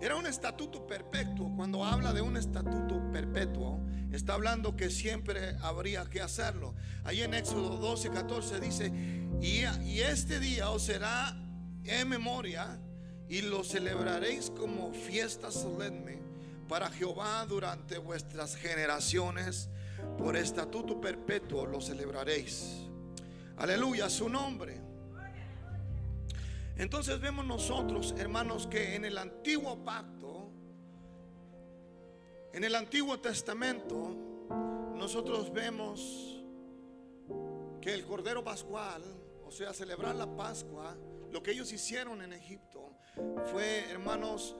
Era 0.00 0.16
un 0.16 0.26
estatuto 0.26 0.86
perpetuo. 0.86 1.50
Cuando 1.56 1.84
habla 1.84 2.12
de 2.12 2.20
un 2.20 2.36
estatuto 2.36 3.00
perpetuo, 3.12 3.80
está 4.16 4.34
hablando 4.34 4.76
que 4.76 4.90
siempre 4.90 5.56
habría 5.60 6.04
que 6.06 6.20
hacerlo. 6.20 6.74
Ahí 7.04 7.22
en 7.22 7.34
Éxodo 7.34 7.76
12, 7.76 8.10
14 8.10 8.60
dice, 8.60 8.92
y, 9.40 9.64
y 9.84 10.00
este 10.00 10.40
día 10.40 10.70
os 10.70 10.82
será 10.82 11.36
en 11.84 12.08
memoria 12.08 12.80
y 13.28 13.42
lo 13.42 13.64
celebraréis 13.64 14.50
como 14.50 14.92
fiesta 14.92 15.50
solemne 15.50 16.18
para 16.68 16.90
Jehová 16.90 17.44
durante 17.46 17.98
vuestras 17.98 18.56
generaciones. 18.56 19.68
Por 20.18 20.36
estatuto 20.36 21.00
perpetuo 21.00 21.66
lo 21.66 21.80
celebraréis. 21.80 22.86
Aleluya, 23.56 24.10
su 24.10 24.28
nombre. 24.28 24.80
Entonces 26.76 27.18
vemos 27.20 27.46
nosotros, 27.46 28.14
hermanos, 28.18 28.66
que 28.66 28.94
en 28.94 29.06
el 29.06 29.16
antiguo 29.16 29.82
pacto, 29.82 30.15
en 32.56 32.64
el 32.64 32.74
antiguo 32.74 33.20
testamento, 33.20 34.16
nosotros 34.94 35.52
vemos 35.52 36.42
que 37.82 37.92
el 37.92 38.06
Cordero 38.06 38.42
Pascual, 38.42 39.02
o 39.44 39.50
sea, 39.50 39.74
celebrar 39.74 40.14
la 40.14 40.34
Pascua, 40.34 40.96
lo 41.30 41.42
que 41.42 41.50
ellos 41.50 41.70
hicieron 41.70 42.22
en 42.22 42.32
Egipto 42.32 42.96
fue, 43.52 43.90
hermanos, 43.90 44.56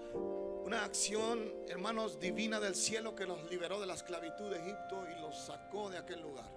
una 0.63 0.85
acción, 0.85 1.51
hermanos, 1.69 2.21
divina 2.21 2.61
del 2.61 2.75
cielo 2.75 3.15
que 3.15 3.25
los 3.25 3.49
liberó 3.49 3.81
de 3.81 3.87
la 3.87 3.95
esclavitud 3.95 4.51
de 4.51 4.59
Egipto 4.59 5.07
y 5.17 5.19
los 5.19 5.47
sacó 5.47 5.89
de 5.89 5.97
aquel 5.97 6.21
lugar. 6.21 6.53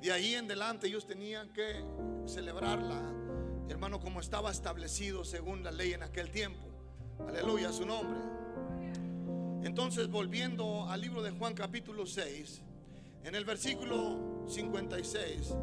De 0.00 0.10
ahí 0.10 0.36
en 0.36 0.46
adelante 0.46 0.86
ellos 0.86 1.06
tenían 1.06 1.52
que 1.52 1.84
celebrarla, 2.24 2.98
hermano, 3.68 4.00
como 4.00 4.20
estaba 4.20 4.50
establecido 4.50 5.22
según 5.22 5.64
la 5.64 5.70
ley 5.70 5.92
en 5.92 6.02
aquel 6.02 6.30
tiempo. 6.30 6.66
Aleluya, 7.28 7.70
su 7.74 7.84
nombre. 7.84 8.41
Entonces, 9.64 10.08
volviendo 10.08 10.88
al 10.88 11.00
libro 11.00 11.22
de 11.22 11.30
Juan 11.30 11.54
capítulo 11.54 12.06
6, 12.06 12.62
en 13.24 13.34
el 13.34 13.44
versículo 13.44 14.44
56, 14.48 15.54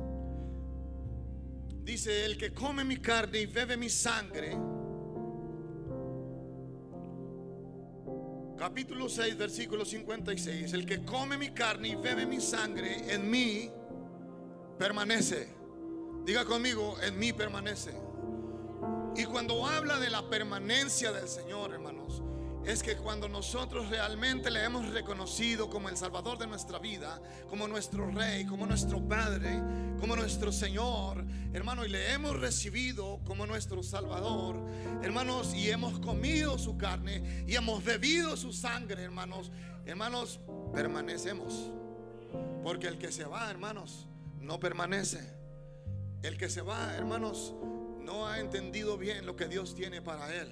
Dice, 1.89 2.23
el 2.23 2.37
que 2.37 2.53
come 2.53 2.83
mi 2.83 2.97
carne 2.97 3.39
y 3.39 3.45
bebe 3.47 3.75
mi 3.75 3.89
sangre. 3.89 4.55
Capítulo 8.59 9.09
6, 9.09 9.35
versículo 9.35 9.83
56. 9.83 10.73
El 10.73 10.85
que 10.85 11.03
come 11.03 11.35
mi 11.35 11.49
carne 11.49 11.87
y 11.87 11.95
bebe 11.95 12.27
mi 12.27 12.39
sangre, 12.39 13.11
en 13.11 13.31
mí 13.31 13.71
permanece. 14.77 15.49
Diga 16.25 16.45
conmigo, 16.45 16.95
en 17.01 17.17
mí 17.17 17.33
permanece. 17.33 17.93
Y 19.15 19.25
cuando 19.25 19.65
habla 19.65 19.99
de 19.99 20.11
la 20.11 20.29
permanencia 20.29 21.11
del 21.11 21.27
Señor, 21.27 21.73
hermanos, 21.73 22.21
es 22.65 22.83
que 22.83 22.95
cuando 22.97 23.27
nosotros 23.27 23.89
realmente 23.89 24.51
le 24.51 24.63
hemos 24.63 24.89
reconocido 24.89 25.69
como 25.69 25.89
el 25.89 25.97
Salvador 25.97 26.37
de 26.37 26.47
nuestra 26.47 26.77
vida, 26.77 27.21
como 27.49 27.67
nuestro 27.67 28.11
Rey, 28.11 28.45
como 28.45 28.65
nuestro 28.65 28.99
Padre, 29.07 29.61
como 29.99 30.15
nuestro 30.15 30.51
Señor, 30.51 31.25
hermano, 31.53 31.85
y 31.85 31.89
le 31.89 32.11
hemos 32.11 32.39
recibido 32.39 33.19
como 33.25 33.45
nuestro 33.45 33.81
Salvador, 33.81 34.57
hermanos, 35.01 35.53
y 35.53 35.69
hemos 35.69 35.99
comido 35.99 36.57
su 36.57 36.77
carne 36.77 37.45
y 37.47 37.55
hemos 37.55 37.83
bebido 37.83 38.35
su 38.37 38.53
sangre, 38.53 39.03
hermanos, 39.03 39.51
hermanos, 39.85 40.39
permanecemos. 40.73 41.71
Porque 42.63 42.87
el 42.87 42.97
que 42.97 43.11
se 43.11 43.23
va, 43.23 43.49
hermanos, 43.49 44.07
no 44.39 44.59
permanece. 44.59 45.33
El 46.21 46.37
que 46.37 46.49
se 46.49 46.61
va, 46.61 46.95
hermanos, 46.95 47.55
no 48.01 48.27
ha 48.27 48.39
entendido 48.39 48.97
bien 48.97 49.25
lo 49.25 49.35
que 49.35 49.47
Dios 49.47 49.75
tiene 49.75 50.01
para 50.01 50.33
él. 50.35 50.51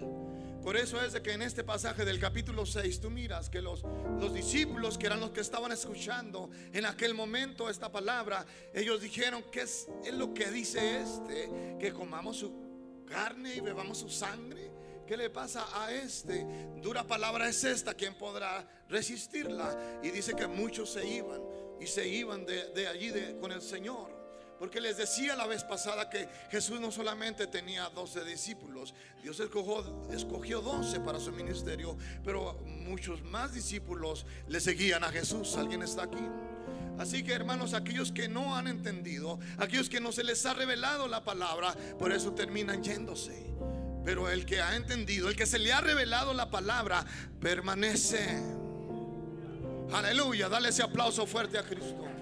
Por 0.61 0.75
eso 0.75 1.01
es 1.01 1.13
de 1.13 1.21
que 1.21 1.31
en 1.31 1.41
este 1.41 1.63
pasaje 1.63 2.03
del 2.03 2.19
capítulo 2.19 2.65
6 2.65 2.99
tú 2.99 3.09
miras 3.09 3.49
que 3.49 3.61
los, 3.61 3.83
los 4.19 4.33
discípulos 4.33 4.97
que 4.97 5.05
eran 5.05 5.19
los 5.19 5.31
que 5.31 5.41
estaban 5.41 5.71
escuchando 5.71 6.49
en 6.73 6.85
aquel 6.85 7.13
momento 7.13 7.69
esta 7.69 7.91
palabra, 7.91 8.45
ellos 8.73 9.01
dijeron, 9.01 9.45
¿qué 9.51 9.61
es, 9.61 9.87
es 10.03 10.13
lo 10.13 10.33
que 10.33 10.51
dice 10.51 11.01
este? 11.01 11.49
Que 11.79 11.93
comamos 11.93 12.37
su 12.37 13.05
carne 13.07 13.55
y 13.55 13.59
bebamos 13.59 13.99
su 13.99 14.09
sangre. 14.09 14.71
¿Qué 15.07 15.15
le 15.15 15.29
pasa 15.29 15.65
a 15.73 15.93
este? 15.93 16.45
Dura 16.81 17.05
palabra 17.05 17.47
es 17.47 17.63
esta, 17.63 17.93
¿quién 17.93 18.15
podrá 18.15 18.67
resistirla? 18.89 19.99
Y 20.03 20.09
dice 20.09 20.35
que 20.35 20.47
muchos 20.47 20.91
se 20.91 21.07
iban 21.07 21.41
y 21.79 21.87
se 21.87 22.07
iban 22.07 22.45
de, 22.45 22.69
de 22.73 22.87
allí 22.87 23.09
de, 23.09 23.37
con 23.37 23.51
el 23.53 23.61
Señor. 23.61 24.16
Porque 24.59 24.81
les 24.81 24.97
decía 24.97 25.35
la 25.35 25.45
vez 25.45 25.63
pasada 25.63 26.09
que 26.09 26.27
Jesús 26.49 26.79
no 26.79 26.91
solamente 26.91 27.45
tenía 27.47 27.89
12 27.89 28.23
discípulos, 28.23 28.93
Dios 29.21 29.39
escogió, 29.39 30.07
escogió 30.11 30.61
12 30.61 30.99
para 31.01 31.19
su 31.19 31.31
ministerio, 31.31 31.95
pero 32.23 32.53
muchos 32.65 33.21
más 33.21 33.53
discípulos 33.53 34.25
le 34.47 34.59
seguían 34.59 35.03
a 35.03 35.09
Jesús. 35.09 35.55
¿Alguien 35.57 35.83
está 35.83 36.03
aquí? 36.03 36.25
Así 36.97 37.23
que 37.23 37.33
hermanos, 37.33 37.75
aquellos 37.75 38.11
que 38.11 38.27
no 38.27 38.55
han 38.55 38.67
entendido, 38.67 39.39
aquellos 39.57 39.89
que 39.89 39.99
no 39.99 40.11
se 40.11 40.23
les 40.23 40.43
ha 40.47 40.53
revelado 40.55 41.07
la 41.07 41.23
palabra, 41.23 41.75
por 41.99 42.11
eso 42.11 42.33
terminan 42.33 42.83
yéndose. 42.83 43.53
Pero 44.03 44.29
el 44.29 44.45
que 44.45 44.61
ha 44.61 44.75
entendido, 44.75 45.29
el 45.29 45.35
que 45.35 45.45
se 45.45 45.59
le 45.59 45.71
ha 45.73 45.81
revelado 45.81 46.33
la 46.33 46.49
palabra, 46.49 47.05
permanece. 47.39 48.41
Aleluya, 49.93 50.49
dale 50.49 50.69
ese 50.69 50.81
aplauso 50.81 51.27
fuerte 51.27 51.59
a 51.59 51.63
Cristo. 51.63 52.16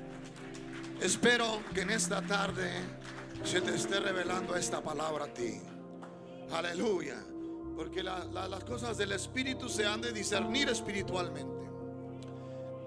Espero 1.01 1.62
que 1.73 1.81
en 1.81 1.91
esta 1.91 2.21
tarde 2.21 2.69
se 3.43 3.62
te 3.62 3.75
esté 3.75 3.99
revelando 3.99 4.55
esta 4.55 4.81
palabra 4.81 5.25
a 5.25 5.34
ti. 5.34 5.62
Aleluya. 6.51 7.17
Porque 7.75 8.01
las 8.01 8.63
cosas 8.63 8.97
del 8.97 9.12
Espíritu 9.12 9.67
se 9.67 9.86
han 9.86 10.01
de 10.01 10.13
discernir 10.13 10.69
espiritualmente. 10.69 11.65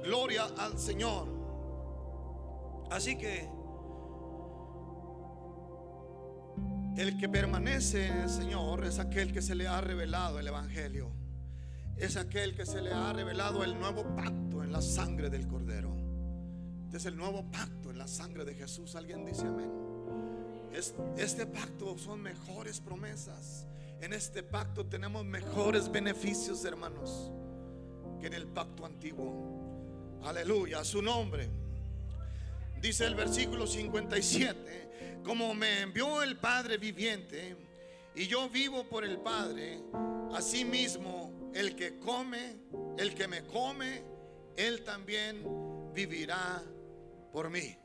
Gloria 0.02 0.46
al 0.56 0.78
Señor. 0.78 1.28
Así 2.90 3.16
que 3.18 3.48
el 6.96 7.18
que 7.18 7.28
permanece 7.28 8.06
en 8.06 8.16
el 8.22 8.30
Señor 8.30 8.84
es 8.84 8.98
aquel 8.98 9.32
que 9.32 9.42
se 9.42 9.54
le 9.54 9.68
ha 9.68 9.80
revelado 9.82 10.38
el 10.38 10.48
Evangelio. 10.48 11.12
Es 11.96 12.16
aquel 12.16 12.56
que 12.56 12.64
se 12.64 12.80
le 12.80 12.92
ha 12.92 13.12
revelado 13.12 13.62
el 13.62 13.78
nuevo 13.78 14.02
pacto 14.16 14.64
en 14.64 14.72
la 14.72 14.80
sangre 14.80 15.28
del 15.28 15.46
Cordero. 15.46 15.94
Este 16.86 16.96
es 16.96 17.04
el 17.04 17.16
nuevo 17.16 17.44
pacto 17.50 17.77
la 17.98 18.06
sangre 18.06 18.44
de 18.44 18.54
Jesús. 18.54 18.94
Alguien 18.94 19.26
dice 19.26 19.46
amén. 19.46 19.70
este 21.18 21.46
pacto 21.46 21.98
son 21.98 22.22
mejores 22.22 22.80
promesas. 22.80 23.66
En 24.00 24.12
este 24.12 24.44
pacto 24.44 24.86
tenemos 24.86 25.24
mejores 25.24 25.90
beneficios, 25.90 26.64
hermanos, 26.64 27.32
que 28.20 28.28
en 28.28 28.34
el 28.34 28.46
pacto 28.46 28.86
antiguo. 28.86 30.20
Aleluya, 30.22 30.84
su 30.84 31.02
nombre. 31.02 31.48
Dice 32.80 33.06
el 33.06 33.16
versículo 33.16 33.66
57, 33.66 35.20
como 35.24 35.52
me 35.52 35.80
envió 35.80 36.22
el 36.22 36.38
Padre 36.38 36.78
viviente 36.78 37.56
y 38.14 38.28
yo 38.28 38.48
vivo 38.48 38.84
por 38.84 39.04
el 39.04 39.18
Padre, 39.18 39.82
así 40.32 40.64
mismo 40.64 41.50
el 41.52 41.74
que 41.74 41.98
come, 41.98 42.56
el 42.96 43.14
que 43.16 43.26
me 43.26 43.42
come, 43.44 44.04
él 44.56 44.84
también 44.84 45.42
vivirá 45.92 46.62
por 47.32 47.50
mí. 47.50 47.76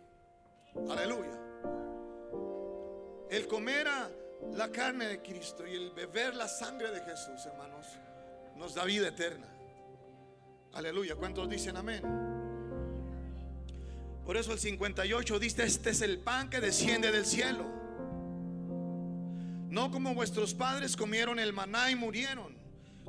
Aleluya. 0.89 1.39
El 3.29 3.47
comer 3.47 3.87
a 3.87 4.09
la 4.53 4.71
carne 4.71 5.07
de 5.07 5.21
Cristo 5.21 5.65
y 5.65 5.73
el 5.73 5.91
beber 5.91 6.35
la 6.35 6.47
sangre 6.47 6.91
de 6.91 7.01
Jesús, 7.01 7.45
hermanos, 7.45 7.85
nos 8.55 8.75
da 8.75 8.83
vida 8.85 9.07
eterna. 9.07 9.47
Aleluya. 10.73 11.15
¿Cuántos 11.15 11.49
dicen 11.49 11.77
amén? 11.77 12.03
Por 14.25 14.37
eso 14.37 14.53
el 14.53 14.59
58 14.59 15.39
dice, 15.39 15.63
este 15.63 15.91
es 15.91 16.01
el 16.01 16.19
pan 16.19 16.49
que 16.49 16.59
desciende 16.59 17.11
del 17.11 17.25
cielo. 17.25 17.65
No 19.69 19.91
como 19.91 20.13
vuestros 20.13 20.53
padres 20.53 20.95
comieron 20.95 21.39
el 21.39 21.53
maná 21.53 21.91
y 21.91 21.95
murieron. 21.95 22.55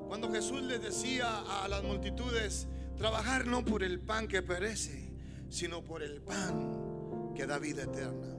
Cuando 0.09 0.31
Jesús 0.31 0.62
les 0.62 0.83
decía 0.83 1.42
a 1.62 1.68
las 1.68 1.83
multitudes, 1.83 2.66
trabajar 2.96 3.46
no 3.46 3.64
por 3.64 3.83
el 3.83 4.00
pan 4.00 4.27
que 4.27 4.42
perece, 4.42 5.11
sino 5.50 5.83
por 5.83 6.03
el 6.03 6.20
pan 6.20 6.93
que 7.35 7.47
da 7.47 7.59
vida 7.59 7.83
eterna. 7.83 8.37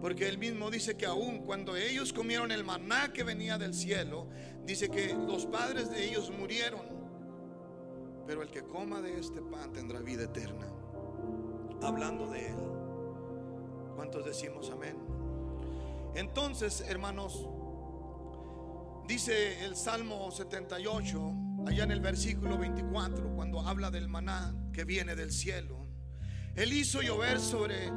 Porque 0.00 0.28
él 0.28 0.38
mismo 0.38 0.70
dice 0.70 0.96
que 0.96 1.06
aún 1.06 1.40
cuando 1.40 1.76
ellos 1.76 2.12
comieron 2.12 2.52
el 2.52 2.64
maná 2.64 3.12
que 3.12 3.24
venía 3.24 3.58
del 3.58 3.74
cielo, 3.74 4.28
dice 4.64 4.88
que 4.88 5.12
los 5.12 5.46
padres 5.46 5.90
de 5.90 6.08
ellos 6.08 6.30
murieron. 6.30 6.86
Pero 8.26 8.42
el 8.42 8.50
que 8.50 8.62
coma 8.62 9.00
de 9.00 9.18
este 9.18 9.40
pan 9.42 9.72
tendrá 9.72 10.00
vida 10.00 10.24
eterna. 10.24 10.68
Hablando 11.82 12.28
de 12.30 12.48
él. 12.48 12.56
¿Cuántos 13.96 14.24
decimos 14.24 14.70
amén? 14.70 14.96
Entonces, 16.14 16.84
hermanos, 16.88 17.48
dice 19.08 19.64
el 19.64 19.74
Salmo 19.74 20.30
78, 20.30 21.32
allá 21.66 21.84
en 21.84 21.90
el 21.90 22.00
versículo 22.00 22.58
24, 22.58 23.34
cuando 23.34 23.60
habla 23.60 23.90
del 23.90 24.08
maná 24.08 24.54
que 24.72 24.84
viene 24.84 25.16
del 25.16 25.32
cielo. 25.32 25.86
Él 26.54 26.72
hizo 26.72 27.02
llover 27.02 27.40
sobre, 27.40 27.90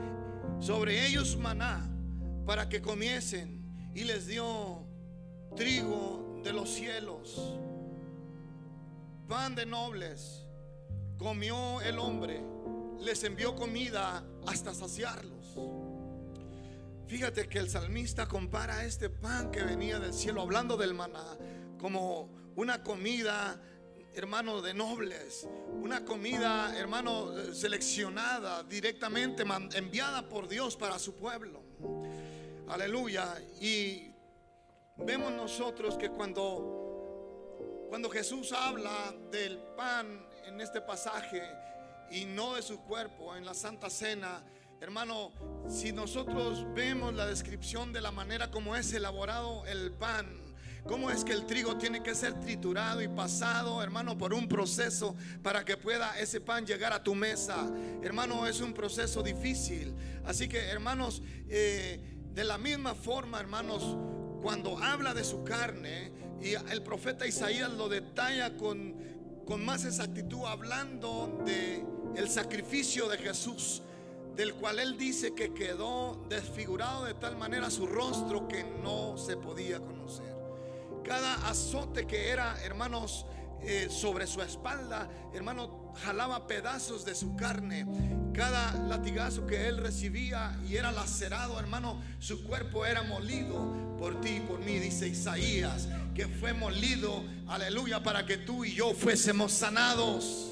sobre 0.62 1.08
ellos 1.08 1.36
maná 1.38 1.90
para 2.46 2.70
que 2.70 2.82
comiesen 2.82 3.92
y 3.96 4.04
les 4.04 4.28
dio 4.28 4.86
trigo 5.56 6.40
de 6.44 6.54
los 6.54 6.70
cielos, 6.70 7.58
pan 9.28 9.56
de 9.56 9.66
nobles. 9.66 10.46
Comió 11.18 11.82
el 11.82 12.00
hombre, 12.00 12.42
les 13.00 13.24
envió 13.24 13.56
comida 13.56 14.24
hasta 14.48 14.74
saciarlos. 14.74 15.56
Fíjate 17.06 17.48
que 17.48 17.60
el 17.60 17.70
salmista 17.70 18.28
compara 18.28 18.86
este 18.86 19.10
pan 19.10 19.52
que 19.52 19.62
venía 19.62 20.00
del 20.00 20.14
cielo, 20.14 20.42
hablando 20.42 20.78
del 20.78 20.96
maná, 20.96 21.38
como 21.78 22.30
una 22.56 22.82
comida, 22.82 23.62
hermano, 24.14 24.62
de 24.62 24.74
nobles, 24.74 25.48
una 25.72 26.04
comida, 26.04 26.78
hermano, 26.78 27.54
seleccionada 27.54 28.64
directamente, 28.64 29.44
enviada 29.74 30.28
por 30.28 30.48
Dios 30.48 30.76
para 30.76 31.00
su 31.00 31.16
pueblo. 31.16 31.64
Aleluya. 32.68 33.36
Y 33.60 34.14
vemos 34.98 35.32
nosotros 35.32 35.98
que 35.98 36.10
cuando, 36.10 37.88
cuando 37.90 38.10
Jesús 38.10 38.52
habla 38.52 39.14
del 39.32 39.58
pan 39.76 40.28
en 40.46 40.60
este 40.62 40.82
pasaje 40.82 41.42
y 42.10 42.26
no 42.26 42.56
de 42.56 42.62
su 42.62 42.82
cuerpo 42.82 43.36
en 43.36 43.46
la 43.46 43.54
Santa 43.54 43.90
Cena, 43.90 44.44
hermano, 44.82 45.32
si 45.70 45.94
nosotros 45.94 46.66
vemos 46.74 47.14
la 47.14 47.26
descripción 47.26 47.94
de 47.94 48.02
la 48.02 48.12
manera 48.12 48.52
como 48.52 48.76
es 48.76 48.92
elaborado 48.94 49.66
el 49.68 49.92
pan, 49.92 50.51
cómo 50.86 51.10
es 51.10 51.24
que 51.24 51.34
el 51.34 51.46
trigo 51.46 51.78
tiene 51.78 52.02
que 52.02 52.16
ser 52.16 52.40
triturado 52.40 53.02
y 53.02 53.08
pasado, 53.08 53.82
hermano, 53.82 54.18
por 54.18 54.34
un 54.34 54.48
proceso 54.48 55.16
para 55.42 55.64
que 55.64 55.78
pueda 55.78 56.18
ese 56.20 56.42
pan 56.42 56.66
llegar 56.66 56.94
a 56.94 57.04
tu 57.04 57.16
mesa. 57.16 57.70
Hermano, 58.02 58.48
es 58.48 58.62
un 58.62 58.74
proceso 58.74 59.22
difícil. 59.22 59.94
Así 60.26 60.48
que, 60.48 60.60
hermanos, 60.60 61.22
eh, 61.50 62.00
de 62.34 62.44
la 62.44 62.58
misma 62.58 62.96
forma, 62.96 63.40
hermanos, 63.40 63.98
cuando 64.42 64.78
habla 64.78 65.14
de 65.14 65.24
su 65.24 65.44
carne, 65.44 66.12
y 66.42 66.54
el 66.54 66.82
profeta 66.82 67.28
Isaías 67.28 67.72
lo 67.72 67.88
detalla 67.88 68.58
con, 68.58 68.96
con 69.46 69.64
más 69.64 69.86
exactitud, 69.86 70.46
hablando 70.46 71.42
de 71.46 71.86
el 72.16 72.30
sacrificio 72.30 73.08
de 73.08 73.18
Jesús, 73.18 73.84
del 74.36 74.56
cual 74.56 74.80
él 74.80 74.98
dice 74.98 75.34
que 75.36 75.54
quedó 75.54 76.26
desfigurado 76.30 77.06
de 77.06 77.14
tal 77.14 77.38
manera 77.38 77.70
su 77.70 77.86
rostro 77.86 78.48
que 78.48 78.64
no 78.64 79.18
se 79.18 79.38
podía 79.38 79.80
conocer. 79.80 80.31
Cada 81.04 81.48
azote 81.50 82.06
que 82.06 82.30
era, 82.30 82.62
hermanos, 82.64 83.26
eh, 83.64 83.90
sobre 83.90 84.26
su 84.26 84.42
espalda, 84.42 85.08
hermano, 85.34 85.94
jalaba 86.04 86.48
pedazos 86.48 87.06
de 87.06 87.16
su 87.16 87.36
carne. 87.36 87.86
Cada 88.34 88.74
latigazo 88.88 89.46
que 89.46 89.68
él 89.68 89.78
recibía 89.78 90.58
y 90.68 90.78
era 90.78 90.92
lacerado, 90.92 91.60
hermano, 91.60 92.02
su 92.20 92.44
cuerpo 92.44 92.86
era 92.86 93.04
molido 93.04 93.96
por 94.00 94.20
ti 94.22 94.38
y 94.38 94.40
por 94.40 94.60
mí, 94.60 94.80
dice 94.80 95.08
Isaías, 95.08 95.88
que 96.16 96.28
fue 96.28 96.54
molido, 96.54 97.24
aleluya, 97.48 98.02
para 98.02 98.26
que 98.26 98.38
tú 98.38 98.66
y 98.66 98.74
yo 98.74 98.94
fuésemos 98.94 99.52
sanados. 99.52 100.48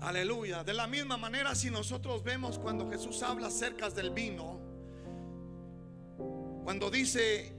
Aleluya. 0.00 0.62
De 0.62 0.74
la 0.74 0.86
misma 0.86 1.16
manera, 1.16 1.54
si 1.54 1.70
nosotros 1.70 2.22
vemos 2.22 2.58
cuando 2.58 2.88
Jesús 2.88 3.22
habla 3.22 3.48
acerca 3.48 3.90
del 3.90 4.10
vino, 4.10 4.57
cuando 6.68 6.90
dice 6.90 7.50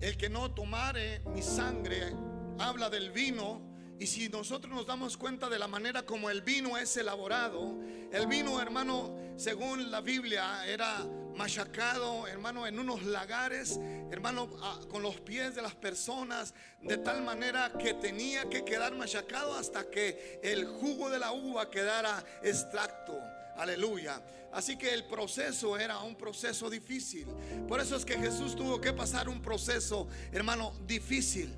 el 0.00 0.16
que 0.16 0.30
no 0.30 0.54
tomare 0.54 1.20
mi 1.26 1.42
sangre 1.42 2.14
habla 2.58 2.88
del 2.88 3.10
vino. 3.10 3.60
Y 3.98 4.06
si 4.06 4.30
nosotros 4.30 4.74
nos 4.74 4.86
damos 4.86 5.18
cuenta 5.18 5.50
de 5.50 5.58
la 5.58 5.68
manera 5.68 6.00
como 6.00 6.30
el 6.30 6.40
vino 6.40 6.78
es 6.78 6.96
elaborado, 6.96 7.78
el 8.10 8.26
vino, 8.28 8.62
hermano, 8.62 9.14
según 9.36 9.90
la 9.90 10.00
Biblia, 10.00 10.66
era 10.66 11.06
machacado, 11.36 12.26
hermano, 12.26 12.66
en 12.66 12.78
unos 12.78 13.02
lagares, 13.02 13.78
hermano, 14.10 14.48
con 14.88 15.02
los 15.02 15.20
pies 15.20 15.54
de 15.54 15.60
las 15.60 15.74
personas, 15.74 16.54
de 16.80 16.96
tal 16.96 17.22
manera 17.22 17.74
que 17.78 17.92
tenía 17.92 18.48
que 18.48 18.64
quedar 18.64 18.94
machacado 18.94 19.52
hasta 19.52 19.90
que 19.90 20.40
el 20.42 20.64
jugo 20.64 21.10
de 21.10 21.18
la 21.18 21.32
uva 21.32 21.68
quedara 21.68 22.24
extracto. 22.42 23.20
Aleluya. 23.56 24.22
Así 24.52 24.76
que 24.76 24.92
el 24.92 25.04
proceso 25.04 25.78
era 25.78 25.98
un 26.00 26.14
proceso 26.14 26.68
difícil. 26.68 27.26
Por 27.66 27.80
eso 27.80 27.96
es 27.96 28.04
que 28.04 28.18
Jesús 28.18 28.54
tuvo 28.54 28.80
que 28.80 28.92
pasar 28.92 29.28
un 29.28 29.40
proceso, 29.40 30.08
hermano, 30.30 30.72
difícil. 30.86 31.54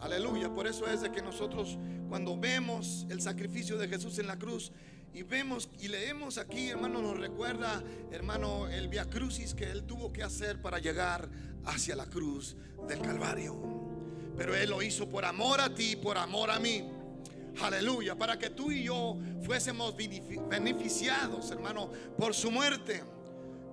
Aleluya. 0.00 0.52
Por 0.52 0.66
eso 0.66 0.86
es 0.86 1.02
de 1.02 1.12
que 1.12 1.22
nosotros 1.22 1.78
cuando 2.08 2.38
vemos 2.38 3.06
el 3.10 3.20
sacrificio 3.20 3.76
de 3.76 3.88
Jesús 3.88 4.18
en 4.18 4.26
la 4.26 4.38
cruz 4.38 4.72
y 5.12 5.22
vemos 5.22 5.68
y 5.80 5.88
leemos 5.88 6.38
aquí, 6.38 6.68
hermano, 6.68 7.00
nos 7.00 7.18
recuerda, 7.18 7.82
hermano, 8.10 8.68
el 8.68 8.88
via 8.88 9.08
crucis 9.08 9.54
que 9.54 9.70
él 9.70 9.84
tuvo 9.84 10.12
que 10.12 10.22
hacer 10.22 10.60
para 10.60 10.78
llegar 10.78 11.28
hacia 11.64 11.96
la 11.96 12.06
cruz 12.06 12.56
del 12.88 13.00
Calvario. 13.00 13.56
Pero 14.36 14.56
él 14.56 14.70
lo 14.70 14.82
hizo 14.82 15.08
por 15.08 15.24
amor 15.24 15.60
a 15.60 15.74
ti, 15.74 15.96
por 15.96 16.18
amor 16.18 16.50
a 16.50 16.58
mí. 16.58 16.84
Aleluya, 17.62 18.16
para 18.16 18.38
que 18.38 18.50
tú 18.50 18.72
y 18.72 18.84
yo 18.84 19.16
fuésemos 19.44 19.94
beneficiados, 19.96 21.50
hermano, 21.50 21.90
por 22.18 22.34
su 22.34 22.50
muerte. 22.50 23.02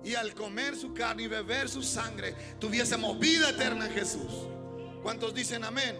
Y 0.04 0.14
al 0.14 0.34
comer 0.34 0.76
su 0.76 0.92
carne 0.92 1.24
y 1.24 1.28
beber 1.28 1.68
su 1.68 1.82
sangre, 1.82 2.34
tuviésemos 2.58 3.18
vida 3.18 3.50
eterna 3.50 3.86
en 3.86 3.92
Jesús. 3.92 4.48
¿Cuántos 5.02 5.34
dicen 5.34 5.64
amén? 5.64 5.96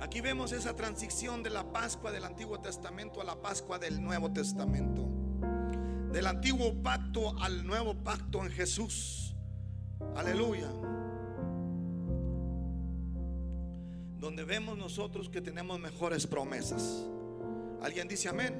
Aquí 0.00 0.20
vemos 0.20 0.52
esa 0.52 0.76
transición 0.76 1.42
de 1.42 1.48
la 1.48 1.72
Pascua 1.72 2.12
del 2.12 2.24
Antiguo 2.24 2.60
Testamento 2.60 3.22
a 3.22 3.24
la 3.24 3.40
Pascua 3.40 3.78
del 3.78 4.02
Nuevo 4.02 4.30
Testamento. 4.32 5.08
Del 6.12 6.26
antiguo 6.26 6.74
pacto 6.82 7.34
al 7.42 7.66
nuevo 7.66 7.94
pacto 7.94 8.44
en 8.44 8.50
Jesús. 8.50 9.34
Aleluya. 10.14 10.68
Donde 14.24 14.42
vemos 14.42 14.78
nosotros 14.78 15.28
que 15.28 15.42
tenemos 15.42 15.78
mejores 15.78 16.26
promesas. 16.26 17.04
¿Alguien 17.82 18.08
dice 18.08 18.30
amén? 18.30 18.54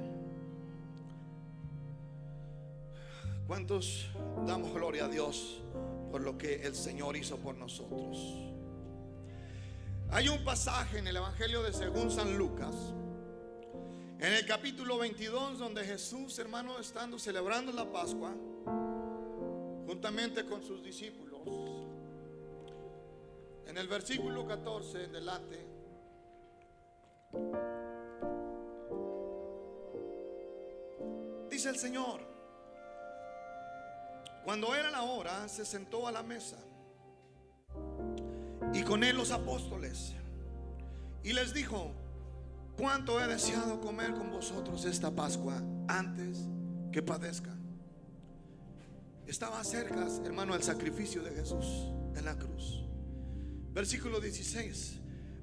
¿Cuántos 3.47 4.11
damos 4.47 4.75
gloria 4.75 5.07
a 5.07 5.09
Dios 5.09 5.63
por 6.13 6.21
lo 6.21 6.37
que 6.37 6.67
el 6.67 6.75
Señor 6.75 7.17
hizo 7.17 7.39
por 7.39 7.57
nosotros? 7.57 8.19
Hay 10.11 10.29
un 10.29 10.45
pasaje 10.45 10.99
en 10.99 11.07
el 11.07 11.17
Evangelio 11.17 11.63
de 11.63 11.73
según 11.73 12.11
San 12.11 12.37
Lucas, 12.37 12.75
en 14.19 14.35
el 14.35 14.45
capítulo 14.45 14.99
22, 14.99 15.59
donde 15.59 15.83
Jesús, 15.83 16.39
hermano, 16.39 16.79
estando 16.79 17.19
celebrando 17.19 17.73
la 17.73 17.91
Pascua, 17.91 18.35
juntamente 19.87 20.45
con 20.45 20.63
sus 20.63 20.85
discípulos, 20.85 21.41
en 23.67 23.79
el 23.79 23.89
versículo 23.89 24.47
14 24.47 25.09
delante. 25.09 25.67
Dice 31.51 31.69
el 31.69 31.77
Señor, 31.77 32.21
cuando 34.45 34.75
era 34.75 34.91
la 34.91 35.03
hora, 35.03 35.49
se 35.49 35.65
sentó 35.65 36.07
a 36.07 36.13
la 36.13 36.23
mesa 36.23 36.59
y 38.73 38.83
con 38.83 39.05
él 39.05 39.17
los 39.17 39.31
apóstoles. 39.31 40.15
Y 41.23 41.33
les 41.33 41.55
dijo, 41.55 41.93
cuánto 42.77 43.21
he 43.21 43.27
deseado 43.27 43.81
comer 43.81 44.13
con 44.15 44.31
vosotros 44.31 44.85
esta 44.85 45.11
Pascua 45.11 45.63
antes 45.89 46.49
que 46.93 47.03
padezca. 47.03 47.51
Estaba 49.27 49.65
cerca, 49.65 50.07
hermano, 50.25 50.55
el 50.55 50.63
sacrificio 50.63 51.23
de 51.23 51.31
Jesús 51.31 51.65
en 52.15 52.25
la 52.25 52.37
cruz. 52.37 52.84
Versículo 53.75 54.21
16. 54.21 55.01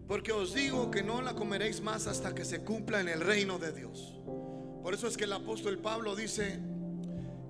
Porque 0.08 0.32
os 0.32 0.54
digo 0.54 0.90
que 0.90 1.04
no 1.04 1.22
la 1.22 1.36
comeréis 1.36 1.82
más 1.82 2.08
hasta 2.08 2.34
que 2.34 2.46
se 2.46 2.64
cumpla 2.64 3.02
en 3.02 3.10
el 3.10 3.20
reino 3.20 3.60
de 3.60 3.74
Dios. 3.74 4.20
Por 4.82 4.94
eso 4.94 5.08
es 5.08 5.18
que 5.18 5.26
el 5.26 5.34
apóstol 5.34 5.78
Pablo 5.80 6.16
dice 6.16 6.60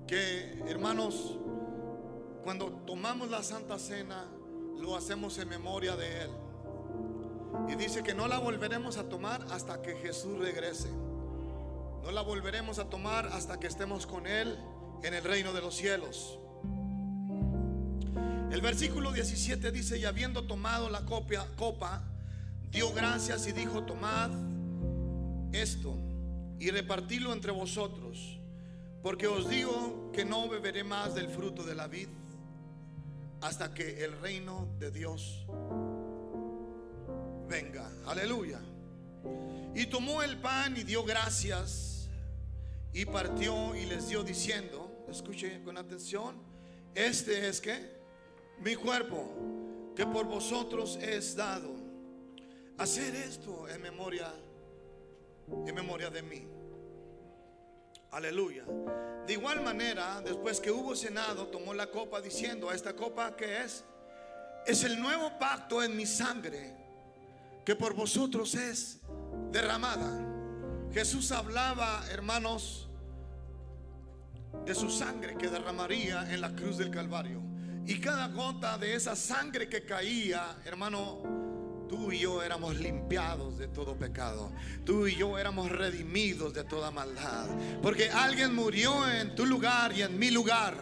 que, 0.06 0.62
hermanos, 0.66 1.38
cuando 2.42 2.72
tomamos 2.86 3.30
la 3.30 3.42
Santa 3.42 3.78
Cena, 3.78 4.26
lo 4.80 4.96
hacemos 4.96 5.38
en 5.38 5.48
memoria 5.48 5.96
de 5.96 6.22
Él. 6.22 6.30
Y 7.68 7.76
dice 7.76 8.02
que 8.02 8.14
no 8.14 8.26
la 8.26 8.38
volveremos 8.38 8.96
a 8.96 9.08
tomar 9.08 9.46
hasta 9.50 9.80
que 9.82 9.94
Jesús 9.96 10.38
regrese. 10.38 10.90
No 10.90 12.10
la 12.10 12.22
volveremos 12.22 12.80
a 12.80 12.90
tomar 12.90 13.26
hasta 13.28 13.60
que 13.60 13.68
estemos 13.68 14.06
con 14.06 14.26
Él 14.26 14.58
en 15.04 15.14
el 15.14 15.22
reino 15.22 15.52
de 15.52 15.60
los 15.60 15.76
cielos. 15.76 16.38
El 18.52 18.60
versículo 18.60 19.12
17 19.12 19.72
dice, 19.72 19.98
y 19.98 20.04
habiendo 20.04 20.44
tomado 20.44 20.90
la 20.90 21.06
copa, 21.06 22.02
dio 22.70 22.92
gracias 22.92 23.46
y 23.46 23.52
dijo, 23.52 23.84
tomad 23.84 24.30
esto 25.52 25.96
y 26.58 26.70
repartidlo 26.70 27.32
entre 27.32 27.50
vosotros, 27.50 28.38
porque 29.02 29.26
os 29.26 29.48
digo 29.48 30.10
que 30.12 30.26
no 30.26 30.50
beberé 30.50 30.84
más 30.84 31.14
del 31.14 31.30
fruto 31.30 31.62
de 31.62 31.74
la 31.74 31.86
vid 31.86 32.08
hasta 33.40 33.72
que 33.72 34.04
el 34.04 34.20
reino 34.20 34.68
de 34.78 34.90
Dios 34.90 35.46
venga. 37.48 37.90
Aleluya. 38.06 38.60
Y 39.74 39.86
tomó 39.86 40.22
el 40.22 40.36
pan 40.36 40.76
y 40.76 40.82
dio 40.82 41.04
gracias 41.04 42.10
y 42.92 43.06
partió 43.06 43.74
y 43.74 43.86
les 43.86 44.08
dio 44.08 44.22
diciendo, 44.22 45.06
escuche 45.08 45.62
con 45.62 45.78
atención, 45.78 46.36
este 46.94 47.48
es 47.48 47.58
que 47.58 48.01
mi 48.60 48.74
cuerpo 48.76 49.92
que 49.94 50.06
por 50.06 50.26
vosotros 50.26 50.98
es 51.00 51.36
dado. 51.36 51.70
Hacer 52.78 53.14
esto 53.14 53.68
en 53.68 53.82
memoria 53.82 54.32
en 55.66 55.74
memoria 55.74 56.10
de 56.10 56.22
mí. 56.22 56.46
Aleluya. 58.10 58.64
De 59.26 59.32
igual 59.32 59.62
manera, 59.62 60.20
después 60.20 60.60
que 60.60 60.70
hubo 60.70 60.94
cenado, 60.94 61.46
tomó 61.46 61.72
la 61.72 61.86
copa 61.86 62.20
diciendo, 62.20 62.68
a 62.68 62.74
esta 62.74 62.94
copa 62.94 63.34
que 63.36 63.62
es, 63.62 63.84
es 64.66 64.84
el 64.84 65.00
nuevo 65.00 65.38
pacto 65.38 65.82
en 65.82 65.96
mi 65.96 66.06
sangre, 66.06 66.76
que 67.64 67.74
por 67.74 67.94
vosotros 67.94 68.54
es 68.54 69.00
derramada. 69.50 70.28
Jesús 70.92 71.32
hablaba, 71.32 72.04
hermanos, 72.10 72.90
de 74.66 74.74
su 74.74 74.90
sangre 74.90 75.36
que 75.38 75.48
derramaría 75.48 76.30
en 76.32 76.40
la 76.40 76.54
cruz 76.54 76.76
del 76.76 76.90
Calvario. 76.90 77.40
Y 77.86 78.00
cada 78.00 78.28
gota 78.28 78.78
de 78.78 78.94
esa 78.94 79.16
sangre 79.16 79.68
que 79.68 79.84
caía, 79.84 80.58
hermano, 80.64 81.42
Tú 81.92 82.10
y 82.10 82.20
yo 82.20 82.42
éramos 82.42 82.74
limpiados 82.76 83.58
de 83.58 83.68
todo 83.68 83.94
pecado. 83.94 84.50
Tú 84.82 85.06
y 85.06 85.14
yo 85.14 85.38
éramos 85.38 85.70
redimidos 85.70 86.54
de 86.54 86.64
toda 86.64 86.90
maldad. 86.90 87.46
Porque 87.82 88.08
alguien 88.08 88.54
murió 88.54 89.06
en 89.10 89.34
tu 89.34 89.44
lugar 89.44 89.92
y 89.92 90.00
en 90.00 90.18
mi 90.18 90.30
lugar. 90.30 90.74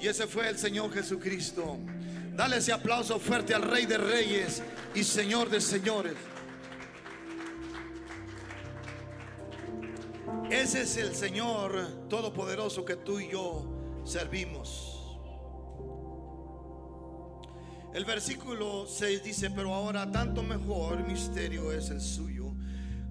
Y 0.00 0.08
ese 0.08 0.26
fue 0.26 0.48
el 0.48 0.56
Señor 0.56 0.94
Jesucristo. 0.94 1.76
Dale 2.34 2.56
ese 2.56 2.72
aplauso 2.72 3.20
fuerte 3.20 3.54
al 3.54 3.64
Rey 3.64 3.84
de 3.84 3.98
Reyes 3.98 4.62
y 4.94 5.04
Señor 5.04 5.50
de 5.50 5.60
Señores. 5.60 6.14
Ese 10.50 10.80
es 10.80 10.96
el 10.96 11.14
Señor 11.14 12.08
Todopoderoso 12.08 12.82
que 12.82 12.96
tú 12.96 13.20
y 13.20 13.30
yo 13.30 14.02
servimos. 14.06 14.89
El 17.92 18.04
versículo 18.04 18.86
6 18.86 19.24
dice, 19.24 19.50
pero 19.50 19.74
ahora 19.74 20.10
tanto 20.12 20.44
mejor 20.44 21.04
misterio 21.06 21.72
es 21.72 21.90
el 21.90 22.00
suyo, 22.00 22.52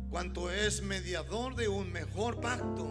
cuanto 0.09 0.49
es 0.49 0.81
mediador 0.81 1.55
de 1.55 1.67
un 1.67 1.91
mejor 1.91 2.39
pacto, 2.39 2.87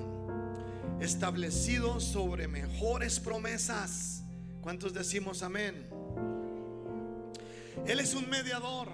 establecido 1.01 1.98
sobre 1.98 2.46
mejores 2.46 3.18
promesas. 3.18 4.22
¿Cuántos 4.61 4.92
decimos 4.92 5.42
amén? 5.42 5.88
Él 7.87 8.01
es 8.01 8.12
un 8.14 8.29
mediador. 8.29 8.88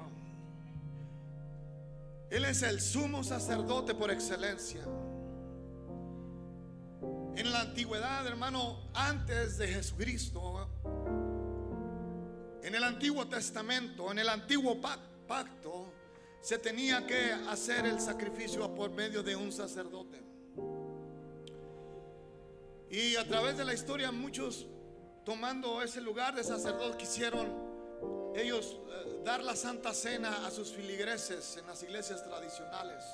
Él 2.31 2.45
es 2.45 2.63
el 2.63 2.81
sumo 2.81 3.25
sacerdote 3.25 3.95
por 3.95 4.13
excelencia. 4.13 4.83
En 7.37 7.51
la 7.51 7.63
antigüedad, 7.63 8.25
hermano, 8.25 8.79
antes 8.95 9.59
de 9.59 9.67
Jesucristo, 9.67 10.69
en 12.65 12.75
el 12.75 12.83
Antiguo 12.83 13.29
Testamento, 13.29 14.11
en 14.11 14.19
el 14.19 14.29
Antiguo 14.29 14.81
Pacto, 14.81 15.93
se 16.41 16.57
tenía 16.57 17.07
que 17.07 17.31
hacer 17.49 17.85
el 17.85 18.01
sacrificio 18.01 18.75
por 18.75 18.91
medio 18.91 19.23
de 19.23 19.37
un 19.37 19.53
sacerdote. 19.53 20.23
Y 22.91 23.17
a 23.17 23.29
través 23.29 23.59
de 23.59 23.67
la 23.67 23.75
historia 23.75 24.11
muchos 24.11 24.67
tomando 25.27 25.83
ese 25.83 26.01
lugar 26.01 26.35
de 26.35 26.43
sacerdote 26.43 26.97
quisieron 26.97 27.53
ellos 28.35 28.79
eh, 28.89 29.21
dar 29.25 29.45
la 29.45 29.57
santa 29.57 29.93
cena 29.93 30.47
a 30.47 30.51
sus 30.51 30.73
filigreses 30.73 31.59
en 31.59 31.67
las 31.67 31.83
iglesias 31.83 32.25
tradicionales. 32.25 33.05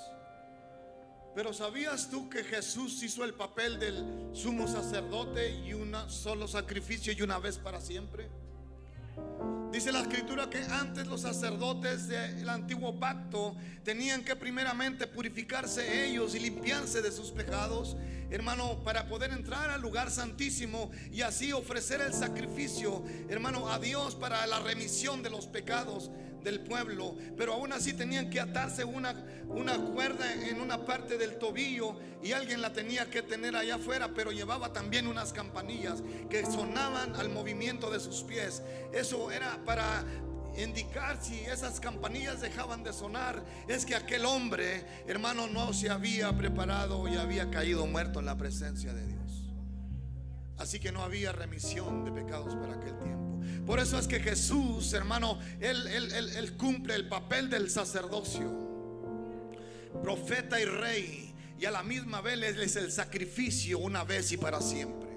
Pero 1.35 1.53
¿sabías 1.53 2.09
tú 2.09 2.31
que 2.31 2.45
Jesús 2.45 3.03
hizo 3.03 3.25
el 3.25 3.35
papel 3.35 3.81
del 3.81 4.31
sumo 4.33 4.69
sacerdote 4.69 5.51
y 5.51 5.75
un 5.75 5.93
solo 6.09 6.47
sacrificio 6.47 7.13
y 7.13 7.23
una 7.23 7.41
vez 7.41 7.59
para 7.59 7.81
siempre? 7.81 8.31
Dice 9.73 9.93
la 9.93 10.01
escritura 10.01 10.51
que 10.51 10.59
antes 10.59 11.07
los 11.07 11.21
sacerdotes 11.21 12.09
del 12.09 12.49
antiguo 12.49 12.99
pacto 12.99 13.55
tenían 13.85 14.25
que 14.25 14.35
primeramente 14.35 15.07
purificarse 15.07 16.07
ellos 16.07 16.35
y 16.35 16.41
limpiarse 16.41 17.01
de 17.01 17.13
sus 17.13 17.31
pecados, 17.31 17.97
hermano, 18.31 18.83
para 18.83 19.09
poder 19.09 19.31
entrar 19.31 19.71
al 19.71 19.81
lugar 19.81 20.11
santísimo 20.11 20.91
y 21.13 21.23
así 21.23 21.53
ofrecer 21.53 22.01
el 22.01 22.13
sacrificio, 22.13 23.05
hermano, 23.29 23.71
a 23.71 23.79
Dios 23.79 24.17
para 24.17 24.45
la 24.49 24.59
remisión 24.59 25.23
de 25.23 25.31
los 25.31 25.47
pecados 25.47 26.11
del 26.43 26.61
pueblo, 26.61 27.17
pero 27.37 27.55
aún 27.55 27.73
así 27.73 27.93
tenían 27.93 28.31
que 28.31 28.41
atarse 28.41 28.85
una, 28.85 29.15
una 29.49 29.77
cuerda 29.77 30.33
en 30.33 30.61
una 30.61 30.85
parte 30.85 31.19
del 31.19 31.39
tobillo 31.39 31.97
y 32.23 32.33
alguien 32.33 32.61
la 32.61 32.73
tenía 32.73 33.11
que 33.11 33.23
tener 33.23 33.57
allá 33.57 33.77
afuera, 33.77 34.11
pero 34.15 34.33
llevaba 34.33 34.73
también 34.73 35.07
unas 35.07 35.33
campanillas 35.33 36.03
que 36.29 36.45
sonaban 36.45 37.17
al 37.17 37.29
movimiento 37.29 37.91
de 37.91 38.01
sus 38.01 38.23
pies. 38.23 38.63
Eso 38.93 39.31
era 39.31 39.59
para 39.65 40.05
indicar 40.57 41.19
si 41.23 41.41
esas 41.41 41.81
campanillas 41.81 42.41
dejaban 42.41 42.83
de 42.83 42.93
sonar, 42.93 43.43
es 43.69 43.87
que 43.87 43.95
aquel 43.95 44.25
hombre, 44.25 44.85
hermano, 45.07 45.47
no 45.47 45.73
se 45.73 45.91
había 45.91 46.37
preparado 46.37 47.09
y 47.09 47.17
había 47.17 47.51
caído 47.51 47.87
muerto 47.87 48.21
en 48.21 48.27
la 48.27 48.37
presencia 48.37 48.93
de 48.93 49.07
Dios. 49.07 49.20
Así 50.61 50.79
que 50.79 50.93
no 50.93 51.03
había 51.03 51.33
remisión 51.33 52.05
de 52.05 52.13
pecados 52.13 52.55
para 52.55 52.75
aquel 52.75 52.99
tiempo. 52.99 53.41
Por 53.65 53.81
eso 53.81 53.99
es 53.99 54.07
que 54.07 54.21
Jesús, 54.21 54.93
hermano, 54.93 55.39
él, 55.59 56.55
cumple 56.59 56.95
el 56.95 57.09
papel 57.09 57.49
del 57.49 57.71
sacerdocio, 57.71 58.69
profeta 60.03 60.61
y 60.61 60.67
rey, 60.67 61.35
y 61.59 61.65
a 61.65 61.71
la 61.71 61.83
misma 61.83 62.21
vez 62.21 62.43
es 62.59 62.77
el 62.77 62.93
sacrificio 62.93 63.79
una 63.79 64.05
vez 64.05 64.33
y 64.33 64.37
para 64.37 64.61
siempre. 64.61 65.09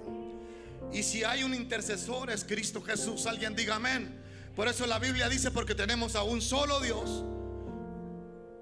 Y 0.94 1.02
si 1.02 1.24
hay 1.24 1.44
un 1.44 1.52
intercesor 1.52 2.30
es 2.30 2.42
Cristo 2.42 2.80
Jesús, 2.80 3.26
alguien 3.26 3.54
diga 3.54 3.76
amén. 3.76 4.18
Por 4.56 4.66
eso 4.66 4.86
la 4.86 4.98
Biblia 4.98 5.28
dice, 5.28 5.50
porque 5.50 5.74
tenemos 5.74 6.16
a 6.16 6.22
un 6.22 6.40
solo 6.40 6.80
Dios 6.80 7.22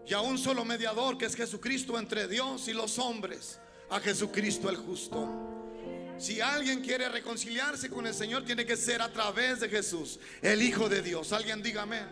y 0.05 0.14
a 0.14 0.20
un 0.20 0.37
solo 0.37 0.64
mediador, 0.64 1.16
que 1.16 1.26
es 1.26 1.37
Jesucristo 1.37 1.97
entre 1.97 2.26
Dios 2.26 2.66
y 2.66 2.72
los 2.72 2.99
hombres, 2.99 3.61
a 3.89 4.01
Jesucristo 4.01 4.68
el 4.68 4.76
justo. 4.76 5.53
Si 6.23 6.41
alguien 6.41 6.83
quiere 6.83 7.09
reconciliarse 7.09 7.91
con 7.91 8.07
el 8.07 8.14
Señor, 8.14 8.45
tiene 8.45 8.64
que 8.64 8.77
ser 8.77 9.03
a 9.03 9.12
través 9.12 9.59
de 9.59 9.68
Jesús, 9.68 10.20
el 10.41 10.62
Hijo 10.62 10.89
de 10.89 11.03
Dios. 11.03 11.33
Alguien 11.33 11.61
diga 11.64 11.83
amén. 11.83 12.07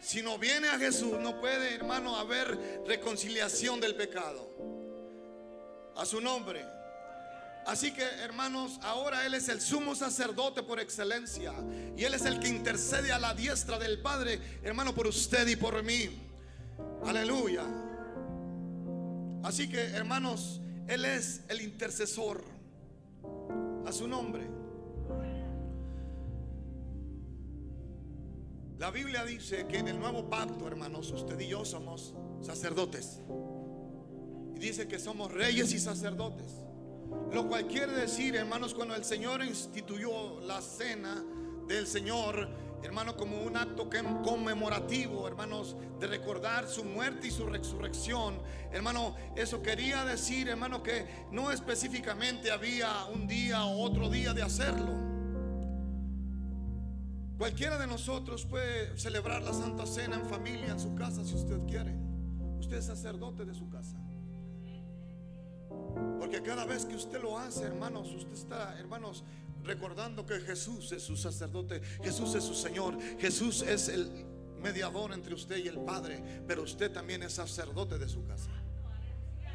Si 0.00 0.22
no 0.22 0.38
viene 0.38 0.68
a 0.68 0.78
Jesús, 0.78 1.18
no 1.20 1.38
puede, 1.38 1.74
hermano, 1.74 2.16
haber 2.16 2.58
reconciliación 2.86 3.78
del 3.78 3.94
pecado. 3.94 4.48
A 5.96 6.06
su 6.06 6.18
nombre. 6.22 6.64
Así 7.66 7.92
que, 7.92 8.04
hermanos, 8.04 8.78
ahora 8.80 9.26
Él 9.26 9.34
es 9.34 9.50
el 9.50 9.60
sumo 9.60 9.94
sacerdote 9.94 10.62
por 10.62 10.80
excelencia. 10.80 11.52
Y 11.94 12.04
Él 12.04 12.14
es 12.14 12.24
el 12.24 12.40
que 12.40 12.48
intercede 12.48 13.12
a 13.12 13.18
la 13.18 13.34
diestra 13.34 13.78
del 13.78 14.00
Padre, 14.00 14.40
hermano, 14.62 14.94
por 14.94 15.06
usted 15.06 15.46
y 15.46 15.56
por 15.56 15.82
mí. 15.82 16.08
Aleluya. 17.04 17.66
Así 19.42 19.68
que, 19.68 19.78
hermanos, 19.78 20.62
Él 20.88 21.04
es 21.04 21.42
el 21.50 21.60
intercesor 21.60 22.55
a 23.86 23.92
su 23.92 24.06
nombre. 24.08 24.48
La 28.78 28.90
Biblia 28.90 29.24
dice 29.24 29.66
que 29.66 29.78
en 29.78 29.88
el 29.88 29.98
nuevo 29.98 30.28
pacto, 30.28 30.66
hermanos, 30.66 31.10
usted 31.10 31.40
y 31.40 31.48
yo 31.48 31.64
somos 31.64 32.14
sacerdotes. 32.42 33.22
Y 34.54 34.58
dice 34.58 34.86
que 34.86 34.98
somos 34.98 35.32
reyes 35.32 35.72
y 35.72 35.78
sacerdotes. 35.78 36.62
Lo 37.32 37.48
cual 37.48 37.66
quiere 37.66 37.92
decir, 37.92 38.36
hermanos, 38.36 38.74
cuando 38.74 38.94
el 38.94 39.04
Señor 39.04 39.42
instituyó 39.42 40.40
la 40.40 40.60
cena 40.60 41.24
del 41.66 41.86
Señor, 41.86 42.48
hermano, 42.86 43.16
como 43.16 43.42
un 43.42 43.56
acto 43.56 43.90
conmemorativo, 44.24 45.26
hermanos, 45.26 45.76
de 46.00 46.06
recordar 46.06 46.66
su 46.68 46.84
muerte 46.84 47.26
y 47.26 47.30
su 47.30 47.46
resurrección. 47.46 48.40
Hermano, 48.72 49.14
eso 49.34 49.62
quería 49.62 50.04
decir, 50.04 50.48
hermano, 50.48 50.82
que 50.82 51.26
no 51.32 51.50
específicamente 51.50 52.50
había 52.50 53.04
un 53.06 53.26
día 53.26 53.64
o 53.64 53.82
otro 53.82 54.08
día 54.08 54.32
de 54.32 54.42
hacerlo. 54.42 55.06
Cualquiera 57.38 57.76
de 57.76 57.86
nosotros 57.86 58.46
puede 58.46 58.96
celebrar 58.96 59.42
la 59.42 59.52
Santa 59.52 59.84
Cena 59.84 60.16
en 60.16 60.26
familia, 60.26 60.68
en 60.68 60.80
su 60.80 60.94
casa, 60.94 61.24
si 61.24 61.34
usted 61.34 61.60
quiere. 61.66 61.94
Usted 62.58 62.78
es 62.78 62.86
sacerdote 62.86 63.44
de 63.44 63.54
su 63.54 63.68
casa. 63.68 63.98
Porque 66.18 66.42
cada 66.42 66.64
vez 66.64 66.86
que 66.86 66.94
usted 66.94 67.20
lo 67.20 67.38
hace, 67.38 67.64
hermanos, 67.64 68.12
usted 68.14 68.32
está, 68.32 68.78
hermanos, 68.78 69.24
recordando 69.66 70.24
que 70.24 70.40
Jesús 70.40 70.92
es 70.92 71.02
su 71.02 71.16
sacerdote, 71.16 71.80
Jesús 72.02 72.34
es 72.34 72.44
su 72.44 72.54
Señor, 72.54 72.98
Jesús 73.18 73.62
es 73.62 73.88
el 73.88 74.08
mediador 74.60 75.12
entre 75.12 75.34
usted 75.34 75.58
y 75.58 75.68
el 75.68 75.78
Padre, 75.80 76.22
pero 76.46 76.62
usted 76.62 76.90
también 76.90 77.22
es 77.22 77.34
sacerdote 77.34 77.98
de 77.98 78.08
su 78.08 78.24
casa. 78.24 78.50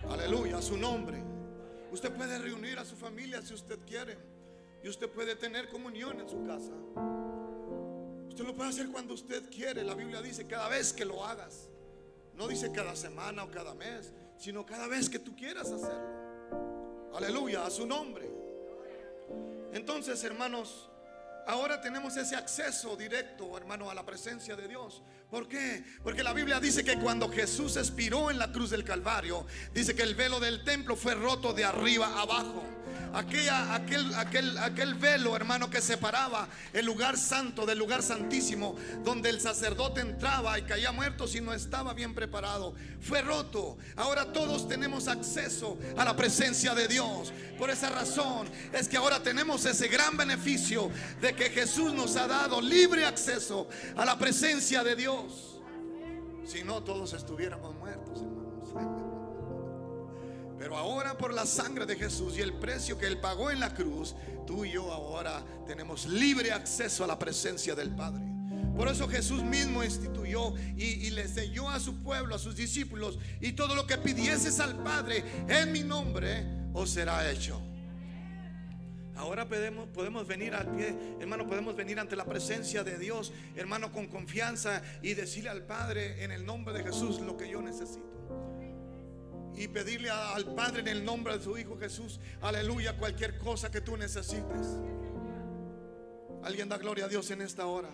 Aleluya, 0.09 0.57
a 0.57 0.61
su 0.61 0.77
nombre. 0.77 1.21
Usted 1.91 2.11
puede 2.13 2.39
reunir 2.39 2.79
a 2.79 2.85
su 2.85 2.95
familia 2.95 3.41
si 3.41 3.53
usted 3.53 3.79
quiere. 3.85 4.17
Y 4.83 4.89
usted 4.89 5.09
puede 5.09 5.35
tener 5.35 5.69
comunión 5.69 6.19
en 6.19 6.27
su 6.27 6.43
casa. 6.43 6.73
Usted 8.27 8.45
lo 8.45 8.55
puede 8.55 8.69
hacer 8.69 8.89
cuando 8.89 9.13
usted 9.13 9.49
quiere. 9.51 9.83
La 9.83 9.93
Biblia 9.93 10.21
dice 10.21 10.47
cada 10.47 10.69
vez 10.69 10.91
que 10.93 11.05
lo 11.05 11.23
hagas. 11.23 11.69
No 12.33 12.47
dice 12.47 12.71
cada 12.71 12.95
semana 12.95 13.43
o 13.43 13.51
cada 13.51 13.75
mes, 13.75 14.11
sino 14.37 14.65
cada 14.65 14.87
vez 14.87 15.09
que 15.09 15.19
tú 15.19 15.35
quieras 15.35 15.69
hacerlo. 15.69 17.11
Aleluya, 17.13 17.65
a 17.65 17.69
su 17.69 17.85
nombre. 17.85 18.40
Entonces, 19.73 20.23
hermanos, 20.23 20.89
ahora 21.47 21.79
tenemos 21.81 22.17
ese 22.17 22.35
acceso 22.35 22.95
directo, 22.95 23.57
hermano, 23.57 23.89
a 23.89 23.93
la 23.93 24.05
presencia 24.05 24.55
de 24.55 24.67
Dios. 24.67 25.01
¿Por 25.31 25.47
qué? 25.47 25.81
Porque 26.03 26.23
la 26.23 26.33
Biblia 26.33 26.59
dice 26.59 26.83
que 26.83 26.99
cuando 26.99 27.31
Jesús 27.31 27.77
expiró 27.77 28.29
en 28.29 28.37
la 28.37 28.51
cruz 28.51 28.69
del 28.69 28.83
Calvario, 28.83 29.45
dice 29.73 29.95
que 29.95 30.03
el 30.03 30.13
velo 30.13 30.41
del 30.41 30.65
templo 30.65 30.97
fue 30.97 31.15
roto 31.15 31.53
de 31.53 31.63
arriba 31.63 32.19
abajo 32.19 32.61
aquella, 33.13 33.73
aquel, 33.75 34.13
aquel, 34.15 34.57
aquel 34.57 34.95
velo, 34.95 35.35
hermano, 35.35 35.69
que 35.69 35.81
separaba 35.81 36.47
el 36.73 36.85
lugar 36.85 37.17
santo 37.17 37.65
del 37.65 37.77
lugar 37.77 38.01
santísimo, 38.01 38.75
donde 39.03 39.29
el 39.29 39.41
sacerdote 39.41 40.01
entraba 40.01 40.57
y 40.59 40.63
caía 40.63 40.91
muerto 40.91 41.27
si 41.27 41.41
no 41.41 41.53
estaba 41.53 41.93
bien 41.93 42.13
preparado, 42.13 42.73
fue 43.01 43.21
roto. 43.21 43.77
Ahora 43.95 44.31
todos 44.31 44.67
tenemos 44.67 45.07
acceso 45.07 45.77
a 45.97 46.05
la 46.05 46.15
presencia 46.15 46.73
de 46.73 46.87
Dios. 46.87 47.33
Por 47.57 47.69
esa 47.69 47.89
razón 47.89 48.49
es 48.73 48.87
que 48.87 48.97
ahora 48.97 49.21
tenemos 49.21 49.65
ese 49.65 49.87
gran 49.87 50.17
beneficio 50.17 50.91
de 51.21 51.33
que 51.33 51.49
Jesús 51.49 51.93
nos 51.93 52.15
ha 52.15 52.27
dado 52.27 52.61
libre 52.61 53.05
acceso 53.05 53.67
a 53.95 54.05
la 54.05 54.17
presencia 54.17 54.83
de 54.83 54.95
Dios. 54.95 55.20
Si 56.45 56.63
no, 56.63 56.83
todos 56.83 57.13
estuviéramos 57.13 57.75
muertos, 57.75 58.19
hermanos. 58.21 58.69
Pero 60.61 60.77
ahora 60.77 61.17
por 61.17 61.33
la 61.33 61.47
sangre 61.47 61.87
de 61.87 61.95
Jesús 61.95 62.37
y 62.37 62.41
el 62.41 62.53
precio 62.53 62.95
que 62.95 63.07
Él 63.07 63.19
pagó 63.19 63.49
en 63.49 63.59
la 63.59 63.73
cruz, 63.73 64.13
tú 64.45 64.63
y 64.63 64.71
yo 64.71 64.91
ahora 64.93 65.43
tenemos 65.65 66.05
libre 66.05 66.51
acceso 66.51 67.03
a 67.03 67.07
la 67.07 67.17
presencia 67.17 67.73
del 67.73 67.89
Padre. 67.95 68.21
Por 68.75 68.87
eso 68.87 69.07
Jesús 69.07 69.43
mismo 69.43 69.83
instituyó 69.83 70.53
y, 70.77 71.09
le 71.09 71.23
enseñó 71.23 71.69
a 71.69 71.79
su 71.79 71.95
pueblo, 72.03 72.35
a 72.35 72.39
sus 72.39 72.55
discípulos, 72.55 73.17
y 73.39 73.53
todo 73.53 73.73
lo 73.73 73.87
que 73.87 73.97
pidieses 73.97 74.59
al 74.59 74.81
Padre 74.83 75.23
en 75.47 75.71
mi 75.71 75.81
nombre 75.81 76.45
os 76.73 76.91
será 76.91 77.31
hecho. 77.31 77.59
Ahora 79.21 79.47
podemos, 79.47 80.27
venir 80.27 80.55
al 80.55 80.75
pie, 80.75 80.95
hermano, 81.19 81.45
podemos 81.45 81.75
venir 81.75 81.99
ante 81.99 82.15
la 82.15 82.25
presencia 82.25 82.83
de 82.83 82.97
Dios, 82.97 83.31
hermano, 83.55 83.91
con 83.91 84.07
confianza 84.07 84.81
y 85.03 85.13
decirle 85.13 85.51
al 85.51 85.63
Padre 85.63 86.23
en 86.23 86.31
el 86.31 86.43
nombre 86.43 86.73
de 86.73 86.83
Jesús 86.83 87.19
lo 87.19 87.37
que 87.37 87.47
yo 87.47 87.61
necesito 87.61 88.09
y 89.53 89.67
pedirle 89.67 90.09
al 90.09 90.55
Padre 90.55 90.81
en 90.81 90.87
el 90.87 91.05
nombre 91.05 91.37
de 91.37 91.43
su 91.43 91.55
Hijo 91.55 91.77
Jesús, 91.77 92.19
aleluya, 92.41 92.97
cualquier 92.97 93.37
cosa 93.37 93.69
que 93.69 93.81
tú 93.81 93.95
necesites. 93.95 94.79
Alguien 96.41 96.67
da 96.67 96.79
gloria 96.79 97.05
a 97.05 97.07
Dios 97.07 97.29
en 97.29 97.43
esta 97.43 97.67
hora. 97.67 97.89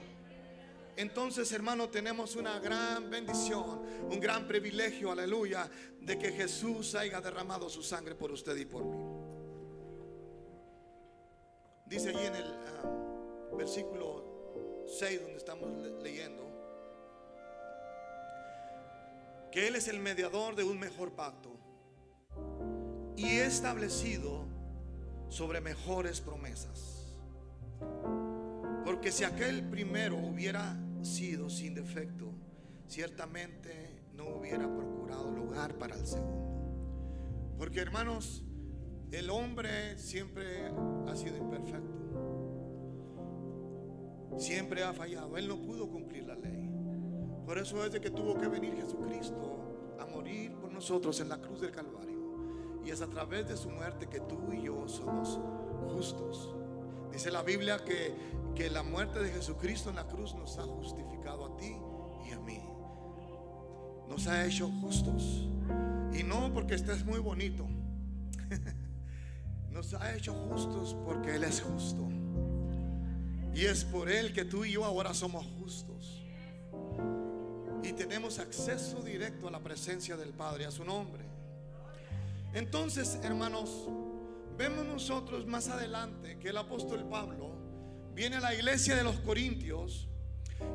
Entonces, 0.95 1.51
hermano, 1.51 1.89
tenemos 1.89 2.38
una 2.38 2.57
gran 2.59 3.09
bendición, 3.09 3.82
un 4.09 4.19
gran 4.21 4.47
privilegio, 4.47 5.11
aleluya, 5.11 5.69
de 5.99 6.17
que 6.17 6.32
Jesús 6.32 6.95
haya 6.95 7.19
derramado 7.19 7.69
su 7.69 7.84
sangre 7.84 8.15
por 8.15 8.32
usted 8.32 8.55
y 8.55 8.63
por 8.63 8.86
mí. 8.86 9.26
Dice 11.89 12.09
allí 12.09 12.25
en 12.25 12.35
el 12.35 12.53
ah, 12.83 13.55
versículo 13.55 14.83
6 14.88 15.21
donde 15.21 15.38
estamos 15.38 15.69
leyendo, 16.03 16.43
que 19.51 19.67
Él 19.67 19.75
es 19.75 19.88
el 19.88 19.99
mediador 19.99 20.55
de 20.55 20.65
un 20.65 20.77
mejor 20.79 21.13
pacto 21.13 21.57
y 23.15 23.38
establecido 23.38 24.45
sobre 25.29 25.61
mejores 25.61 26.19
promesas. 26.19 27.05
Porque 28.83 29.11
si 29.11 29.23
aquel 29.23 29.63
primero 29.69 30.17
hubiera 30.17 30.77
sido 31.01 31.49
sin 31.49 31.73
defecto, 31.73 32.33
ciertamente 32.88 34.03
no 34.13 34.27
hubiera 34.27 34.67
procurado 34.73 35.31
lugar 35.31 35.77
para 35.77 35.95
el 35.95 36.05
segundo. 36.05 37.55
Porque 37.57 37.79
hermanos, 37.79 38.43
el 39.11 39.29
hombre 39.29 39.97
siempre 39.97 40.69
ha 41.07 41.15
sido 41.15 41.37
imperfecto. 41.37 41.97
Siempre 44.37 44.83
ha 44.83 44.93
fallado. 44.93 45.37
Él 45.37 45.47
no 45.47 45.57
pudo 45.57 45.89
cumplir 45.89 46.25
la 46.25 46.35
ley. 46.35 46.69
Por 47.45 47.57
eso 47.57 47.83
es 47.85 47.93
de 47.93 48.01
que 48.01 48.11
tuvo 48.11 48.37
que 48.37 48.47
venir 48.47 48.75
Jesucristo 48.75 49.95
a 49.99 50.05
morir 50.05 50.53
por 50.55 50.71
nosotros 50.71 51.19
en 51.21 51.29
la 51.29 51.37
cruz 51.39 51.61
del 51.61 51.71
Calvario. 51.71 52.17
Y 52.85 52.91
es 52.91 53.01
a 53.01 53.07
través 53.07 53.47
de 53.47 53.57
su 53.57 53.69
muerte 53.69 54.07
que 54.07 54.19
tú 54.19 54.51
y 54.51 54.63
yo 54.63 54.87
somos 54.87 55.39
justos. 55.89 56.53
Dice 57.11 57.31
la 57.31 57.41
Biblia 57.41 57.79
que, 57.83 58.13
que 58.53 58.69
la 58.69 58.83
muerte 58.83 59.19
de 59.19 59.29
Jesucristo 59.29 59.89
en 59.89 59.95
la 59.95 60.07
cruz 60.07 60.35
nos 60.35 60.57
ha 60.57 60.63
justificado 60.63 61.45
a 61.45 61.57
ti 61.57 61.75
y 62.27 62.31
a 62.31 62.39
mí. 62.39 62.61
Nos 64.09 64.27
ha 64.27 64.45
hecho 64.45 64.69
justos. 64.81 65.47
Y 66.13 66.23
no 66.23 66.53
porque 66.53 66.75
estés 66.75 67.05
muy 67.05 67.19
bonito. 67.19 67.65
Nos 69.89 70.01
ha 70.01 70.13
hecho 70.13 70.33
justos 70.33 70.97
porque 71.05 71.35
Él 71.35 71.45
es 71.45 71.61
justo. 71.61 72.09
Y 73.53 73.63
es 73.63 73.85
por 73.85 74.09
Él 74.09 74.33
que 74.33 74.43
tú 74.43 74.65
y 74.65 74.73
yo 74.73 74.83
ahora 74.83 75.13
somos 75.13 75.45
justos 75.57 76.21
y 77.81 77.93
tenemos 77.93 78.38
acceso 78.39 78.99
directo 78.99 79.47
a 79.47 79.51
la 79.51 79.61
presencia 79.61 80.17
del 80.17 80.33
Padre, 80.33 80.65
a 80.65 80.71
su 80.71 80.83
nombre. 80.83 81.23
Entonces, 82.53 83.17
hermanos, 83.23 83.88
vemos 84.57 84.85
nosotros 84.85 85.47
más 85.47 85.69
adelante 85.69 86.38
que 86.38 86.49
el 86.49 86.57
apóstol 86.57 87.07
Pablo 87.09 87.53
viene 88.13 88.35
a 88.35 88.41
la 88.41 88.53
iglesia 88.53 88.93
de 88.93 89.05
los 89.05 89.17
Corintios 89.21 90.09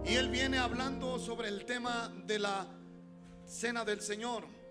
y 0.06 0.14
él 0.14 0.30
viene 0.30 0.56
hablando 0.56 1.18
sobre 1.18 1.48
el 1.48 1.66
tema 1.66 2.10
de 2.24 2.38
la 2.38 2.66
cena 3.44 3.84
del 3.84 4.00
Señor. 4.00 4.61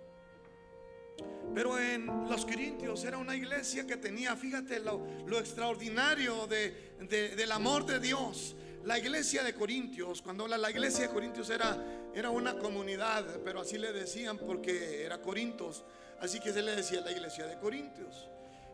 Pero 1.54 1.78
en 1.80 2.06
los 2.30 2.46
Corintios 2.46 3.04
era 3.04 3.18
una 3.18 3.36
iglesia 3.36 3.86
que 3.86 3.98
tenía, 3.98 4.36
fíjate 4.36 4.80
lo, 4.80 5.06
extraordinario 5.38 6.48
del 6.48 7.52
amor 7.52 7.86
de 7.86 8.00
Dios. 8.00 8.56
La 8.86 8.98
iglesia 8.98 9.44
de 9.44 9.54
Corintios, 9.54 10.22
cuando 10.22 10.44
habla 10.44 10.58
la 10.58 10.72
iglesia 10.72 11.08
de 11.08 11.14
Corintios 11.14 11.50
era, 11.50 11.78
era 12.16 12.30
una 12.30 12.58
comunidad, 12.58 13.26
pero 13.44 13.62
así 13.62 13.78
le 13.78 13.92
decían 13.92 14.38
porque 14.38 15.04
era 15.04 15.22
Corintios, 15.22 15.84
así 16.20 16.40
que 16.40 16.52
se 16.52 16.62
le 16.62 16.76
decía 16.76 17.02
la 17.02 17.12
iglesia 17.12 17.46
de 17.46 17.60
Corintios. 17.60 18.28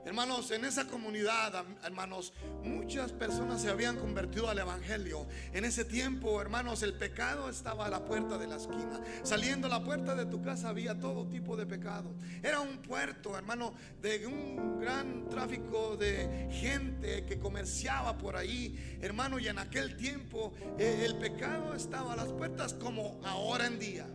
Hermanos, 0.08 0.52
en 0.52 0.64
esa 0.64 0.88
comunidad, 0.88 1.66
hermanos, 1.84 2.32
muchas 2.64 3.12
personas 3.12 3.62
se 3.62 3.70
habían 3.70 3.98
convertido 3.98 4.50
al 4.50 4.58
Evangelio. 4.58 5.28
En 5.52 5.66
ese 5.66 5.84
tiempo, 5.84 6.40
hermanos, 6.40 6.82
el 6.82 6.94
pecado 6.94 7.50
estaba 7.50 7.88
a 7.88 7.90
la 7.90 8.06
puerta 8.06 8.38
de 8.38 8.48
la 8.48 8.56
esquina. 8.56 9.02
Saliendo 9.24 9.68
a 9.68 9.70
la 9.70 9.84
puerta 9.84 10.16
de 10.16 10.26
tu 10.26 10.42
casa 10.42 10.70
había 10.70 10.98
todo 10.98 11.28
tipo 11.28 11.58
de 11.58 11.66
pecado. 11.66 12.16
Era 12.42 12.62
un 12.62 12.78
puerto, 12.78 13.38
hermano, 13.38 13.74
de 14.02 14.26
un 14.26 14.80
gran 14.80 15.28
tráfico 15.28 15.98
de 15.98 16.48
gente 16.54 17.26
que 17.26 17.38
comerciaba 17.38 18.18
por 18.18 18.38
ahí, 18.38 18.98
hermano, 19.02 19.40
y 19.40 19.50
en 19.50 19.60
aquel 19.60 19.98
tiempo 19.98 20.54
eh, 20.80 21.04
el 21.04 21.18
pecado 21.18 21.74
estaba 21.74 22.14
a 22.14 22.16
las 22.16 22.30
puertas 22.30 22.74
como 22.76 23.20
ahora 23.26 23.68
en 23.68 23.78
día. 23.78 24.08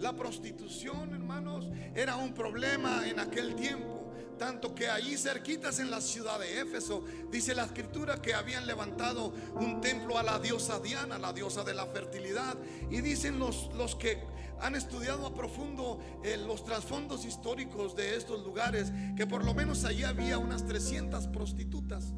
La 0.00 0.16
prostitución, 0.16 1.14
hermanos, 1.14 1.68
era 1.94 2.16
un 2.16 2.34
problema 2.34 3.06
en 3.06 3.20
aquel 3.20 3.54
tiempo. 3.54 3.99
Tanto 4.40 4.74
que 4.74 4.88
allí 4.88 5.18
cerquitas 5.18 5.80
en 5.80 5.90
la 5.90 6.00
ciudad 6.00 6.40
de 6.40 6.62
Éfeso, 6.62 7.04
dice 7.30 7.54
la 7.54 7.64
escritura 7.64 8.22
que 8.22 8.32
habían 8.32 8.66
levantado 8.66 9.34
un 9.56 9.82
templo 9.82 10.16
a 10.16 10.22
la 10.22 10.38
diosa 10.38 10.80
Diana, 10.80 11.18
la 11.18 11.34
diosa 11.34 11.62
de 11.62 11.74
la 11.74 11.84
fertilidad. 11.84 12.56
Y 12.90 13.02
dicen 13.02 13.38
los, 13.38 13.68
los 13.74 13.96
que 13.96 14.18
han 14.58 14.76
estudiado 14.76 15.26
a 15.26 15.34
profundo 15.34 16.00
eh, 16.24 16.38
los 16.38 16.64
trasfondos 16.64 17.26
históricos 17.26 17.94
de 17.94 18.16
estos 18.16 18.42
lugares, 18.42 18.90
que 19.14 19.26
por 19.26 19.44
lo 19.44 19.52
menos 19.52 19.84
allí 19.84 20.04
había 20.04 20.38
unas 20.38 20.64
300 20.64 21.26
prostitutas 21.26 22.14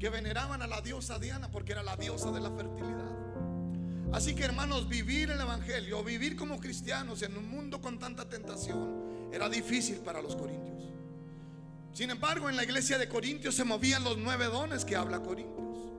que 0.00 0.10
veneraban 0.10 0.62
a 0.62 0.66
la 0.66 0.80
diosa 0.80 1.20
Diana 1.20 1.48
porque 1.48 1.70
era 1.70 1.84
la 1.84 1.94
diosa 1.94 2.32
de 2.32 2.40
la 2.40 2.50
fertilidad. 2.50 4.12
Así 4.12 4.34
que 4.34 4.42
hermanos, 4.42 4.88
vivir 4.88 5.30
el 5.30 5.40
Evangelio, 5.40 6.02
vivir 6.02 6.34
como 6.34 6.58
cristianos 6.58 7.22
en 7.22 7.36
un 7.36 7.48
mundo 7.48 7.80
con 7.80 8.00
tanta 8.00 8.28
tentación, 8.28 9.30
era 9.32 9.48
difícil 9.48 9.98
para 9.98 10.20
los 10.20 10.34
corintios. 10.34 10.81
Sin 11.92 12.10
embargo, 12.10 12.48
en 12.48 12.56
la 12.56 12.64
iglesia 12.64 12.96
de 12.96 13.08
Corintios 13.08 13.54
se 13.54 13.64
movían 13.64 14.02
los 14.02 14.16
nueve 14.16 14.46
dones 14.46 14.84
que 14.84 14.96
habla 14.96 15.22
Corintios. 15.22 15.92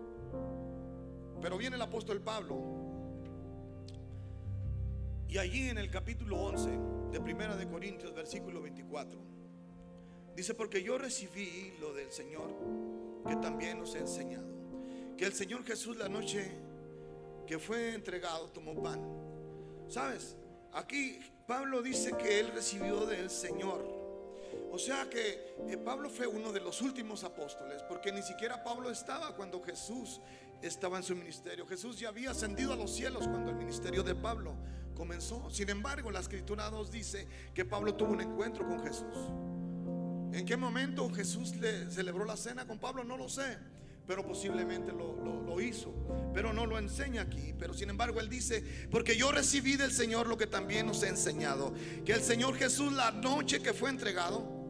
Pero 1.41 1.57
viene 1.57 1.75
el 1.75 1.81
apóstol 1.81 2.19
Pablo. 2.21 2.61
Y 5.27 5.37
allí 5.37 5.69
en 5.69 5.77
el 5.77 5.89
capítulo 5.89 6.37
11 6.37 6.69
de 7.11 7.19
Primera 7.19 7.55
de 7.55 7.67
Corintios, 7.67 8.13
versículo 8.13 8.61
24, 8.61 9.19
dice, 10.35 10.53
porque 10.53 10.81
yo 10.81 10.97
recibí 10.97 11.73
lo 11.79 11.93
del 11.93 12.11
Señor 12.11 12.49
que 13.27 13.35
también 13.35 13.79
nos 13.79 13.93
he 13.95 13.99
enseñado. 13.99 14.47
Que 15.17 15.25
el 15.25 15.33
Señor 15.33 15.63
Jesús 15.63 15.97
la 15.97 16.09
noche 16.09 16.51
que 17.45 17.59
fue 17.59 17.93
entregado 17.93 18.49
tomó 18.49 18.81
pan. 18.81 19.01
¿Sabes? 19.87 20.35
Aquí 20.71 21.19
Pablo 21.47 21.81
dice 21.83 22.13
que 22.17 22.39
él 22.39 22.51
recibió 22.53 23.05
del 23.05 23.29
Señor. 23.29 23.92
O 24.73 24.79
sea 24.79 25.07
que 25.07 25.55
eh, 25.67 25.77
Pablo 25.77 26.09
fue 26.09 26.25
uno 26.25 26.51
de 26.51 26.59
los 26.59 26.81
últimos 26.81 27.23
apóstoles, 27.23 27.83
porque 27.83 28.11
ni 28.11 28.23
siquiera 28.23 28.63
Pablo 28.63 28.89
estaba 28.89 29.35
cuando 29.35 29.61
Jesús 29.61 30.19
estaba 30.63 30.97
en 30.97 31.03
su 31.03 31.15
ministerio. 31.15 31.67
Jesús 31.67 31.99
ya 31.99 32.09
había 32.09 32.31
ascendido 32.31 32.73
a 32.73 32.75
los 32.75 32.91
cielos 32.91 33.27
cuando 33.27 33.51
el 33.51 33.55
ministerio 33.55 34.01
de 34.01 34.15
Pablo 34.15 34.55
comenzó. 34.95 35.47
Sin 35.51 35.69
embargo, 35.69 36.09
la 36.09 36.21
escritura 36.21 36.71
nos 36.71 36.89
dice 36.89 37.27
que 37.53 37.65
Pablo 37.65 37.93
tuvo 37.93 38.13
un 38.13 38.21
encuentro 38.21 38.67
con 38.67 38.83
Jesús. 38.83 39.15
¿En 40.33 40.43
qué 40.43 40.57
momento 40.57 41.07
Jesús 41.13 41.55
le 41.57 41.91
celebró 41.91 42.25
la 42.25 42.35
cena 42.35 42.65
con 42.65 42.79
Pablo? 42.79 43.03
No 43.03 43.15
lo 43.15 43.29
sé, 43.29 43.59
pero 44.07 44.25
posiblemente 44.25 44.91
lo, 44.91 45.43
lo, 45.43 45.61
hizo. 45.61 45.93
Pero 46.33 46.51
no 46.51 46.65
lo 46.65 46.79
enseña 46.79 47.21
aquí. 47.21 47.53
Pero 47.59 47.75
sin 47.75 47.91
embargo, 47.91 48.19
él 48.19 48.27
dice: 48.27 48.63
Porque 48.89 49.15
yo 49.15 49.31
recibí 49.31 49.75
del 49.75 49.91
Señor 49.91 50.25
lo 50.25 50.35
que 50.35 50.47
también 50.47 50.87
nos 50.87 51.03
he 51.03 51.09
enseñado: 51.09 51.75
que 52.03 52.13
el 52.13 52.23
Señor 52.23 52.55
Jesús, 52.55 52.91
la 52.91 53.11
noche 53.11 53.61
que 53.61 53.73
fue 53.73 53.91
entregado, 53.91 54.62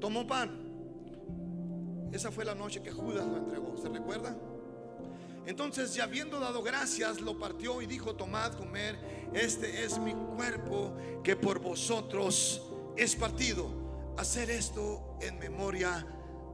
tomó 0.00 0.26
pan. 0.26 2.10
Esa 2.12 2.32
fue 2.32 2.44
la 2.44 2.54
noche 2.54 2.82
que 2.82 2.90
Judas 2.90 3.26
lo 3.26 3.36
entregó. 3.36 3.76
¿Se 3.76 3.88
recuerda? 3.88 4.36
Entonces, 5.46 5.94
ya 5.94 6.04
habiendo 6.04 6.40
dado 6.40 6.62
gracias, 6.62 7.20
lo 7.20 7.38
partió 7.38 7.80
y 7.82 7.86
dijo: 7.86 8.16
Tomad, 8.16 8.54
comer, 8.54 8.98
este 9.32 9.84
es 9.84 9.98
mi 9.98 10.12
cuerpo 10.12 10.96
que 11.22 11.36
por 11.36 11.60
vosotros 11.60 12.62
es 12.96 13.14
partido 13.14 13.80
hacer 14.16 14.50
esto 14.50 15.16
en 15.20 15.38
memoria 15.38 16.06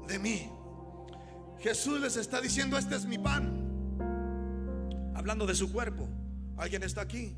de 0.07 0.19
mí. 0.19 0.51
Jesús 1.59 2.01
les 2.01 2.17
está 2.17 2.41
diciendo, 2.41 2.79
este 2.79 2.95
es 2.95 3.07
mi 3.07 3.19
pan. 3.19 3.65
Hablando 5.15 5.47
de 5.47 5.55
su 5.55 5.73
cuerpo. 5.73 6.09
Alguien 6.57 6.83
está 6.83 7.01
aquí. 7.03 7.35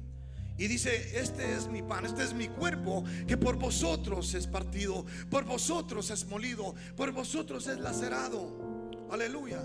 Y 0.58 0.66
dice, 0.66 1.16
este 1.20 1.54
es 1.54 1.68
mi 1.68 1.82
pan, 1.82 2.04
este 2.04 2.24
es 2.24 2.34
mi 2.34 2.48
cuerpo, 2.48 3.04
que 3.28 3.36
por 3.36 3.56
vosotros 3.56 4.34
es 4.34 4.48
partido, 4.48 5.06
por 5.30 5.44
vosotros 5.44 6.10
es 6.10 6.26
molido, 6.26 6.74
por 6.96 7.12
vosotros 7.12 7.68
es 7.68 7.78
lacerado. 7.78 8.50
Aleluya. 9.08 9.62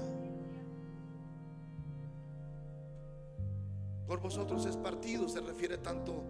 Por 4.06 4.20
vosotros 4.20 4.68
es 4.68 4.78
partido, 4.78 5.28
se 5.28 5.41
refiere 5.41 5.80
tanto 5.80 6.24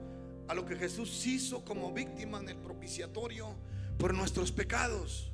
a 0.47 0.53
lo 0.53 0.65
que 0.65 0.77
Jesús 0.77 1.25
hizo 1.25 1.65
como 1.65 1.91
víctima 1.91 2.39
en 2.39 2.47
el 2.47 2.57
propiciatorio 2.57 3.55
por 3.97 4.13
nuestros 4.13 4.53
pecados. 4.53 5.29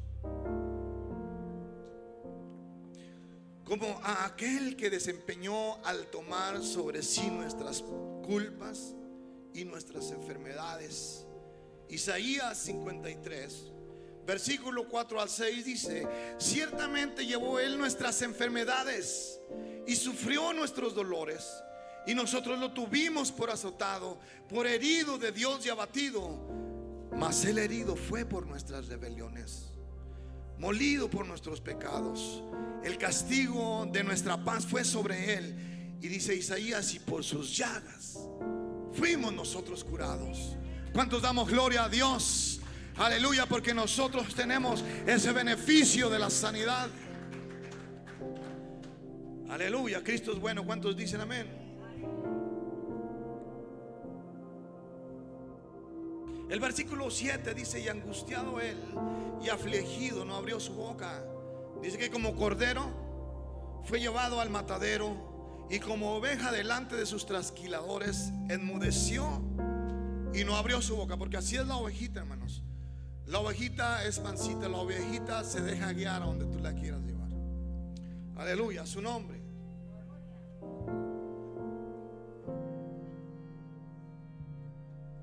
Como 3.64 4.00
a 4.02 4.26
aquel 4.26 4.76
que 4.76 4.90
desempeñó 4.90 5.76
al 5.86 6.08
tomar 6.08 6.64
sobre 6.64 7.04
sí 7.04 7.30
nuestras 7.30 7.84
culpas 8.24 8.96
y 9.60 9.66
nuestras 9.66 10.12
enfermedades. 10.12 11.26
Isaías 11.90 12.58
53, 12.60 13.72
versículo 14.26 14.88
4 14.88 15.20
al 15.20 15.30
6 15.30 15.66
dice, 15.66 16.08
ciertamente 16.38 17.26
llevó 17.26 17.60
él 17.60 17.78
nuestras 17.78 18.22
enfermedades 18.22 19.40
y 19.86 19.96
sufrió 19.96 20.54
nuestros 20.54 20.96
dolores. 20.96 21.52
Y 22.08 22.16
nosotros 22.16 22.58
lo 22.58 22.72
tuvimos 22.72 23.32
por 23.32 23.50
azotado, 23.50 24.18
por 24.48 24.66
herido 24.66 25.18
de 25.18 25.32
Dios 25.32 25.66
y 25.66 25.70
abatido. 25.70 26.30
Mas 27.12 27.44
el 27.44 27.58
herido 27.58 27.96
fue 27.96 28.26
por 28.26 28.48
nuestras 28.48 28.88
rebeliones, 28.88 29.74
molido 30.58 31.10
por 31.10 31.28
nuestros 31.28 31.60
pecados. 31.60 32.44
El 32.84 32.98
castigo 32.98 33.86
de 33.92 34.04
nuestra 34.04 34.42
paz 34.44 34.66
fue 34.66 34.86
sobre 34.86 35.34
él. 35.34 35.98
Y 36.02 36.08
dice 36.08 36.34
Isaías, 36.34 36.94
y 36.94 37.00
por 37.00 37.26
sus 37.26 37.58
llagas 37.58 38.18
fuimos 38.94 39.34
nosotros 39.34 39.84
curados. 39.84 40.56
¿Cuántos 40.94 41.22
damos 41.22 41.50
gloria 41.50 41.86
a 41.86 41.90
Dios? 41.90 42.60
Aleluya, 42.98 43.46
porque 43.46 43.74
nosotros 43.74 44.34
tenemos 44.36 44.84
ese 45.06 45.32
beneficio 45.32 46.10
de 46.10 46.20
la 46.20 46.30
sanidad. 46.30 46.90
Aleluya, 49.50 50.04
Cristo 50.04 50.34
es 50.34 50.40
bueno. 50.40 50.66
¿Cuántos 50.66 50.98
dicen 50.98 51.22
amén? 51.22 51.48
El 56.50 56.60
versículo 56.60 57.12
7 57.12 57.54
dice, 57.54 57.80
y 57.80 57.88
angustiado 57.88 58.60
él 58.60 58.78
y 59.42 59.50
afligido 59.50 60.26
no 60.26 60.36
abrió 60.36 60.60
su 60.60 60.74
boca. 60.74 61.24
Dice 61.82 61.98
que 61.98 62.10
como 62.10 62.36
cordero 62.36 62.90
fue 63.86 64.00
llevado 64.00 64.42
al 64.42 64.50
matadero 64.50 65.29
y 65.70 65.80
como 65.80 66.16
oveja 66.16 66.52
delante 66.52 66.96
de 66.96 67.06
sus 67.06 67.26
trasquiladores 67.26 68.32
enmudeció 68.50 69.42
y 70.34 70.44
no 70.44 70.56
abrió 70.56 70.82
su 70.82 70.96
boca. 70.96 71.18
Porque 71.18 71.38
así 71.38 71.58
es 71.58 71.68
la 71.68 71.76
ovejita, 71.76 72.22
hermanos. 72.22 72.64
La 73.26 73.40
ovejita 73.40 74.04
es 74.06 74.20
mansita, 74.22 74.68
la 74.68 74.78
ovejita 74.78 75.44
se 75.44 75.62
deja 75.62 75.94
guiar 75.94 76.24
a 76.24 76.26
donde 76.26 76.46
tú 76.46 76.60
la 76.60 76.74
quieras 76.74 77.02
llevar. 77.04 77.30
Aleluya, 78.36 78.86
su 78.88 79.02
nombre. 79.02 79.40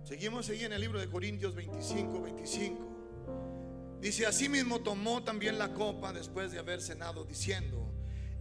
Seguimos 0.04 0.48
ahí 0.48 0.62
en 0.62 0.72
el 0.72 0.80
libro 0.80 1.00
de 1.00 1.08
Corintios 1.08 1.56
25, 1.56 2.22
25. 2.22 3.98
Dice, 4.00 4.24
asimismo 4.24 4.80
tomó 4.80 5.24
también 5.24 5.58
la 5.58 5.74
copa 5.74 6.12
después 6.12 6.52
de 6.52 6.60
haber 6.60 6.80
cenado, 6.80 7.24
diciendo, 7.24 7.85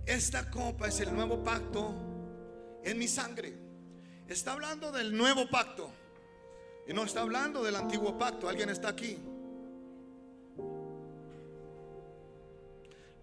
esta 0.05 0.49
copa 0.49 0.87
es 0.87 0.99
el 0.99 1.13
nuevo 1.13 1.43
pacto 1.43 1.93
en 2.83 2.97
mi 2.97 3.07
sangre. 3.07 3.53
Está 4.27 4.53
hablando 4.53 4.91
del 4.91 5.15
nuevo 5.15 5.49
pacto. 5.49 5.89
Y 6.87 6.93
no 6.93 7.03
está 7.03 7.21
hablando 7.21 7.63
del 7.63 7.75
antiguo 7.75 8.17
pacto. 8.17 8.47
¿Alguien 8.47 8.69
está 8.69 8.89
aquí? 8.89 9.17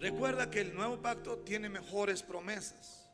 Recuerda 0.01 0.51
que 0.51 0.61
el 0.61 0.75
nuevo 0.75 1.01
pacto 1.01 1.39
tiene 1.39 1.69
mejores 1.69 2.23
promesas. 2.25 3.09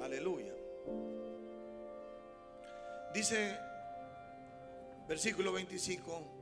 Aleluya. 0.00 0.54
Dice 3.12 3.58
versículo 5.06 5.52
25. 5.52 6.39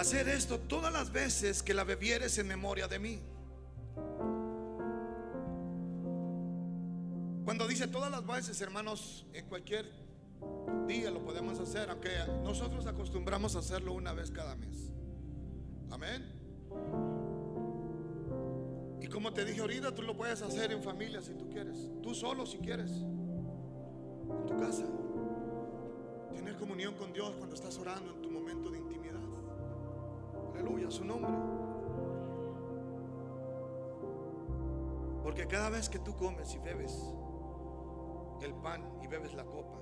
Hacer 0.00 0.30
esto 0.30 0.58
todas 0.58 0.90
las 0.90 1.12
veces 1.12 1.62
que 1.62 1.74
la 1.74 1.84
bebieres 1.84 2.38
en 2.38 2.48
memoria 2.48 2.88
de 2.88 2.98
mí. 2.98 3.20
Cuando 7.44 7.68
dice 7.68 7.86
todas 7.86 8.10
las 8.10 8.26
veces, 8.26 8.58
hermanos, 8.62 9.26
en 9.34 9.44
cualquier 9.44 9.92
día 10.86 11.10
lo 11.10 11.22
podemos 11.22 11.60
hacer, 11.60 11.90
aunque 11.90 12.12
nosotros 12.42 12.86
acostumbramos 12.86 13.56
a 13.56 13.58
hacerlo 13.58 13.92
una 13.92 14.14
vez 14.14 14.30
cada 14.30 14.56
mes. 14.56 14.90
Amén. 15.90 16.32
Y 19.02 19.06
como 19.06 19.34
te 19.34 19.44
dije 19.44 19.60
ahorita, 19.60 19.94
tú 19.94 20.00
lo 20.00 20.16
puedes 20.16 20.40
hacer 20.40 20.72
en 20.72 20.82
familia 20.82 21.20
si 21.20 21.34
tú 21.34 21.46
quieres, 21.50 21.90
tú 22.02 22.14
solo 22.14 22.46
si 22.46 22.56
quieres 22.56 22.90
en 22.90 24.46
tu 24.46 24.56
casa. 24.56 24.86
Tener 26.34 26.56
comunión 26.56 26.94
con 26.94 27.12
Dios 27.12 27.34
cuando 27.36 27.54
estás 27.54 27.76
orando 27.76 28.14
en 28.14 28.22
tu 28.22 28.30
momento 28.30 28.70
de 28.70 28.78
intimidad. 28.78 29.19
Aleluya, 30.60 30.90
su 30.90 31.04
nombre. 31.04 31.32
Porque 35.22 35.46
cada 35.46 35.70
vez 35.70 35.88
que 35.88 35.98
tú 35.98 36.14
comes 36.14 36.54
y 36.54 36.58
bebes 36.58 36.92
el 38.42 38.52
pan 38.54 38.82
y 39.02 39.06
bebes 39.06 39.32
la 39.34 39.44
copa, 39.44 39.78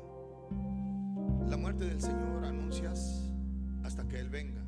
la 1.49 1.57
muerte 1.57 1.85
del 1.85 2.01
Señor 2.01 2.45
anuncias 2.45 3.29
hasta 3.83 4.07
que 4.07 4.21
Él 4.21 4.31
venga. 4.31 4.63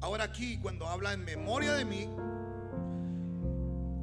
Ahora 0.00 0.24
aquí, 0.24 0.58
cuando 0.58 0.86
habla 0.86 1.12
en 1.12 1.24
memoria 1.24 1.74
de 1.74 1.84
mí, 1.84 2.08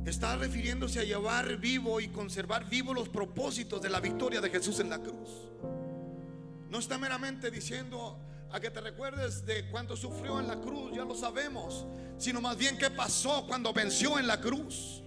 está 0.06 0.36
refiriéndose 0.36 1.00
a 1.00 1.04
llevar 1.04 1.58
vivo 1.58 2.00
y 2.00 2.10
conservar 2.10 2.70
vivo 2.70 2.94
los 2.94 3.10
propósitos 3.10 3.82
de 3.82 3.90
la 3.90 4.00
victoria 4.00 4.40
de 4.40 4.52
Jesús 4.52 4.80
en 4.80 4.90
la 4.92 5.00
cruz. 5.00 5.50
No 6.70 6.78
está 6.78 7.00
meramente 7.00 7.50
diciendo 7.50 8.20
a 8.52 8.60
que 8.60 8.70
te 8.70 8.82
recuerdes 8.82 9.46
de 9.46 9.70
cuánto 9.70 9.96
sufrió 9.96 10.40
en 10.40 10.48
la 10.48 10.60
cruz, 10.60 10.92
ya 10.96 11.06
lo 11.06 11.16
sabemos, 11.16 11.86
sino 12.18 12.42
más 12.42 12.58
bien 12.58 12.78
qué 12.78 12.90
pasó 12.90 13.46
cuando 13.48 13.74
venció 13.74 14.18
en 14.18 14.28
la 14.28 14.42
cruz. 14.42 15.04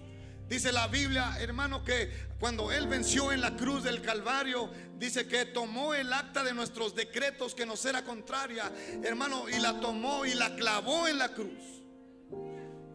Dice 0.47 0.71
la 0.71 0.87
Biblia, 0.87 1.37
hermano, 1.39 1.83
que 1.83 2.11
cuando 2.39 2.71
Él 2.71 2.87
venció 2.87 3.31
en 3.31 3.41
la 3.41 3.55
cruz 3.55 3.83
del 3.83 4.01
Calvario, 4.01 4.69
dice 4.97 5.27
que 5.27 5.45
tomó 5.45 5.93
el 5.93 6.11
acta 6.11 6.43
de 6.43 6.53
nuestros 6.53 6.95
decretos 6.95 7.55
que 7.55 7.65
nos 7.65 7.83
era 7.85 8.03
contraria, 8.03 8.71
hermano, 9.03 9.49
y 9.49 9.59
la 9.59 9.79
tomó 9.79 10.25
y 10.25 10.33
la 10.33 10.55
clavó 10.55 11.07
en 11.07 11.17
la 11.17 11.29
cruz. 11.29 11.81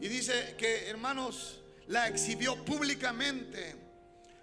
Y 0.00 0.08
dice 0.08 0.54
que, 0.56 0.88
hermanos, 0.88 1.60
la 1.88 2.06
exhibió 2.06 2.64
públicamente 2.64 3.87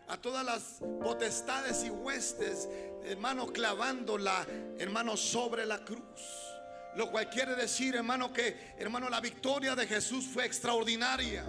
a 0.07 0.17
todas 0.17 0.45
las 0.45 0.61
potestades 1.01 1.83
y 1.83 1.89
huestes, 1.89 2.67
hermano, 3.05 3.47
clavándola, 3.47 4.45
hermano, 4.77 5.17
sobre 5.17 5.65
la 5.65 5.79
cruz. 5.79 6.01
Lo 6.95 7.11
cual 7.11 7.29
quiere 7.29 7.55
decir, 7.55 7.95
hermano, 7.95 8.31
que, 8.31 8.73
hermano, 8.77 9.09
la 9.09 9.19
victoria 9.19 9.75
de 9.75 9.85
Jesús 9.85 10.25
fue 10.25 10.45
extraordinaria. 10.45 11.43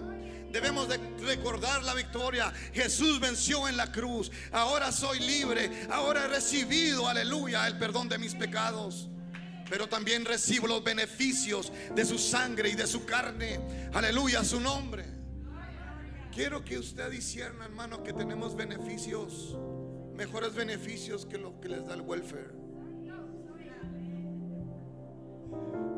Debemos 0.51 0.89
de 0.89 0.97
recordar 1.19 1.83
la 1.83 1.93
victoria. 1.93 2.51
Jesús 2.73 3.19
venció 3.19 3.67
en 3.67 3.77
la 3.77 3.91
cruz. 3.91 4.31
Ahora 4.51 4.91
soy 4.91 5.19
libre. 5.19 5.87
Ahora 5.89 6.25
he 6.25 6.27
recibido, 6.27 7.07
aleluya, 7.07 7.67
el 7.67 7.77
perdón 7.77 8.09
de 8.09 8.17
mis 8.17 8.35
pecados. 8.35 9.07
Pero 9.69 9.87
también 9.87 10.25
recibo 10.25 10.67
los 10.67 10.83
beneficios 10.83 11.71
de 11.93 12.05
su 12.05 12.17
sangre 12.17 12.69
y 12.69 12.75
de 12.75 12.87
su 12.87 13.05
carne. 13.05 13.59
Aleluya, 13.93 14.43
su 14.43 14.59
nombre. 14.59 15.16
Quiero 16.37 16.63
que 16.63 16.77
usted 16.77 17.09
discierna, 17.09 17.65
hermano, 17.65 18.03
que 18.03 18.13
tenemos 18.13 18.55
beneficios, 18.55 19.57
mejores 20.13 20.53
beneficios 20.53 21.25
que 21.25 21.39
lo 21.39 21.59
que 21.59 21.67
les 21.67 21.83
da 21.83 21.95
el 21.95 22.01
welfare. 22.01 22.53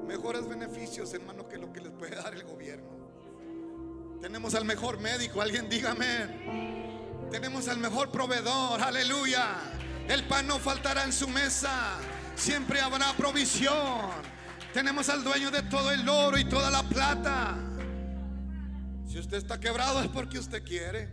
Mejores 0.07 0.47
beneficios, 0.47 1.13
hermano, 1.13 1.49
que 1.49 1.57
lo 1.57 1.73
que 1.73 1.81
les 1.81 1.91
puede 1.91 2.15
dar 2.15 2.33
el 2.33 2.45
gobierno. 2.45 2.87
Tenemos 4.21 4.55
al 4.55 4.63
mejor 4.63 5.01
médico, 5.01 5.41
alguien 5.41 5.67
dígame. 5.67 7.27
Tenemos 7.29 7.67
al 7.67 7.79
mejor 7.79 8.09
proveedor, 8.09 8.79
aleluya. 8.79 9.57
El 10.07 10.25
pan 10.25 10.47
no 10.47 10.57
faltará 10.57 11.03
en 11.03 11.11
su 11.11 11.27
mesa, 11.27 11.97
siempre 12.37 12.79
habrá 12.79 13.11
provisión. 13.11 14.09
Tenemos 14.73 15.09
al 15.09 15.21
dueño 15.21 15.51
de 15.51 15.63
todo 15.63 15.91
el 15.91 16.07
oro 16.07 16.37
y 16.37 16.45
toda 16.45 16.71
la 16.71 16.83
plata. 16.83 17.68
Usted 19.19 19.37
está 19.37 19.59
quebrado 19.59 20.01
es 20.01 20.07
porque 20.07 20.39
usted 20.39 20.63
quiere. 20.63 21.09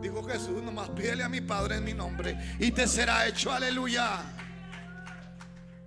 Dijo 0.00 0.22
Jesús, 0.24 0.62
nomás 0.62 0.90
pídele 0.90 1.22
a 1.22 1.28
mi 1.28 1.40
Padre 1.40 1.76
en 1.76 1.84
mi 1.84 1.92
nombre 1.92 2.56
y 2.58 2.70
te 2.70 2.86
será 2.86 3.26
hecho, 3.26 3.52
aleluya. 3.52 4.22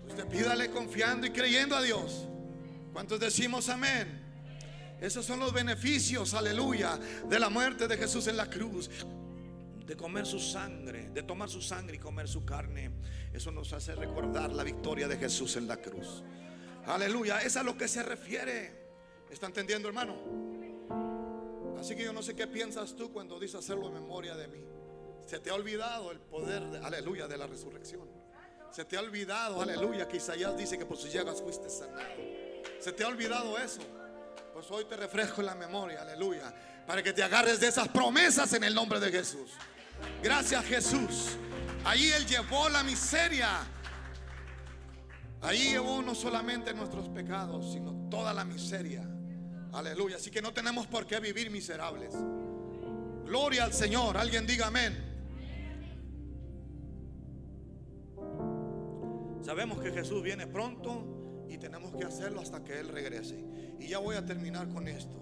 Usted 0.07 0.25
pídale 0.27 0.69
confiando 0.69 1.25
y 1.27 1.31
creyendo 1.31 1.75
a 1.75 1.81
Dios. 1.81 2.27
¿Cuántos 2.93 3.19
decimos 3.19 3.69
amén? 3.69 4.23
Esos 5.01 5.25
son 5.25 5.39
los 5.39 5.51
beneficios, 5.51 6.33
aleluya, 6.33 6.97
de 7.29 7.39
la 7.39 7.49
muerte 7.49 7.87
de 7.87 7.97
Jesús 7.97 8.27
en 8.27 8.37
la 8.37 8.49
cruz. 8.49 8.89
De 9.85 9.95
comer 9.95 10.25
su 10.25 10.39
sangre, 10.39 11.09
de 11.09 11.23
tomar 11.23 11.49
su 11.49 11.61
sangre 11.61 11.97
y 11.97 11.99
comer 11.99 12.27
su 12.27 12.45
carne. 12.45 12.91
Eso 13.33 13.51
nos 13.51 13.73
hace 13.73 13.93
recordar 13.95 14.51
la 14.53 14.63
victoria 14.63 15.07
de 15.07 15.17
Jesús 15.17 15.57
en 15.57 15.67
la 15.67 15.77
cruz. 15.77 16.23
Aleluya, 16.87 17.41
es 17.41 17.57
a 17.57 17.63
lo 17.63 17.77
que 17.77 17.87
se 17.87 18.01
refiere. 18.01 18.85
¿Está 19.29 19.47
entendiendo, 19.47 19.87
hermano? 19.87 20.54
Así 21.79 21.95
que 21.95 22.03
yo 22.03 22.13
no 22.13 22.21
sé 22.21 22.35
qué 22.35 22.47
piensas 22.47 22.95
tú 22.95 23.11
cuando 23.11 23.39
dices 23.39 23.55
hacerlo 23.55 23.87
en 23.87 23.93
memoria 23.93 24.35
de 24.35 24.47
mí. 24.47 24.63
Se 25.25 25.39
te 25.39 25.49
ha 25.49 25.55
olvidado 25.55 26.11
el 26.11 26.19
poder, 26.19 26.63
aleluya, 26.83 27.27
de 27.27 27.37
la 27.37 27.47
resurrección. 27.47 28.07
Se 28.71 28.85
te 28.85 28.97
ha 28.97 28.99
olvidado, 28.99 29.61
aleluya, 29.61 30.07
que 30.07 30.17
Isaías 30.17 30.55
dice 30.57 30.77
que 30.77 30.85
por 30.85 30.97
sus 30.97 31.11
llagas 31.11 31.41
fuiste 31.41 31.69
sanado. 31.69 32.05
Se 32.79 32.91
te 32.91 33.03
ha 33.03 33.07
olvidado 33.07 33.57
eso. 33.57 33.81
Pues 34.53 34.69
hoy 34.69 34.85
te 34.85 34.95
refresco 34.95 35.41
en 35.41 35.47
la 35.47 35.55
memoria, 35.55 36.01
aleluya, 36.01 36.53
para 36.85 37.01
que 37.03 37.11
te 37.11 37.23
agarres 37.23 37.59
de 37.59 37.67
esas 37.67 37.87
promesas 37.89 38.53
en 38.53 38.63
el 38.63 38.73
nombre 38.73 38.99
de 38.99 39.11
Jesús. 39.11 39.51
Gracias 40.21 40.63
Jesús. 40.65 41.37
Ahí 41.83 42.09
Él 42.11 42.25
llevó 42.25 42.69
la 42.69 42.83
miseria. 42.83 43.65
Ahí 45.41 45.71
llevó 45.71 46.01
no 46.01 46.15
solamente 46.15 46.73
nuestros 46.73 47.09
pecados, 47.09 47.73
sino 47.73 48.09
toda 48.09 48.33
la 48.33 48.43
miseria. 48.43 49.07
Aleluya. 49.75 50.15
Así 50.15 50.31
que 50.31 50.41
no 50.41 50.53
tenemos 50.53 50.87
por 50.87 51.05
qué 51.05 51.19
vivir 51.19 51.51
miserables. 51.51 52.13
Gloria 53.25 53.65
al 53.65 53.73
Señor. 53.73 54.15
Alguien 54.15 54.47
diga 54.47 54.67
amén. 54.67 55.13
Sabemos 59.41 59.79
que 59.79 59.91
Jesús 59.91 60.23
viene 60.23 60.47
pronto 60.47 61.45
y 61.49 61.57
tenemos 61.57 61.93
que 61.93 62.05
hacerlo 62.05 62.39
hasta 62.39 62.63
que 62.63 62.79
Él 62.79 62.87
regrese. 62.87 63.43
Y 63.77 63.87
ya 63.87 63.99
voy 63.99 64.15
a 64.15 64.25
terminar 64.25 64.69
con 64.69 64.87
esto. 64.87 65.17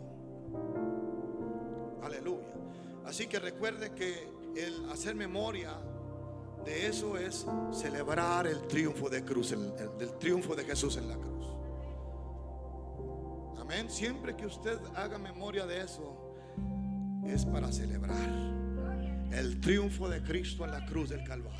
Aleluya. 2.04 2.54
Así 3.06 3.26
que 3.26 3.40
recuerde 3.40 3.94
que 3.96 4.30
el 4.56 4.88
hacer 4.92 5.16
memoria 5.16 5.76
de 6.64 6.88
eso 6.88 7.18
es 7.18 7.46
celebrar 7.74 8.46
el 8.46 8.68
triunfo 8.68 9.10
de 9.10 9.26
cruz, 9.26 9.52
el, 9.52 9.74
del 9.98 10.18
triunfo 10.20 10.56
de 10.56 10.64
Jesús 10.64 10.96
en 10.98 11.10
la 11.10 11.16
cruz. 11.16 11.53
Siempre 13.88 14.36
que 14.36 14.46
usted 14.46 14.80
haga 14.96 15.18
memoria 15.18 15.66
de 15.66 15.82
eso, 15.82 16.36
es 17.26 17.46
para 17.46 17.72
celebrar 17.72 18.30
el 19.32 19.60
triunfo 19.62 20.10
de 20.10 20.22
Cristo 20.22 20.64
en 20.66 20.72
la 20.72 20.86
cruz 20.86 21.10
del 21.10 21.24
Calvario. 21.24 21.60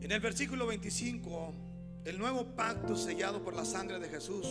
En 0.00 0.12
el 0.12 0.20
versículo 0.20 0.66
25, 0.66 1.52
el 2.04 2.18
nuevo 2.18 2.44
pacto 2.56 2.96
sellado 2.96 3.42
por 3.42 3.54
la 3.54 3.64
sangre 3.64 3.98
de 3.98 4.08
Jesús 4.08 4.46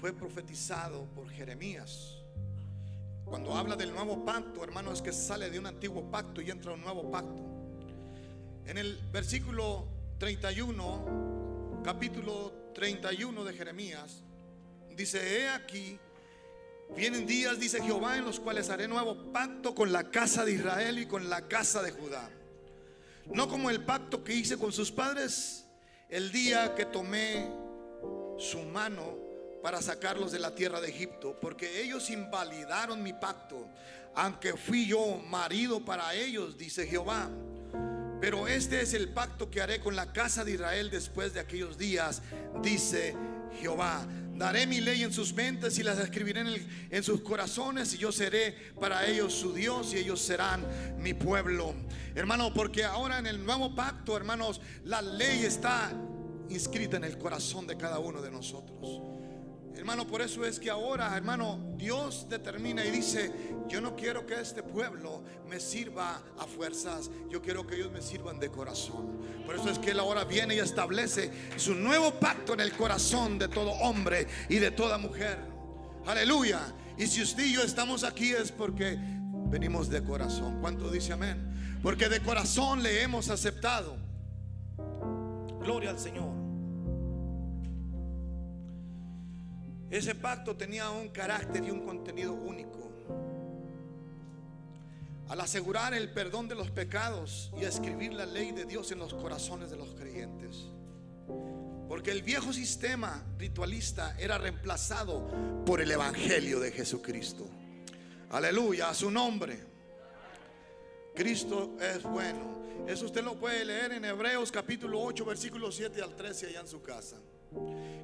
fue 0.00 0.12
profetizado 0.12 1.06
por 1.14 1.28
Jeremías. 1.28 2.18
Cuando 3.24 3.54
habla 3.56 3.76
del 3.76 3.92
nuevo 3.92 4.24
pacto, 4.24 4.62
hermano, 4.62 4.92
es 4.92 5.02
que 5.02 5.12
sale 5.12 5.50
de 5.50 5.58
un 5.58 5.66
antiguo 5.66 6.10
pacto 6.10 6.40
y 6.40 6.50
entra 6.50 6.72
un 6.72 6.82
nuevo 6.82 7.10
pacto. 7.10 7.42
En 8.64 8.78
el 8.78 8.98
versículo 9.12 9.86
31, 10.18 11.37
capítulo 11.84 12.52
31 12.74 13.44
de 13.44 13.52
Jeremías, 13.52 14.22
dice, 14.96 15.40
he 15.40 15.48
aquí, 15.48 15.98
vienen 16.96 17.26
días, 17.26 17.58
dice 17.58 17.82
Jehová, 17.82 18.16
en 18.16 18.24
los 18.24 18.40
cuales 18.40 18.70
haré 18.70 18.88
nuevo 18.88 19.32
pacto 19.32 19.74
con 19.74 19.92
la 19.92 20.10
casa 20.10 20.44
de 20.44 20.52
Israel 20.52 20.98
y 20.98 21.06
con 21.06 21.28
la 21.28 21.48
casa 21.48 21.82
de 21.82 21.92
Judá 21.92 22.30
no 23.32 23.48
como 23.48 23.70
el 23.70 23.84
pacto 23.84 24.24
que 24.24 24.34
hice 24.34 24.56
con 24.56 24.72
sus 24.72 24.90
padres 24.90 25.66
el 26.08 26.32
día 26.32 26.74
que 26.74 26.86
tomé 26.86 27.48
su 28.38 28.60
mano 28.62 29.16
para 29.62 29.82
sacarlos 29.82 30.32
de 30.32 30.38
la 30.38 30.54
tierra 30.54 30.80
de 30.80 30.88
Egipto, 30.88 31.36
porque 31.40 31.82
ellos 31.82 32.08
invalidaron 32.10 33.02
mi 33.02 33.12
pacto, 33.12 33.68
aunque 34.14 34.56
fui 34.56 34.86
yo 34.86 35.16
marido 35.26 35.84
para 35.84 36.14
ellos, 36.14 36.56
dice 36.56 36.86
Jehová. 36.86 37.28
Pero 38.20 38.48
este 38.48 38.80
es 38.80 38.94
el 38.94 39.08
pacto 39.10 39.50
que 39.50 39.60
haré 39.60 39.80
con 39.80 39.94
la 39.94 40.12
casa 40.12 40.44
de 40.44 40.52
Israel 40.52 40.90
después 40.90 41.34
de 41.34 41.40
aquellos 41.40 41.78
días, 41.78 42.22
dice 42.62 43.14
Jehová. 43.60 44.06
Daré 44.34 44.68
mi 44.68 44.80
ley 44.80 45.02
en 45.02 45.12
sus 45.12 45.34
mentes 45.34 45.78
y 45.78 45.82
las 45.82 45.98
escribiré 45.98 46.44
en, 46.90 47.02
sus 47.02 47.22
corazones 47.22 47.92
y 47.94 47.98
yo 47.98 48.12
seré 48.12 48.52
para 48.78 49.04
ellos 49.04 49.32
su 49.32 49.52
Dios 49.52 49.92
y 49.92 49.98
ellos 49.98 50.20
serán 50.20 50.64
mi 50.96 51.12
pueblo. 51.12 51.74
Hermano, 52.14 52.54
porque 52.54 52.84
ahora 52.84 53.18
en 53.18 53.26
el 53.26 53.44
nuevo 53.44 53.74
pacto, 53.74 54.16
hermanos, 54.16 54.60
la 54.84 55.02
ley 55.02 55.44
está 55.44 55.92
inscrita 56.50 56.96
en 56.96 57.04
el 57.04 57.18
corazón 57.18 57.66
de 57.66 57.76
cada 57.76 57.98
uno 57.98 58.22
de 58.22 58.30
nosotros. 58.30 59.17
Hermano, 59.78 60.08
por 60.08 60.20
eso 60.20 60.44
es 60.44 60.58
que 60.58 60.70
ahora, 60.70 61.16
hermano, 61.16 61.60
Dios 61.76 62.26
determina 62.28 62.84
y 62.84 62.90
dice, 62.90 63.32
yo 63.68 63.80
no 63.80 63.94
quiero 63.94 64.26
que 64.26 64.40
este 64.40 64.64
pueblo 64.64 65.22
me 65.48 65.60
sirva 65.60 66.20
a 66.36 66.46
fuerzas, 66.48 67.08
yo 67.30 67.40
quiero 67.40 67.64
que 67.64 67.76
ellos 67.76 67.92
me 67.92 68.02
sirvan 68.02 68.40
de 68.40 68.50
corazón. 68.50 69.06
Por 69.46 69.54
eso 69.54 69.70
es 69.70 69.78
que 69.78 69.92
Él 69.92 70.00
ahora 70.00 70.24
viene 70.24 70.56
y 70.56 70.58
establece 70.58 71.30
su 71.56 71.76
nuevo 71.76 72.10
pacto 72.10 72.54
en 72.54 72.60
el 72.60 72.72
corazón 72.72 73.38
de 73.38 73.46
todo 73.46 73.70
hombre 73.70 74.26
y 74.48 74.56
de 74.56 74.72
toda 74.72 74.98
mujer. 74.98 75.38
Aleluya. 76.06 76.74
Y 76.96 77.06
si 77.06 77.22
usted 77.22 77.44
y 77.44 77.52
yo 77.52 77.62
estamos 77.62 78.02
aquí 78.02 78.32
es 78.32 78.50
porque 78.50 78.98
venimos 79.48 79.88
de 79.88 80.02
corazón. 80.02 80.58
¿Cuánto 80.60 80.90
dice 80.90 81.12
amén? 81.12 81.78
Porque 81.84 82.08
de 82.08 82.20
corazón 82.20 82.82
le 82.82 83.00
hemos 83.02 83.30
aceptado. 83.30 83.96
Gloria 85.60 85.90
al 85.90 86.00
Señor. 86.00 86.47
Ese 89.90 90.14
pacto 90.14 90.56
tenía 90.56 90.90
un 90.90 91.08
carácter 91.08 91.64
y 91.64 91.70
un 91.70 91.84
contenido 91.84 92.32
único. 92.32 92.78
al 95.28 95.40
asegurar 95.42 95.92
el 95.92 96.10
perdón 96.10 96.48
de 96.48 96.54
los 96.54 96.70
pecados 96.70 97.52
y 97.60 97.64
escribir 97.64 98.14
la 98.14 98.24
ley 98.24 98.52
de 98.52 98.64
Dios 98.64 98.90
en 98.92 98.98
los 98.98 99.12
corazones 99.12 99.70
de 99.70 99.76
los 99.76 99.94
creyentes. 99.94 100.68
Porque 101.86 102.10
el 102.10 102.22
viejo 102.22 102.52
sistema 102.52 103.24
ritualista 103.38 104.16
era 104.18 104.38
reemplazado 104.38 105.64
por 105.66 105.80
el 105.80 105.90
Evangelio 105.90 106.60
de 106.60 106.72
Jesucristo. 106.72 107.46
Aleluya, 108.30 108.88
a 108.88 108.94
su 108.94 109.10
nombre. 109.10 109.58
Cristo 111.14 111.76
es 111.80 112.02
bueno. 112.02 112.58
Eso 112.86 113.04
usted 113.04 113.22
lo 113.22 113.38
puede 113.38 113.64
leer 113.64 113.92
en 113.92 114.04
Hebreos 114.06 114.50
capítulo 114.50 115.02
8, 115.02 115.24
versículo 115.26 115.70
7 115.70 116.00
al 116.00 116.16
13 116.16 116.46
allá 116.46 116.60
en 116.60 116.68
su 116.68 116.80
casa. 116.80 117.16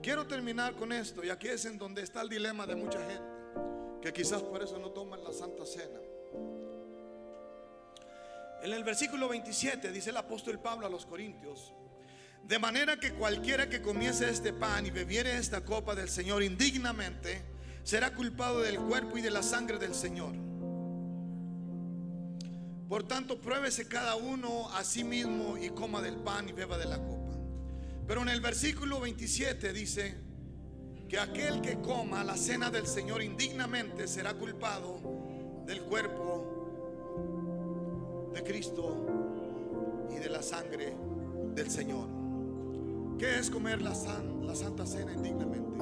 Quiero 0.03 0.27
terminar 0.27 0.75
con 0.75 0.93
esto 0.93 1.25
y 1.25 1.31
aquí 1.31 1.49
es 1.49 1.65
en 1.65 1.79
donde 1.79 2.03
está 2.03 2.23
el 2.23 2.29
dilema 2.29 2.67
de 2.67 2.77
mucha 2.77 2.99
gente, 3.01 3.23
que 4.03 4.13
quizás 4.13 4.43
por 4.43 4.63
eso 4.63 4.79
no 4.79 4.91
toman 4.91 5.23
la 5.25 5.33
Santa 5.33 5.65
Cena. 5.65 6.01
En 8.63 8.73
el 8.73 8.85
versículo 8.85 9.29
27 9.29 9.93
dice 9.93 10.11
el 10.11 10.17
apóstol 10.17 10.59
Pablo 10.59 10.87
a 10.87 10.91
los 10.91 11.07
Corintios, 11.07 11.73
de 12.43 12.59
manera 12.59 12.99
que 12.99 13.13
cualquiera 13.15 13.69
que 13.69 13.81
comiese 13.81 14.29
este 14.29 14.53
pan 14.53 14.85
y 14.85 14.91
bebiere 14.91 15.37
esta 15.37 15.65
copa 15.65 15.95
del 15.95 16.09
Señor 16.09 16.43
indignamente, 16.43 17.43
será 17.83 18.15
culpado 18.15 18.61
del 18.61 18.79
cuerpo 18.79 19.17
y 19.19 19.23
de 19.23 19.31
la 19.31 19.43
sangre 19.43 19.79
del 19.79 19.95
Señor. 19.95 20.35
Por 22.89 23.03
tanto, 23.05 23.41
pruébese 23.41 23.89
cada 23.89 24.17
uno 24.17 24.71
a 24.75 24.85
sí 24.85 25.05
mismo 25.05 25.57
y 25.57 25.71
coma 25.71 26.03
del 26.03 26.17
pan 26.17 26.49
y 26.49 26.53
beba 26.53 26.77
de 26.77 26.85
la 26.85 26.99
copa. 26.99 27.24
Pero 28.07 28.23
en 28.23 28.29
el 28.29 28.41
versículo 28.41 29.01
27 29.01 29.73
dice 29.73 30.15
que 31.09 31.19
aquel 31.19 31.61
que 31.61 31.81
coma 31.81 32.23
la 32.23 32.37
cena 32.37 32.71
del 32.71 32.87
Señor 32.87 33.23
indignamente 33.23 34.07
será 34.07 34.35
culpado 34.35 35.01
del 35.67 35.83
cuerpo 35.83 36.61
de 38.35 38.43
Cristo 38.43 39.07
y 40.15 40.19
de 40.19 40.29
la 40.29 40.43
sangre 40.43 40.95
del 41.55 41.71
Señor. 41.71 42.09
¿Qué 43.19 43.39
es 43.39 43.49
comer 43.49 43.81
la, 43.81 43.95
la 44.43 44.55
Santa 44.55 44.85
Cena 44.85 45.15
indignamente? 45.15 45.79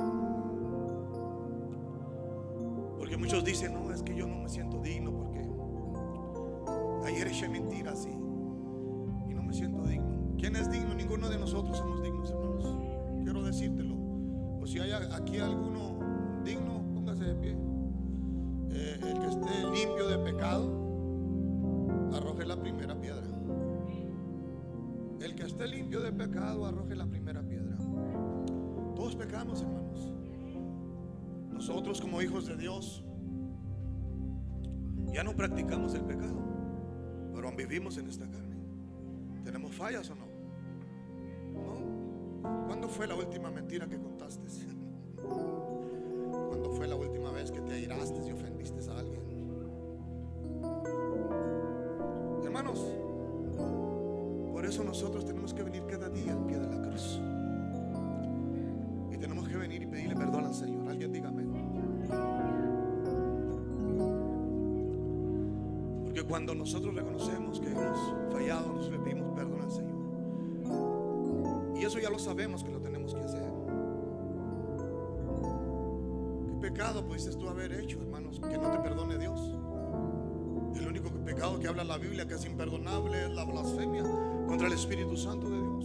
Porque 2.99 3.17
muchos 3.17 3.45
dicen, 3.45 3.75
no, 3.75 3.93
es 3.93 4.03
que 4.03 4.15
yo 4.15 4.29
no 4.29 4.39
me 4.39 4.49
siento 4.49 4.81
digno 4.81 5.13
porque 5.13 5.41
ayer 7.09 7.27
eché 7.27 7.49
mentiras 7.49 8.07
y, 8.07 8.11
y 8.11 9.35
no 9.35 9.43
me 9.43 9.53
siento 9.53 9.83
digno. 9.85 10.22
¿Quién 10.43 10.57
es 10.57 10.69
digno? 10.73 10.93
Ninguno 10.93 11.29
de 11.29 11.39
nosotros 11.39 11.79
somos 11.79 12.03
dignos, 12.03 12.29
hermanos. 12.33 12.77
Quiero 13.23 13.45
decírtelo. 13.45 13.95
O 14.61 14.67
si 14.67 14.81
hay 14.81 14.91
aquí 14.91 15.39
alguno 15.39 16.43
digno, 16.45 16.85
póngase 16.93 17.27
de 17.27 17.35
pie. 17.37 17.57
Eh, 18.71 18.99
el 19.03 19.21
que 19.21 19.29
esté 19.29 19.71
limpio 19.73 20.09
de 20.09 20.19
pecado, 20.19 22.11
arroje 22.13 22.45
la 22.45 22.61
primera 22.61 23.01
piedra. 23.01 23.23
El 25.21 25.37
que 25.37 25.45
esté 25.45 25.69
limpio 25.69 26.01
de 26.01 26.13
pecado, 26.13 26.67
arroje 26.67 26.97
la 26.97 27.07
primera 27.07 27.41
piedra. 27.41 27.77
Todos 28.97 29.15
pecamos, 29.15 29.63
hermanos. 29.63 30.13
Nosotros 31.53 32.01
como 32.01 32.21
hijos 32.21 32.47
de 32.47 32.57
Dios 32.57 33.05
ya 35.13 35.23
no 35.23 35.37
practicamos 35.37 35.95
el 35.95 36.03
pecado, 36.03 36.43
pero 37.33 37.55
vivimos 37.55 37.97
en 37.97 38.09
esta 38.09 38.29
carne. 38.29 38.57
¿Tenemos 39.45 39.73
fallas 39.73 40.11
o 40.11 40.17
no? 40.17 40.32
¿Cuándo 42.67 42.89
fue 42.89 43.07
la 43.07 43.15
última 43.15 43.51
mentira 43.51 43.89
que 43.89 43.99
contaste? 43.99 44.49
¿Cuándo 46.49 46.71
fue 46.71 46.87
la 46.87 46.97
última 46.97 47.31
vez 47.31 47.51
que 47.51 47.61
te 47.61 47.73
airaste 47.75 48.21
y 48.27 48.33
ofendiste 48.33 48.81
a 48.91 48.99
alguien? 48.99 49.23
Hermanos, 52.45 52.87
por 54.53 54.67
eso 54.67 54.85
nosotros 54.85 55.25
tenemos 55.25 55.55
que 55.55 55.63
venir 55.63 55.85
cada 55.87 56.09
día 56.09 56.33
al 56.33 56.47
pie 56.47 56.59
de 56.59 56.67
la 56.67 56.83
cruz. 56.83 57.21
Y 59.11 59.17
tenemos 59.17 59.49
que 59.49 59.57
venir 59.57 59.83
y 59.83 59.87
pedirle 59.87 60.15
perdón 60.15 60.47
al 60.47 60.55
Señor. 60.55 60.89
Alguien 60.89 61.13
dígame. 61.13 61.43
Porque 66.05 66.25
cuando 66.25 66.55
nosotros 66.55 66.95
reconocemos 66.95 67.59
que 67.59 67.71
hemos 67.71 67.99
fallado, 68.31 68.91
le 68.91 68.99
pedimos 68.99 69.31
perdón 69.35 69.63
al 69.63 69.71
Señor. 69.71 69.92
Y 71.83 71.85
eso 71.85 71.99
ya 71.99 72.11
lo 72.11 72.19
sabemos 72.21 72.63
que 72.63 72.71
lo 72.71 72.81
tenemos 72.81 73.13
que 73.13 73.21
hacer. 73.23 73.43
¿Qué 76.47 76.69
pecado 76.69 77.05
pudiste 77.05 77.35
tú 77.35 77.49
haber 77.49 77.73
hecho, 77.73 78.01
hermanos, 78.01 78.39
que 78.39 78.57
no 78.57 78.71
te 78.71 78.79
perdone 78.79 79.19
Dios? 79.19 79.51
El 80.77 80.87
único 80.87 81.11
pecado 81.25 81.59
que 81.59 81.67
habla 81.67 81.83
la 81.83 81.99
Biblia 81.99 82.25
que 82.25 82.35
es 82.35 82.45
imperdonable 82.47 83.25
es 83.25 83.31
la 83.31 83.45
blasfemia 83.45 84.05
contra 84.47 84.69
el 84.69 84.75
Espíritu 84.75 85.17
Santo 85.17 85.51
de 85.51 85.57
Dios. 85.57 85.85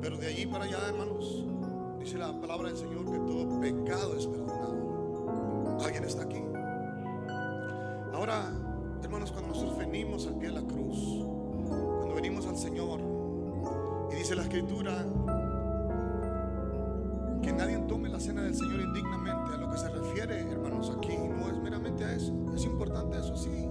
Pero 0.00 0.18
de 0.18 0.28
allí 0.28 0.46
para 0.46 0.66
allá, 0.66 0.78
hermanos, 0.86 1.44
dice 1.98 2.18
la 2.18 2.40
palabra 2.40 2.68
del 2.68 2.76
Señor 2.76 3.04
que 3.06 3.18
todo 3.18 3.60
pecado 3.60 4.16
es 4.16 4.28
perdonado. 4.28 5.80
¿Alguien 5.84 6.04
está 6.04 6.22
aquí? 6.22 6.40
Ahora, 8.14 8.52
hermanos, 9.02 9.32
cuando 9.32 9.48
nosotros 9.48 9.76
venimos 9.76 10.28
al 10.28 10.38
pie 10.38 10.50
de 10.50 10.54
la 10.54 10.62
cruz, 10.68 11.25
Señor, 12.56 13.00
y 14.10 14.16
dice 14.16 14.34
la 14.34 14.42
Escritura 14.42 15.04
que 17.42 17.52
nadie 17.52 17.78
tome 17.86 18.08
la 18.08 18.18
cena 18.18 18.42
del 18.42 18.54
Señor 18.54 18.80
indignamente, 18.80 19.54
a 19.54 19.56
lo 19.58 19.70
que 19.70 19.76
se 19.76 19.88
refiere, 19.88 20.40
hermanos, 20.50 20.90
aquí 20.96 21.16
no 21.16 21.48
es 21.48 21.56
meramente 21.62 22.04
a 22.04 22.12
eso. 22.14 22.32
Es 22.54 22.64
importante 22.64 23.18
eso, 23.18 23.36
sí. 23.36 23.68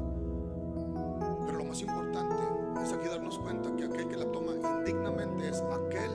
Pero 1.46 1.58
lo 1.58 1.66
más 1.66 1.82
importante 1.82 2.36
es 2.84 2.94
aquí 2.94 3.08
darnos 3.08 3.40
cuenta 3.40 3.76
que 3.76 3.86
aquel 3.86 4.08
que 4.08 4.18
la 4.18 4.32
toma 4.32 4.52
indignamente 4.54 5.50
es 5.50 5.62
aquel, 5.62 6.12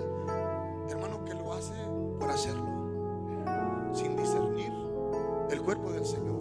hermano, 0.89 1.25
que 1.25 1.35
lo 1.35 1.53
hace 1.53 1.75
por 2.19 2.31
hacerlo, 2.31 2.65
sin 3.93 4.17
discernir 4.17 4.73
el 5.51 5.61
cuerpo 5.61 5.93
del 5.93 6.07
Señor, 6.07 6.41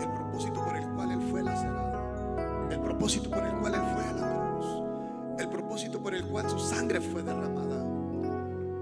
el 0.00 0.08
propósito 0.12 0.64
por 0.64 0.76
el 0.76 0.88
cual 0.94 1.12
Él 1.12 1.22
fue 1.30 1.42
lacerado, 1.42 2.68
el 2.70 2.80
propósito 2.80 3.30
por 3.30 3.46
el 3.46 3.54
cual 3.60 3.74
Él 3.76 3.85
por 5.76 6.14
el 6.14 6.24
cual 6.24 6.48
su 6.48 6.58
sangre 6.58 7.02
fue 7.02 7.22
derramada. 7.22 7.84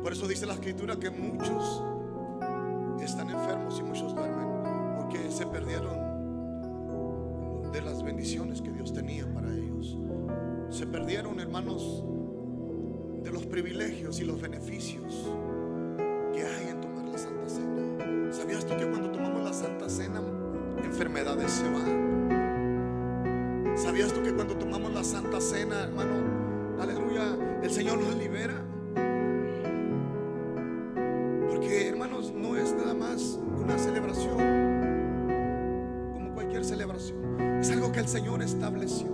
Por 0.01 0.13
eso 0.13 0.29
dice 0.29 0.47
la 0.47 0.55
escritura 0.55 0.97
que 0.97 1.11
muchos 1.11 1.83
están 3.03 3.31
enfermos 3.31 3.81
y 3.81 3.83
muchos 3.83 4.15
duermen 4.15 4.47
porque 4.97 5.29
se 5.29 5.45
perdieron 5.45 5.93
de 7.73 7.83
las 7.83 8.01
bendiciones 8.05 8.63
que 8.63 8.71
Dios 8.71 8.93
tenía 8.93 9.27
para 9.35 9.53
ellos. 9.53 9.99
Se 10.71 10.87
perdieron, 10.87 11.41
hermanos, 11.41 12.05
de 13.25 13.33
los 13.33 13.45
privilegios 13.45 14.21
y 14.21 14.25
los 14.25 14.41
beneficios 14.41 15.29
que 16.33 16.45
hay 16.45 16.69
en 16.69 16.81
tomar 16.81 17.07
la 17.07 17.19
Santa 17.19 17.49
Cena. 17.49 18.33
¿Sabías 18.33 18.65
tú 18.65 18.77
que 18.77 18.89
cuando 18.89 19.11
tomamos 19.11 19.43
la 19.43 19.53
Santa 19.53 19.89
Cena, 19.89 20.23
enfermedades 20.85 21.51
se 21.51 21.69
van? 21.69 21.84
Estableció. 38.45 39.07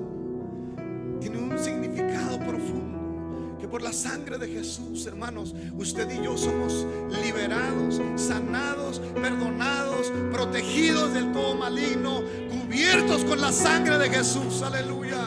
Tiene 1.21 1.39
un 1.39 1.59
significado 1.59 2.39
profundo. 2.39 3.57
Que 3.61 3.69
por 3.69 3.83
la 3.83 3.93
sangre 3.93 4.39
de 4.39 4.49
Jesús, 4.49 5.05
hermanos, 5.07 5.55
usted 5.77 6.09
y 6.11 6.25
yo 6.25 6.37
somos 6.39 6.87
liberados, 7.23 8.01
sanados, 8.17 9.01
perdonados, 9.21 10.11
protegidos 10.33 11.13
del 11.13 11.31
todo 11.33 11.55
maligno, 11.55 12.23
cubiertos 12.49 13.23
con 13.25 13.41
la 13.41 13.53
sangre 13.53 13.99
de 13.99 14.09
Jesús. 14.09 14.63
Aleluya. 14.63 15.19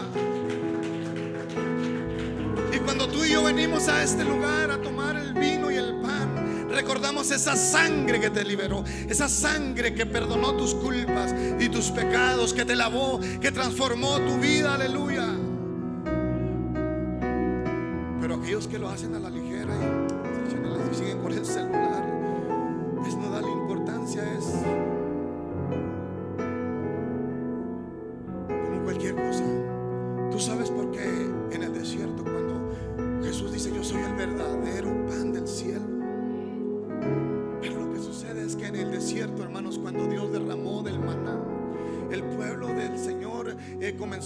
Y 2.73 2.79
cuando 2.79 3.07
tú 3.07 3.23
y 3.23 3.29
yo 3.29 3.43
venimos 3.43 3.87
a 3.87 4.01
este 4.01 4.23
lugar 4.23 4.71
a 4.71 4.81
esa 7.31 7.55
sangre 7.55 8.19
que 8.19 8.29
te 8.29 8.43
liberó, 8.43 8.83
esa 9.07 9.27
sangre 9.27 9.93
que 9.93 10.05
perdonó 10.05 10.55
tus 10.55 10.73
culpas 10.75 11.33
y 11.59 11.69
tus 11.69 11.91
pecados, 11.91 12.53
que 12.53 12.65
te 12.65 12.75
lavó, 12.75 13.19
que 13.41 13.51
transformó 13.51 14.19
tu 14.19 14.37
vida. 14.37 14.75
Aleluya. 14.75 15.27
Pero 18.21 18.35
aquellos 18.35 18.67
que 18.67 18.79
lo 18.79 18.89
hacen 18.89 19.15
a 19.15 19.19
la 19.19 19.29
ligera 19.29 19.73
y 20.91 20.95
siguen 20.95 21.19
con 21.19 21.31
el 21.33 21.45
celular, 21.45 22.03
es 23.07 23.15
no 23.15 23.29
darle 23.29 23.51
importancia, 23.51 24.23
es 24.37 24.45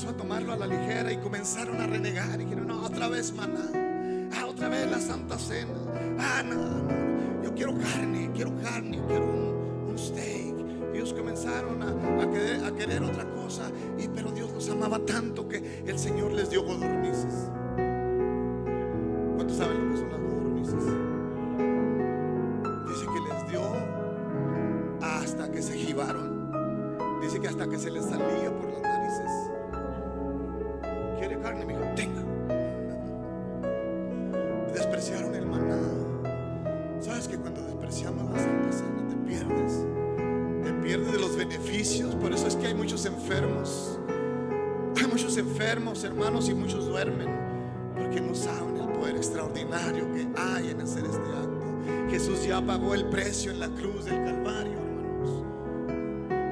a 0.06 0.14
tomarlo 0.14 0.54
a 0.54 0.58
la 0.58 0.68
ligera 0.68 1.12
y 1.12 1.18
comenzaron 1.18 1.82
a 1.82 1.88
renegar. 1.88 2.40
Y 2.40 2.44
dijeron, 2.44 2.68
no, 2.68 2.86
otra 2.86 3.08
vez 3.08 3.34
maná. 3.34 4.30
Ah, 4.36 4.46
otra 4.46 4.70
vez 4.70 4.90
la 4.90 5.00
Santa 5.00 5.40
Cena. 5.40 5.74
Ah, 6.20 6.44
no, 6.44 6.56
no, 6.56 7.44
yo 7.44 7.54
quiero 7.56 7.74
carne, 7.78 8.30
quiero 8.34 8.52
carne, 8.62 9.02
quiero 9.08 9.26
un, 9.26 9.90
un 9.90 9.98
steak. 9.98 10.56
Ellos 10.94 11.14
comenzaron 11.14 11.82
a, 11.82 12.68
a 12.68 12.72
querer 12.76 13.04
otra 13.04 13.26
cosa. 13.32 13.72
Y, 13.98 14.08
pero 14.08 14.32
Dios 14.32 14.52
los 14.52 14.70
amaba 14.70 15.00
tanto 15.00 15.37
enfermos, 45.68 46.02
hermanos, 46.06 46.48
y 46.48 46.54
muchos 46.54 46.86
duermen. 46.86 47.28
Porque 47.94 48.22
no 48.22 48.34
saben 48.34 48.78
el 48.78 48.88
poder 48.98 49.18
extraordinario 49.18 50.10
que 50.14 50.26
hay 50.38 50.70
en 50.70 50.80
hacer 50.80 51.04
este 51.04 51.18
acto. 51.18 51.62
Jesús 52.10 52.46
ya 52.46 52.62
pagó 52.62 52.94
el 52.94 53.06
precio 53.10 53.52
en 53.52 53.60
la 53.60 53.68
cruz 53.68 54.06
del 54.06 54.24
Calvario, 54.24 54.80
hermanos. 54.80 55.44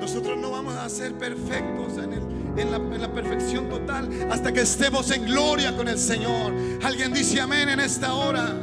Nosotros 0.02 0.38
no 0.38 0.52
vamos 0.52 0.76
a 0.76 0.90
ser 0.90 1.14
perfectos 1.14 1.94
en, 1.98 3.02
la 3.02 3.14
perfección 3.14 3.70
total 3.70 4.10
hasta 4.30 4.52
que 4.52 4.62
estemos 4.62 5.10
en 5.12 5.24
gloria 5.24 5.74
con 5.78 5.88
el 5.88 5.98
Señor. 5.98 6.54
Alguien 6.84 7.14
dice 7.14 7.40
amén 7.40 7.70
en 7.70 7.80
esta 7.80 8.14
hora. 8.16 8.54